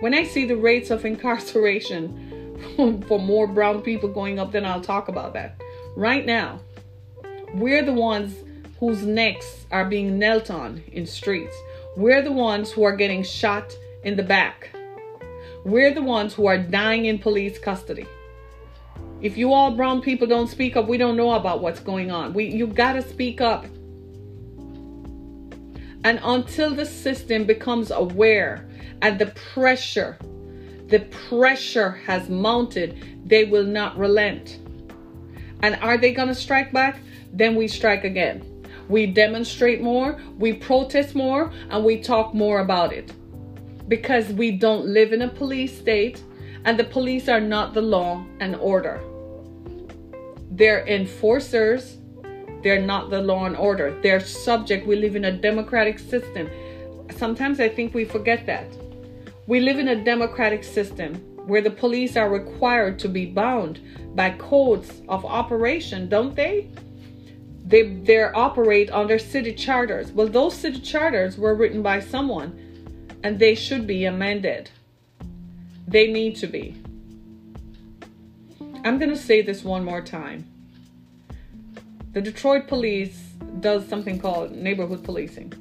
When 0.00 0.14
I 0.14 0.24
see 0.24 0.46
the 0.46 0.56
rates 0.56 0.90
of 0.90 1.04
incarceration 1.04 2.31
for 3.08 3.18
more 3.18 3.46
brown 3.46 3.82
people 3.82 4.08
going 4.08 4.38
up, 4.38 4.52
then 4.52 4.64
I'll 4.64 4.80
talk 4.80 5.08
about 5.08 5.32
that. 5.34 5.60
Right 5.96 6.24
now, 6.24 6.60
we're 7.54 7.84
the 7.84 7.92
ones 7.92 8.34
whose 8.78 9.04
necks 9.04 9.66
are 9.70 9.84
being 9.84 10.18
knelt 10.18 10.50
on 10.50 10.82
in 10.92 11.06
streets. 11.06 11.54
We're 11.96 12.22
the 12.22 12.32
ones 12.32 12.72
who 12.72 12.82
are 12.84 12.96
getting 12.96 13.22
shot 13.22 13.76
in 14.02 14.16
the 14.16 14.22
back. 14.22 14.74
We're 15.64 15.94
the 15.94 16.02
ones 16.02 16.34
who 16.34 16.46
are 16.46 16.58
dying 16.58 17.04
in 17.04 17.18
police 17.18 17.58
custody. 17.58 18.06
If 19.20 19.36
you 19.36 19.52
all 19.52 19.70
brown 19.70 20.00
people 20.00 20.26
don't 20.26 20.48
speak 20.48 20.76
up, 20.76 20.88
we 20.88 20.98
don't 20.98 21.16
know 21.16 21.32
about 21.32 21.60
what's 21.60 21.78
going 21.78 22.10
on. 22.10 22.32
We 22.32 22.46
you 22.46 22.66
got 22.66 22.94
to 22.94 23.02
speak 23.02 23.40
up. 23.40 23.66
And 26.04 26.18
until 26.24 26.74
the 26.74 26.84
system 26.84 27.44
becomes 27.44 27.92
aware 27.92 28.68
and 29.00 29.20
the 29.20 29.26
pressure, 29.26 30.18
the 30.92 31.00
pressure 31.28 31.90
has 32.06 32.28
mounted, 32.28 33.02
they 33.24 33.44
will 33.44 33.64
not 33.64 33.96
relent. 33.96 34.60
And 35.62 35.76
are 35.76 35.96
they 35.96 36.12
going 36.12 36.28
to 36.28 36.34
strike 36.34 36.70
back? 36.70 36.98
Then 37.32 37.56
we 37.56 37.66
strike 37.66 38.04
again. 38.04 38.44
We 38.88 39.06
demonstrate 39.06 39.80
more, 39.80 40.20
we 40.38 40.52
protest 40.52 41.14
more, 41.14 41.50
and 41.70 41.82
we 41.82 42.00
talk 42.00 42.34
more 42.34 42.60
about 42.60 42.92
it. 42.92 43.10
Because 43.88 44.28
we 44.34 44.50
don't 44.50 44.86
live 44.86 45.14
in 45.14 45.22
a 45.22 45.28
police 45.28 45.76
state, 45.76 46.22
and 46.66 46.78
the 46.78 46.84
police 46.84 47.26
are 47.26 47.40
not 47.40 47.72
the 47.72 47.80
law 47.80 48.24
and 48.40 48.54
order. 48.56 49.00
They're 50.50 50.86
enforcers 50.86 51.96
they're 52.62 52.80
not 52.80 53.10
the 53.10 53.20
law 53.20 53.46
and 53.46 53.56
order. 53.56 53.98
They're 54.02 54.20
subject. 54.20 54.86
We 54.86 54.94
live 54.94 55.16
in 55.16 55.24
a 55.24 55.32
democratic 55.32 55.98
system. 55.98 56.48
Sometimes 57.10 57.58
I 57.58 57.68
think 57.68 57.92
we 57.92 58.04
forget 58.04 58.46
that. 58.46 58.66
We 59.52 59.60
live 59.60 59.78
in 59.78 59.88
a 59.88 60.02
democratic 60.02 60.64
system 60.64 61.16
where 61.46 61.60
the 61.60 61.70
police 61.70 62.16
are 62.16 62.30
required 62.30 62.98
to 63.00 63.06
be 63.06 63.26
bound 63.26 63.80
by 64.16 64.30
codes 64.30 65.02
of 65.10 65.26
operation, 65.26 66.08
don't 66.08 66.34
they? 66.34 66.70
They 67.66 67.82
they 67.82 68.22
operate 68.22 68.90
under 68.90 69.18
city 69.18 69.52
charters. 69.52 70.10
Well, 70.10 70.28
those 70.28 70.54
city 70.54 70.80
charters 70.80 71.36
were 71.36 71.54
written 71.54 71.82
by 71.82 72.00
someone 72.00 72.50
and 73.22 73.38
they 73.38 73.54
should 73.54 73.86
be 73.86 74.06
amended. 74.06 74.70
They 75.86 76.10
need 76.10 76.36
to 76.36 76.46
be. 76.46 76.82
I'm 78.84 78.96
going 78.96 79.10
to 79.10 79.22
say 79.28 79.42
this 79.42 79.62
one 79.62 79.84
more 79.84 80.00
time. 80.00 80.46
The 82.14 82.22
Detroit 82.22 82.68
police 82.68 83.18
does 83.60 83.86
something 83.86 84.18
called 84.18 84.52
neighborhood 84.52 85.04
policing. 85.04 85.52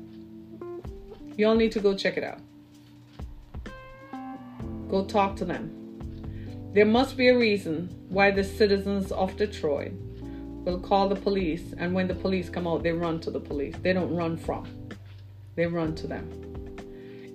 You 1.36 1.50
all 1.50 1.56
need 1.56 1.74
to 1.74 1.82
go 1.82 1.94
check 1.94 2.16
it 2.16 2.24
out. 2.24 2.40
Go 4.92 5.06
talk 5.06 5.38
to 5.38 5.46
them. 5.46 5.72
There 6.74 6.86
must 6.86 7.16
be 7.16 7.30
a 7.30 7.38
reason 7.38 7.88
why 8.10 8.30
the 8.30 8.44
citizens 8.44 9.14
of 9.14 9.38
Detroit 9.38 9.94
will 10.66 10.82
call 10.82 11.08
the 11.08 11.16
police, 11.16 11.74
and 11.78 11.94
when 11.94 12.10
the 12.10 12.14
police 12.14 12.50
come 12.50 12.68
out, 12.68 12.84
they 12.84 12.92
run 12.92 13.22
to 13.22 13.32
the 13.32 13.40
police. 13.40 13.74
They 13.82 13.94
don't 13.94 14.14
run 14.14 14.36
from, 14.36 14.68
they 15.56 15.66
run 15.66 15.96
to 15.96 16.08
them. 16.08 16.30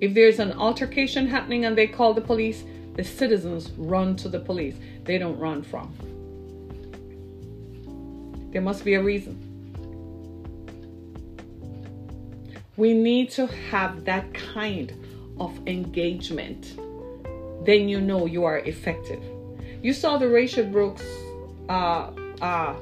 If 0.03 0.13
there's 0.13 0.39
an 0.39 0.53
altercation 0.53 1.27
happening 1.27 1.65
and 1.65 1.79
they 1.79 1.87
call 1.87 2.13
the 2.13 2.21
police, 2.21 2.63
the 2.95 3.03
citizens 3.03 3.71
run 3.79 4.17
to 4.17 4.29
the 4.29 4.41
police. 4.41 4.77
They 5.05 5.17
don't 5.17 5.39
run 5.39 5.63
from. 5.63 5.95
There 8.53 8.61
must 8.61 8.85
be 8.85 8.95
a 8.95 9.03
reason. 9.03 9.41
We 12.77 12.93
need 12.93 13.31
to 13.31 13.47
have 13.47 14.05
that 14.05 14.35
kind 14.35 14.93
of 15.41 15.59
engagement. 15.67 16.79
Then 17.65 17.89
you 17.89 18.01
know 18.01 18.27
you 18.27 18.45
are 18.45 18.59
effective. 18.59 19.23
You 19.83 19.93
saw 19.93 20.19
the 20.19 20.27
Rayshard 20.27 20.73
Brooks 20.73 21.05
uh, 21.69 22.11
uh, 22.41 22.75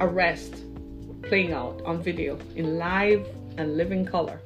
arrest 0.00 0.62
playing 1.22 1.52
out 1.52 1.82
on 1.84 2.02
video 2.02 2.38
in 2.56 2.78
live 2.78 3.26
and 3.56 3.76
living 3.76 4.04
color. 4.04 4.40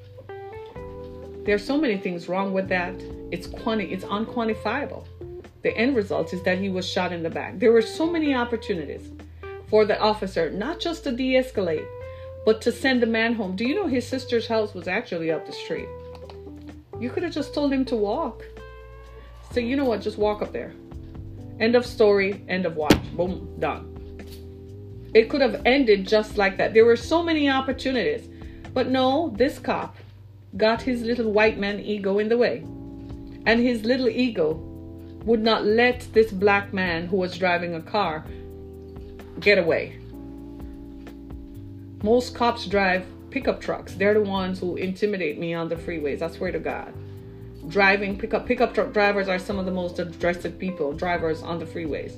There 1.44 1.54
are 1.54 1.58
so 1.58 1.76
many 1.76 1.96
things 1.96 2.28
wrong 2.28 2.52
with 2.52 2.68
that. 2.68 2.94
It's 3.30 3.46
quanti- 3.46 3.92
it's 3.92 4.04
unquantifiable. 4.04 5.04
The 5.62 5.76
end 5.76 5.96
result 5.96 6.32
is 6.32 6.42
that 6.42 6.58
he 6.58 6.68
was 6.68 6.88
shot 6.88 7.12
in 7.12 7.22
the 7.22 7.30
back. 7.30 7.58
There 7.58 7.72
were 7.72 7.82
so 7.82 8.10
many 8.10 8.34
opportunities 8.34 9.10
for 9.68 9.84
the 9.84 9.98
officer, 9.98 10.50
not 10.50 10.80
just 10.80 11.04
to 11.04 11.12
de 11.12 11.34
escalate, 11.34 11.86
but 12.44 12.60
to 12.62 12.72
send 12.72 13.02
the 13.02 13.06
man 13.06 13.34
home. 13.34 13.56
Do 13.56 13.64
you 13.64 13.74
know 13.74 13.86
his 13.86 14.06
sister's 14.06 14.46
house 14.46 14.74
was 14.74 14.88
actually 14.88 15.30
up 15.30 15.46
the 15.46 15.52
street? 15.52 15.88
You 17.00 17.10
could 17.10 17.22
have 17.22 17.32
just 17.32 17.54
told 17.54 17.72
him 17.72 17.84
to 17.86 17.96
walk. 17.96 18.44
Say, 19.52 19.64
you 19.64 19.76
know 19.76 19.84
what, 19.84 20.00
just 20.00 20.18
walk 20.18 20.40
up 20.42 20.52
there. 20.52 20.72
End 21.60 21.76
of 21.76 21.84
story, 21.84 22.42
end 22.48 22.66
of 22.66 22.76
watch. 22.76 23.00
Boom, 23.14 23.54
done. 23.58 23.88
It 25.14 25.28
could 25.28 25.42
have 25.42 25.62
ended 25.66 26.08
just 26.08 26.38
like 26.38 26.56
that. 26.56 26.72
There 26.72 26.86
were 26.86 26.96
so 26.96 27.22
many 27.22 27.50
opportunities. 27.50 28.28
But 28.72 28.88
no, 28.88 29.30
this 29.36 29.58
cop 29.58 29.96
got 30.56 30.80
his 30.80 31.02
little 31.02 31.30
white 31.30 31.58
man 31.58 31.80
ego 31.80 32.18
in 32.18 32.28
the 32.28 32.38
way. 32.38 32.60
And 33.44 33.60
his 33.60 33.84
little 33.84 34.08
ego 34.08 34.54
would 35.24 35.42
not 35.42 35.64
let 35.64 36.06
this 36.12 36.32
black 36.32 36.72
man 36.72 37.06
who 37.06 37.18
was 37.18 37.36
driving 37.36 37.74
a 37.74 37.82
car 37.82 38.24
get 39.40 39.58
away. 39.58 39.98
Most 42.02 42.34
cops 42.34 42.66
drive 42.66 43.04
pickup 43.30 43.60
trucks. 43.60 43.94
They're 43.94 44.14
the 44.14 44.22
ones 44.22 44.58
who 44.58 44.76
intimidate 44.76 45.38
me 45.38 45.54
on 45.54 45.68
the 45.68 45.76
freeways. 45.76 46.22
I 46.22 46.30
swear 46.30 46.52
to 46.52 46.58
God. 46.58 46.92
Driving 47.68 48.18
pickup 48.18 48.46
pickup 48.46 48.74
truck 48.74 48.92
drivers 48.92 49.28
are 49.28 49.38
some 49.38 49.58
of 49.58 49.66
the 49.66 49.72
most 49.72 49.98
aggressive 49.98 50.58
people, 50.58 50.92
drivers 50.92 51.42
on 51.42 51.58
the 51.58 51.64
freeways. 51.64 52.14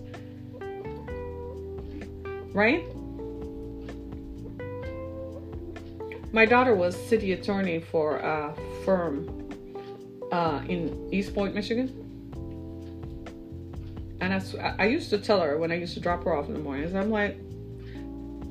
Right? 2.52 2.84
My 6.32 6.46
daughter 6.46 6.74
was 6.74 6.96
city 6.96 7.32
attorney 7.32 7.80
for 7.80 8.18
a 8.18 8.54
firm 8.84 9.28
uh, 10.32 10.62
in 10.68 10.90
Eastpointe, 11.12 11.54
Michigan 11.54 12.04
and 14.24 14.32
I, 14.60 14.74
I 14.78 14.86
used 14.86 15.10
to 15.10 15.18
tell 15.18 15.40
her 15.40 15.58
when 15.58 15.70
I 15.70 15.76
used 15.76 15.94
to 15.94 16.00
drop 16.00 16.24
her 16.24 16.34
off 16.34 16.48
in 16.48 16.54
the 16.54 16.60
mornings, 16.60 16.94
I'm 16.94 17.10
like, 17.10 17.36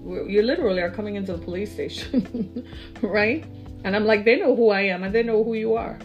you 0.05 0.41
literally 0.41 0.81
are 0.81 0.91
coming 0.91 1.15
into 1.15 1.33
the 1.33 1.43
police 1.43 1.71
station, 1.71 2.67
right? 3.01 3.45
And 3.83 3.95
I'm 3.95 4.05
like, 4.05 4.25
they 4.25 4.37
know 4.37 4.55
who 4.55 4.69
I 4.69 4.81
am 4.81 5.03
and 5.03 5.13
they 5.13 5.23
know 5.23 5.43
who 5.43 5.53
you 5.55 5.75
are. 5.75 5.97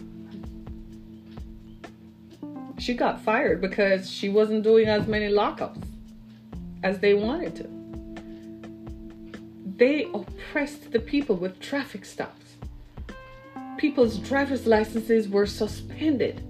She 2.79 2.93
got 2.93 3.21
fired 3.21 3.61
because 3.61 4.09
she 4.09 4.29
wasn't 4.29 4.63
doing 4.63 4.87
as 4.87 5.07
many 5.07 5.27
lockups 5.27 5.83
as 6.83 6.99
they 6.99 7.13
wanted 7.13 7.55
to. 7.57 7.69
They 9.77 10.05
oppressed 10.13 10.91
the 10.91 10.99
people 10.99 11.35
with 11.35 11.59
traffic 11.59 12.05
stops. 12.05 12.55
People's 13.77 14.17
driver's 14.17 14.65
licenses 14.65 15.29
were 15.29 15.45
suspended 15.45 16.43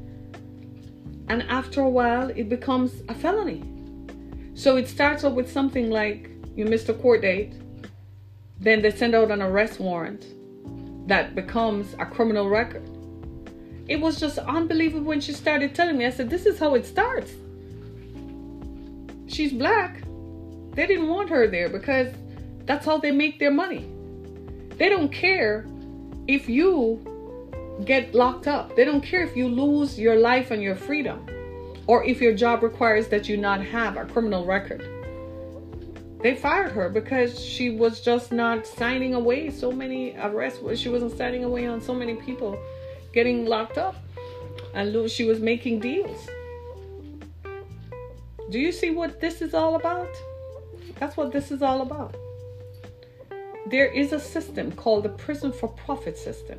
and 1.30 1.44
after 1.44 1.82
a 1.82 1.90
while 1.90 2.30
it 2.30 2.50
becomes 2.50 3.04
a 3.08 3.14
felony. 3.14 3.64
So 4.56 4.76
it 4.76 4.88
starts 4.88 5.24
off 5.24 5.34
with 5.34 5.50
something 5.50 5.90
like 5.90 6.30
you 6.56 6.66
missed 6.66 6.90
a 6.90 6.94
court 6.94 7.22
date, 7.22 7.54
then 8.60 8.82
they 8.82 8.92
send 8.92 9.16
out 9.16 9.32
an 9.32 9.42
arrest 9.42 9.80
warrant, 9.80 10.26
that 11.08 11.36
becomes 11.36 11.96
a 12.00 12.06
criminal 12.06 12.50
record. 12.50 12.89
It 13.90 14.00
was 14.00 14.20
just 14.20 14.38
unbelievable 14.38 15.08
when 15.08 15.20
she 15.20 15.34
started 15.34 15.74
telling 15.74 15.98
me. 15.98 16.06
I 16.06 16.12
said, 16.12 16.30
This 16.30 16.46
is 16.46 16.60
how 16.60 16.76
it 16.76 16.86
starts. 16.86 17.34
She's 19.26 19.52
black. 19.52 20.04
They 20.76 20.86
didn't 20.86 21.08
want 21.08 21.30
her 21.30 21.48
there 21.48 21.70
because 21.70 22.14
that's 22.66 22.86
how 22.86 23.00
they 23.00 23.12
make 23.12 23.40
their 23.40 23.52
money. 23.52 23.90
They 24.78 24.90
don't 24.90 25.12
care 25.12 25.66
if 26.28 26.48
you 26.48 27.04
get 27.84 28.14
locked 28.14 28.48
up. 28.48 28.76
They 28.76 28.86
don't 28.86 29.02
care 29.02 29.24
if 29.24 29.36
you 29.36 29.48
lose 29.48 30.00
your 30.00 30.18
life 30.18 30.52
and 30.52 30.62
your 30.62 30.76
freedom 30.76 31.26
or 31.88 32.04
if 32.04 32.22
your 32.22 32.34
job 32.34 32.62
requires 32.62 33.08
that 33.08 33.28
you 33.28 33.38
not 33.38 33.66
have 33.66 33.98
a 33.98 34.06
criminal 34.06 34.46
record. 34.46 34.88
They 36.22 36.36
fired 36.36 36.74
her 36.74 36.90
because 36.90 37.44
she 37.44 37.72
was 37.72 38.02
just 38.02 38.32
not 38.32 38.68
signing 38.68 39.16
away 39.16 39.50
so 39.50 39.72
many 39.72 40.16
arrests. 40.18 40.60
She 40.76 40.90
wasn't 40.90 41.18
signing 41.18 41.44
away 41.44 41.66
on 41.66 41.82
so 41.82 41.96
many 41.96 42.14
people 42.14 42.60
getting 43.14 43.46
locked 43.46 43.78
up. 43.78 43.96
And 44.74 45.10
she 45.10 45.26
was 45.26 45.40
making 45.40 45.80
deals. 45.80 46.28
Do 48.50 48.60
you 48.60 48.72
see 48.72 48.92
what 48.92 49.20
this 49.20 49.42
is 49.42 49.54
all 49.54 49.76
about? 49.76 50.10
That's 51.00 51.16
what 51.16 51.32
this 51.32 51.52
is 51.52 51.62
all 51.62 51.82
about. 51.82 52.16
There 53.68 53.88
is 53.88 54.12
a 54.12 54.20
system 54.20 54.72
called 54.72 55.04
the 55.04 55.10
prison 55.10 55.52
for 55.52 55.70
profit 55.70 56.18
system, 56.18 56.58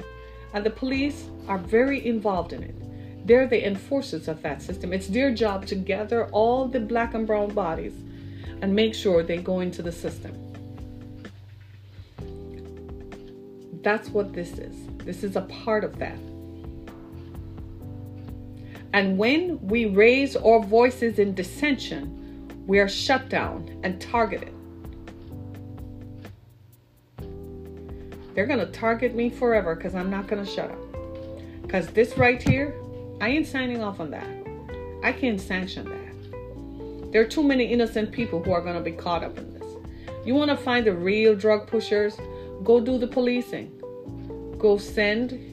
and 0.55 0.65
the 0.65 0.71
police 0.71 1.29
are 1.49 1.59
very 1.59 2.07
involved 2.07 2.53
in 2.53 2.63
it. 2.63 3.27
They're 3.27 3.47
the 3.47 3.67
enforcers 3.67 4.29
of 4.29 4.43
that 4.43 4.63
system. 4.63 4.93
It's 4.93 5.09
their 5.09 5.35
job 5.35 5.67
to 5.67 5.75
gather 5.75 6.27
all 6.27 6.69
the 6.69 6.81
black 6.81 7.15
and 7.15 7.27
brown 7.27 7.53
bodies 7.53 7.95
and 8.63 8.75
make 8.75 8.95
sure 8.95 9.23
they 9.23 9.39
go 9.39 9.61
into 9.61 9.83
the 9.83 9.93
system. 9.93 10.33
That's 13.83 14.09
what 14.11 14.33
this 14.33 14.59
is. 14.59 14.77
This 14.99 15.25
is 15.25 15.37
a 15.37 15.43
part 15.43 15.85
of 15.85 15.99
that. 15.99 16.19
And 18.93 19.17
when 19.19 19.65
we 19.67 19.87
raise 19.87 20.35
our 20.35 20.61
voices 20.61 21.19
in 21.19 21.35
dissension, 21.35 22.65
we 22.67 22.81
are 22.81 22.89
shut 22.89 23.29
down 23.29 23.81
and 23.85 24.01
targeted. 24.01 24.53
They're 28.35 28.47
going 28.47 28.59
to 28.59 28.67
target 28.67 29.15
me 29.15 29.31
forever 29.31 29.75
because 29.77 29.95
I'm 29.95 30.11
not 30.11 30.27
going 30.27 30.45
to 30.45 30.51
shut 30.51 30.71
up. 30.71 30.79
Because 31.63 31.87
this 31.89 32.17
right 32.17 32.43
here, 32.43 32.75
I 33.21 33.29
ain't 33.29 33.47
signing 33.47 33.83
off 33.83 34.01
on 34.01 34.11
that. 34.11 34.27
I 35.05 35.13
can't 35.13 35.41
sanction 35.41 35.85
that. 35.85 37.13
There 37.13 37.23
are 37.23 37.27
too 37.29 37.43
many 37.43 37.67
innocent 37.67 38.11
people 38.11 38.43
who 38.43 38.53
are 38.53 38.61
going 38.61 38.77
to 38.77 38.81
be 38.81 38.93
caught 38.93 39.23
up 39.23 39.39
in 39.39 39.53
this. 39.55 39.69
You 40.25 40.35
want 40.35 40.51
to 40.51 40.57
find 40.57 40.85
the 40.87 40.95
real 40.95 41.37
drug 41.37 41.67
pushers? 41.67 42.17
Go 42.65 42.81
do 42.81 42.99
the 42.99 43.07
policing. 43.07 43.73
Go 44.59 44.79
send 44.79 45.47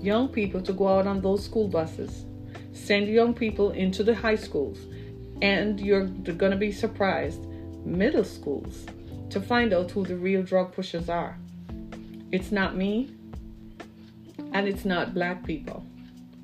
young 0.00 0.28
people 0.28 0.60
to 0.62 0.72
go 0.72 0.88
out 0.88 1.06
on 1.06 1.20
those 1.20 1.44
school 1.44 1.68
buses 1.68 2.26
send 2.80 3.08
young 3.08 3.34
people 3.34 3.70
into 3.70 4.02
the 4.02 4.14
high 4.14 4.36
schools, 4.36 4.78
and 5.42 5.80
you're 5.80 6.06
going 6.06 6.52
to 6.52 6.56
be 6.56 6.72
surprised, 6.72 7.44
middle 7.84 8.24
schools, 8.24 8.86
to 9.30 9.40
find 9.40 9.72
out 9.72 9.90
who 9.90 10.04
the 10.04 10.16
real 10.16 10.42
drug 10.42 10.72
pushers 10.72 11.08
are. 11.08 11.36
It's 12.32 12.50
not 12.50 12.76
me, 12.76 13.10
and 14.52 14.66
it's 14.66 14.84
not 14.84 15.14
black 15.14 15.44
people. 15.44 15.84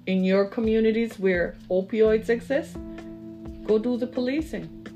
In 0.07 0.25
your 0.25 0.47
communities 0.47 1.19
where 1.19 1.57
opioids 1.71 2.29
exist, 2.29 2.77
go 3.65 3.79
do 3.79 3.97
the 3.97 4.07
policing. 4.07 4.87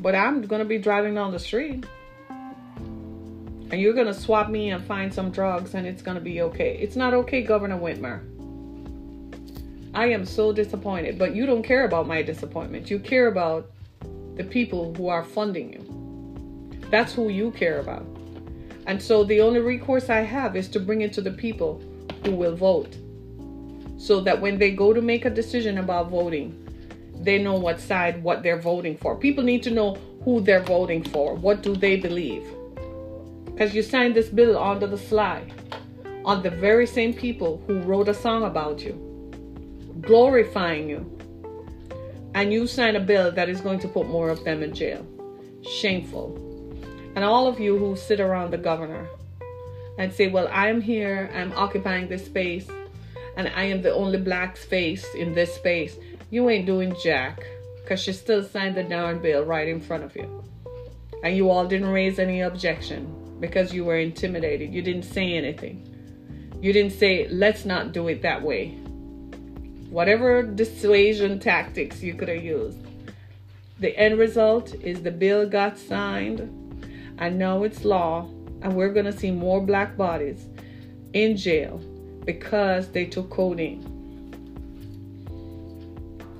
But 0.00 0.14
I'm 0.14 0.42
going 0.42 0.60
to 0.60 0.68
be 0.68 0.78
driving 0.78 1.14
down 1.14 1.32
the 1.32 1.38
street 1.38 1.84
and 3.70 3.80
you're 3.80 3.92
going 3.92 4.06
to 4.06 4.14
swap 4.14 4.48
me 4.48 4.70
and 4.70 4.82
find 4.84 5.12
some 5.12 5.30
drugs 5.30 5.74
and 5.74 5.86
it's 5.86 6.00
going 6.00 6.14
to 6.14 6.22
be 6.22 6.40
okay. 6.40 6.78
It's 6.80 6.96
not 6.96 7.12
okay, 7.12 7.42
Governor 7.42 7.78
Whitmer. 7.78 8.22
I 9.98 10.06
am 10.10 10.24
so 10.24 10.52
disappointed, 10.52 11.18
but 11.18 11.34
you 11.34 11.44
don't 11.44 11.64
care 11.64 11.84
about 11.84 12.06
my 12.06 12.22
disappointment. 12.22 12.88
You 12.88 13.00
care 13.00 13.26
about 13.26 13.68
the 14.36 14.44
people 14.44 14.94
who 14.94 15.08
are 15.08 15.24
funding 15.24 15.72
you. 15.72 16.78
That's 16.88 17.12
who 17.12 17.30
you 17.30 17.50
care 17.50 17.80
about. 17.80 18.06
And 18.86 19.02
so 19.02 19.24
the 19.24 19.40
only 19.40 19.58
recourse 19.58 20.08
I 20.08 20.20
have 20.20 20.54
is 20.54 20.68
to 20.68 20.78
bring 20.78 21.00
it 21.00 21.12
to 21.14 21.20
the 21.20 21.32
people 21.32 21.82
who 22.22 22.30
will 22.30 22.54
vote. 22.54 22.96
So 23.96 24.20
that 24.20 24.40
when 24.40 24.56
they 24.56 24.70
go 24.70 24.92
to 24.92 25.02
make 25.02 25.24
a 25.24 25.30
decision 25.30 25.78
about 25.78 26.10
voting, 26.10 26.54
they 27.16 27.42
know 27.42 27.58
what 27.58 27.80
side 27.80 28.22
what 28.22 28.44
they're 28.44 28.60
voting 28.60 28.96
for. 28.96 29.16
People 29.16 29.42
need 29.42 29.64
to 29.64 29.72
know 29.72 29.96
who 30.22 30.40
they're 30.40 30.62
voting 30.62 31.02
for. 31.02 31.34
What 31.34 31.64
do 31.64 31.74
they 31.74 31.96
believe? 31.96 32.46
Because 33.46 33.74
you 33.74 33.82
signed 33.82 34.14
this 34.14 34.28
bill 34.28 34.56
under 34.62 34.86
the 34.86 34.96
slide 34.96 35.52
on 36.24 36.44
the 36.44 36.50
very 36.50 36.86
same 36.86 37.12
people 37.12 37.60
who 37.66 37.80
wrote 37.80 38.06
a 38.06 38.14
song 38.14 38.44
about 38.44 38.80
you 38.80 39.07
glorifying 40.00 40.88
you. 40.88 41.18
And 42.34 42.52
you 42.52 42.66
sign 42.66 42.96
a 42.96 43.00
bill 43.00 43.32
that 43.32 43.48
is 43.48 43.60
going 43.60 43.80
to 43.80 43.88
put 43.88 44.08
more 44.08 44.30
of 44.30 44.44
them 44.44 44.62
in 44.62 44.74
jail. 44.74 45.06
Shameful. 45.62 46.36
And 47.16 47.24
all 47.24 47.46
of 47.46 47.58
you 47.58 47.78
who 47.78 47.96
sit 47.96 48.20
around 48.20 48.52
the 48.52 48.58
governor 48.58 49.08
and 49.98 50.12
say, 50.12 50.28
Well, 50.28 50.48
I'm 50.52 50.80
here, 50.80 51.30
I'm 51.34 51.52
occupying 51.52 52.08
this 52.08 52.26
space, 52.26 52.68
and 53.36 53.48
I 53.48 53.64
am 53.64 53.82
the 53.82 53.92
only 53.92 54.18
black 54.18 54.56
face 54.56 55.06
in 55.14 55.34
this 55.34 55.54
space. 55.54 55.96
You 56.30 56.48
ain't 56.50 56.66
doing 56.66 56.94
jack 57.02 57.42
because 57.82 58.00
she 58.00 58.12
still 58.12 58.44
signed 58.44 58.76
the 58.76 58.84
darn 58.84 59.20
bill 59.20 59.44
right 59.44 59.66
in 59.66 59.80
front 59.80 60.04
of 60.04 60.14
you. 60.14 60.44
And 61.24 61.36
you 61.36 61.50
all 61.50 61.66
didn't 61.66 61.88
raise 61.88 62.18
any 62.18 62.42
objection 62.42 63.36
because 63.40 63.74
you 63.74 63.84
were 63.84 63.98
intimidated. 63.98 64.72
You 64.72 64.82
didn't 64.82 65.04
say 65.04 65.34
anything. 65.34 65.84
You 66.60 66.72
didn't 66.72 66.92
say, 66.92 67.28
let's 67.28 67.64
not 67.64 67.92
do 67.92 68.08
it 68.08 68.22
that 68.22 68.42
way 68.42 68.77
whatever 69.90 70.42
dissuasion 70.42 71.38
tactics 71.38 72.02
you 72.02 72.14
could 72.14 72.28
have 72.28 72.42
used. 72.42 72.78
The 73.80 73.96
end 73.96 74.18
result 74.18 74.74
is 74.74 75.02
the 75.02 75.10
bill 75.10 75.48
got 75.48 75.78
signed, 75.78 76.40
and 77.18 77.38
now 77.38 77.62
it's 77.62 77.84
law, 77.84 78.28
and 78.62 78.74
we're 78.74 78.92
going 78.92 79.06
to 79.06 79.16
see 79.16 79.30
more 79.30 79.60
black 79.60 79.96
bodies 79.96 80.46
in 81.12 81.36
jail 81.36 81.78
because 82.24 82.88
they 82.88 83.06
took 83.06 83.30
codeine. 83.30 83.94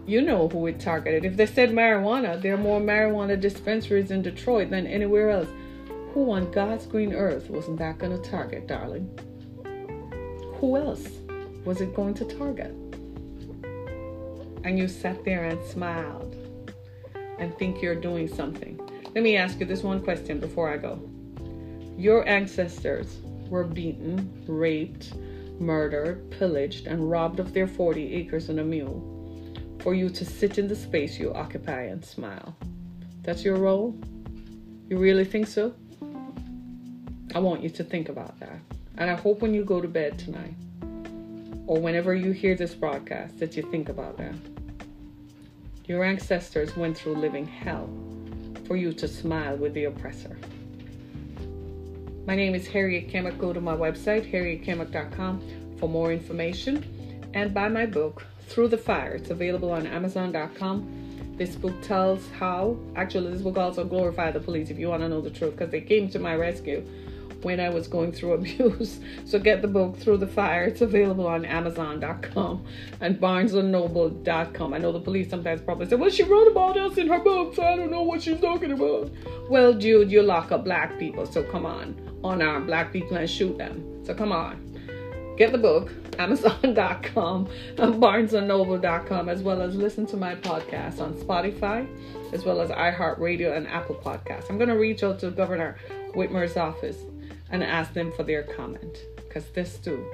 You 0.06 0.22
know 0.22 0.48
who 0.48 0.66
it 0.66 0.80
targeted. 0.80 1.24
If 1.24 1.36
they 1.36 1.46
said 1.46 1.70
marijuana, 1.70 2.40
there 2.40 2.54
are 2.54 2.58
more 2.58 2.80
marijuana 2.80 3.38
dispensaries 3.38 4.10
in 4.10 4.22
Detroit 4.22 4.70
than 4.70 4.86
anywhere 4.86 5.30
else. 5.30 5.48
Who 6.12 6.30
on 6.32 6.50
God's 6.50 6.86
green 6.86 7.12
earth 7.12 7.50
wasn't 7.50 7.78
that 7.78 7.98
going 7.98 8.20
to 8.20 8.30
target, 8.30 8.66
darling? 8.66 9.08
Who 10.54 10.76
else 10.76 11.06
was 11.64 11.80
it 11.80 11.94
going 11.94 12.14
to 12.14 12.24
target? 12.24 12.74
And 14.64 14.78
you 14.78 14.88
sat 14.88 15.24
there 15.24 15.44
and 15.44 15.62
smiled 15.64 16.36
and 17.38 17.56
think 17.56 17.80
you're 17.80 17.94
doing 17.94 18.28
something. 18.28 18.80
Let 19.14 19.24
me 19.24 19.36
ask 19.36 19.60
you 19.60 19.66
this 19.66 19.82
one 19.82 20.02
question 20.02 20.40
before 20.40 20.68
I 20.70 20.76
go. 20.76 21.00
Your 21.96 22.28
ancestors 22.28 23.18
were 23.48 23.64
beaten, 23.64 24.44
raped, 24.46 25.14
murdered, 25.58 26.30
pillaged, 26.30 26.86
and 26.86 27.10
robbed 27.10 27.40
of 27.40 27.52
their 27.52 27.66
40 27.66 28.14
acres 28.14 28.48
and 28.48 28.60
a 28.60 28.64
mule 28.64 29.14
for 29.80 29.94
you 29.94 30.08
to 30.10 30.24
sit 30.24 30.58
in 30.58 30.68
the 30.68 30.76
space 30.76 31.18
you 31.18 31.32
occupy 31.32 31.82
and 31.82 32.04
smile. 32.04 32.56
That's 33.22 33.44
your 33.44 33.56
role? 33.56 33.96
You 34.88 34.98
really 34.98 35.24
think 35.24 35.46
so? 35.46 35.74
I 37.34 37.38
want 37.38 37.62
you 37.62 37.70
to 37.70 37.84
think 37.84 38.08
about 38.08 38.38
that. 38.40 38.58
And 38.96 39.10
I 39.10 39.14
hope 39.14 39.40
when 39.40 39.54
you 39.54 39.64
go 39.64 39.80
to 39.80 39.88
bed 39.88 40.18
tonight, 40.18 40.54
or 41.68 41.78
whenever 41.78 42.14
you 42.14 42.32
hear 42.32 42.56
this 42.56 42.74
broadcast, 42.74 43.38
that 43.38 43.54
you 43.54 43.62
think 43.70 43.90
about 43.90 44.16
that. 44.16 44.34
Your 45.84 46.02
ancestors 46.02 46.74
went 46.76 46.96
through 46.96 47.16
living 47.16 47.46
hell 47.46 47.90
for 48.66 48.76
you 48.76 48.92
to 48.94 49.06
smile 49.06 49.54
with 49.56 49.74
the 49.74 49.84
oppressor. 49.84 50.38
My 52.26 52.34
name 52.34 52.54
is 52.54 52.66
Harriet 52.66 53.08
Kemick. 53.08 53.38
Go 53.38 53.52
to 53.52 53.60
my 53.60 53.76
website, 53.76 54.32
harrietkemick.com, 54.32 55.76
for 55.78 55.90
more 55.90 56.10
information 56.10 57.30
and 57.34 57.52
buy 57.52 57.68
my 57.68 57.84
book, 57.84 58.26
Through 58.48 58.68
the 58.68 58.78
Fire. 58.78 59.12
It's 59.12 59.28
available 59.28 59.70
on 59.70 59.86
Amazon.com. 59.86 61.34
This 61.36 61.54
book 61.54 61.80
tells 61.82 62.26
how, 62.38 62.78
actually, 62.96 63.30
this 63.30 63.42
book 63.42 63.58
also 63.58 63.84
glorifies 63.84 64.32
the 64.32 64.40
police 64.40 64.70
if 64.70 64.78
you 64.78 64.88
want 64.88 65.02
to 65.02 65.08
know 65.08 65.20
the 65.20 65.30
truth, 65.30 65.52
because 65.52 65.70
they 65.70 65.82
came 65.82 66.08
to 66.08 66.18
my 66.18 66.34
rescue 66.34 66.82
when 67.42 67.60
I 67.60 67.68
was 67.68 67.86
going 67.88 68.12
through 68.12 68.32
abuse. 68.34 69.00
So 69.24 69.38
get 69.38 69.62
the 69.62 69.68
book 69.68 69.96
Through 69.96 70.18
the 70.18 70.26
Fire. 70.26 70.64
It's 70.64 70.80
available 70.80 71.26
on 71.26 71.44
Amazon.com 71.44 72.64
and 73.00 73.20
BarnesandNoble.com. 73.20 74.74
I 74.74 74.78
know 74.78 74.92
the 74.92 75.00
police 75.00 75.30
sometimes 75.30 75.60
probably 75.60 75.88
say, 75.88 75.96
well, 75.96 76.10
she 76.10 76.24
wrote 76.24 76.48
about 76.48 76.76
us 76.76 76.98
in 76.98 77.08
her 77.08 77.20
book, 77.20 77.54
so 77.54 77.62
I 77.62 77.76
don't 77.76 77.90
know 77.90 78.02
what 78.02 78.22
she's 78.22 78.40
talking 78.40 78.72
about. 78.72 79.10
Well, 79.48 79.72
dude, 79.72 80.10
you 80.10 80.22
lock 80.22 80.52
up 80.52 80.64
black 80.64 80.98
people, 80.98 81.26
so 81.26 81.42
come 81.42 81.66
on. 81.66 81.94
Unarm 82.22 82.66
black 82.66 82.92
people 82.92 83.16
and 83.16 83.30
shoot 83.30 83.56
them. 83.58 84.04
So 84.04 84.14
come 84.14 84.32
on. 84.32 84.64
Get 85.36 85.52
the 85.52 85.58
book, 85.58 85.92
Amazon.com 86.18 87.48
and 87.78 87.94
BarnesandNoble.com, 87.94 89.28
as 89.28 89.42
well 89.42 89.62
as 89.62 89.76
listen 89.76 90.04
to 90.06 90.16
my 90.16 90.34
podcast 90.34 91.00
on 91.00 91.14
Spotify, 91.14 91.86
as 92.32 92.44
well 92.44 92.60
as 92.60 92.70
iHeartRadio 92.70 93.56
and 93.56 93.68
Apple 93.68 93.94
Podcasts. 93.94 94.50
I'm 94.50 94.58
going 94.58 94.68
to 94.68 94.76
reach 94.76 95.04
out 95.04 95.20
to 95.20 95.30
Governor 95.30 95.76
Whitmer's 96.14 96.56
office 96.56 96.96
and 97.50 97.62
ask 97.62 97.92
them 97.92 98.12
for 98.12 98.22
their 98.22 98.42
comment 98.42 98.98
because 99.16 99.46
this 99.50 99.78
too 99.78 100.04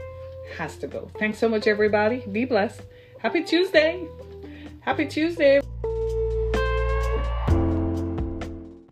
has 0.57 0.77
to 0.79 0.87
go. 0.87 1.11
Thanks 1.19 1.39
so 1.39 1.49
much, 1.49 1.67
everybody. 1.67 2.25
Be 2.31 2.45
blessed. 2.45 2.83
Happy 3.19 3.43
Tuesday. 3.43 4.07
Happy 4.81 5.07
Tuesday. 5.07 5.61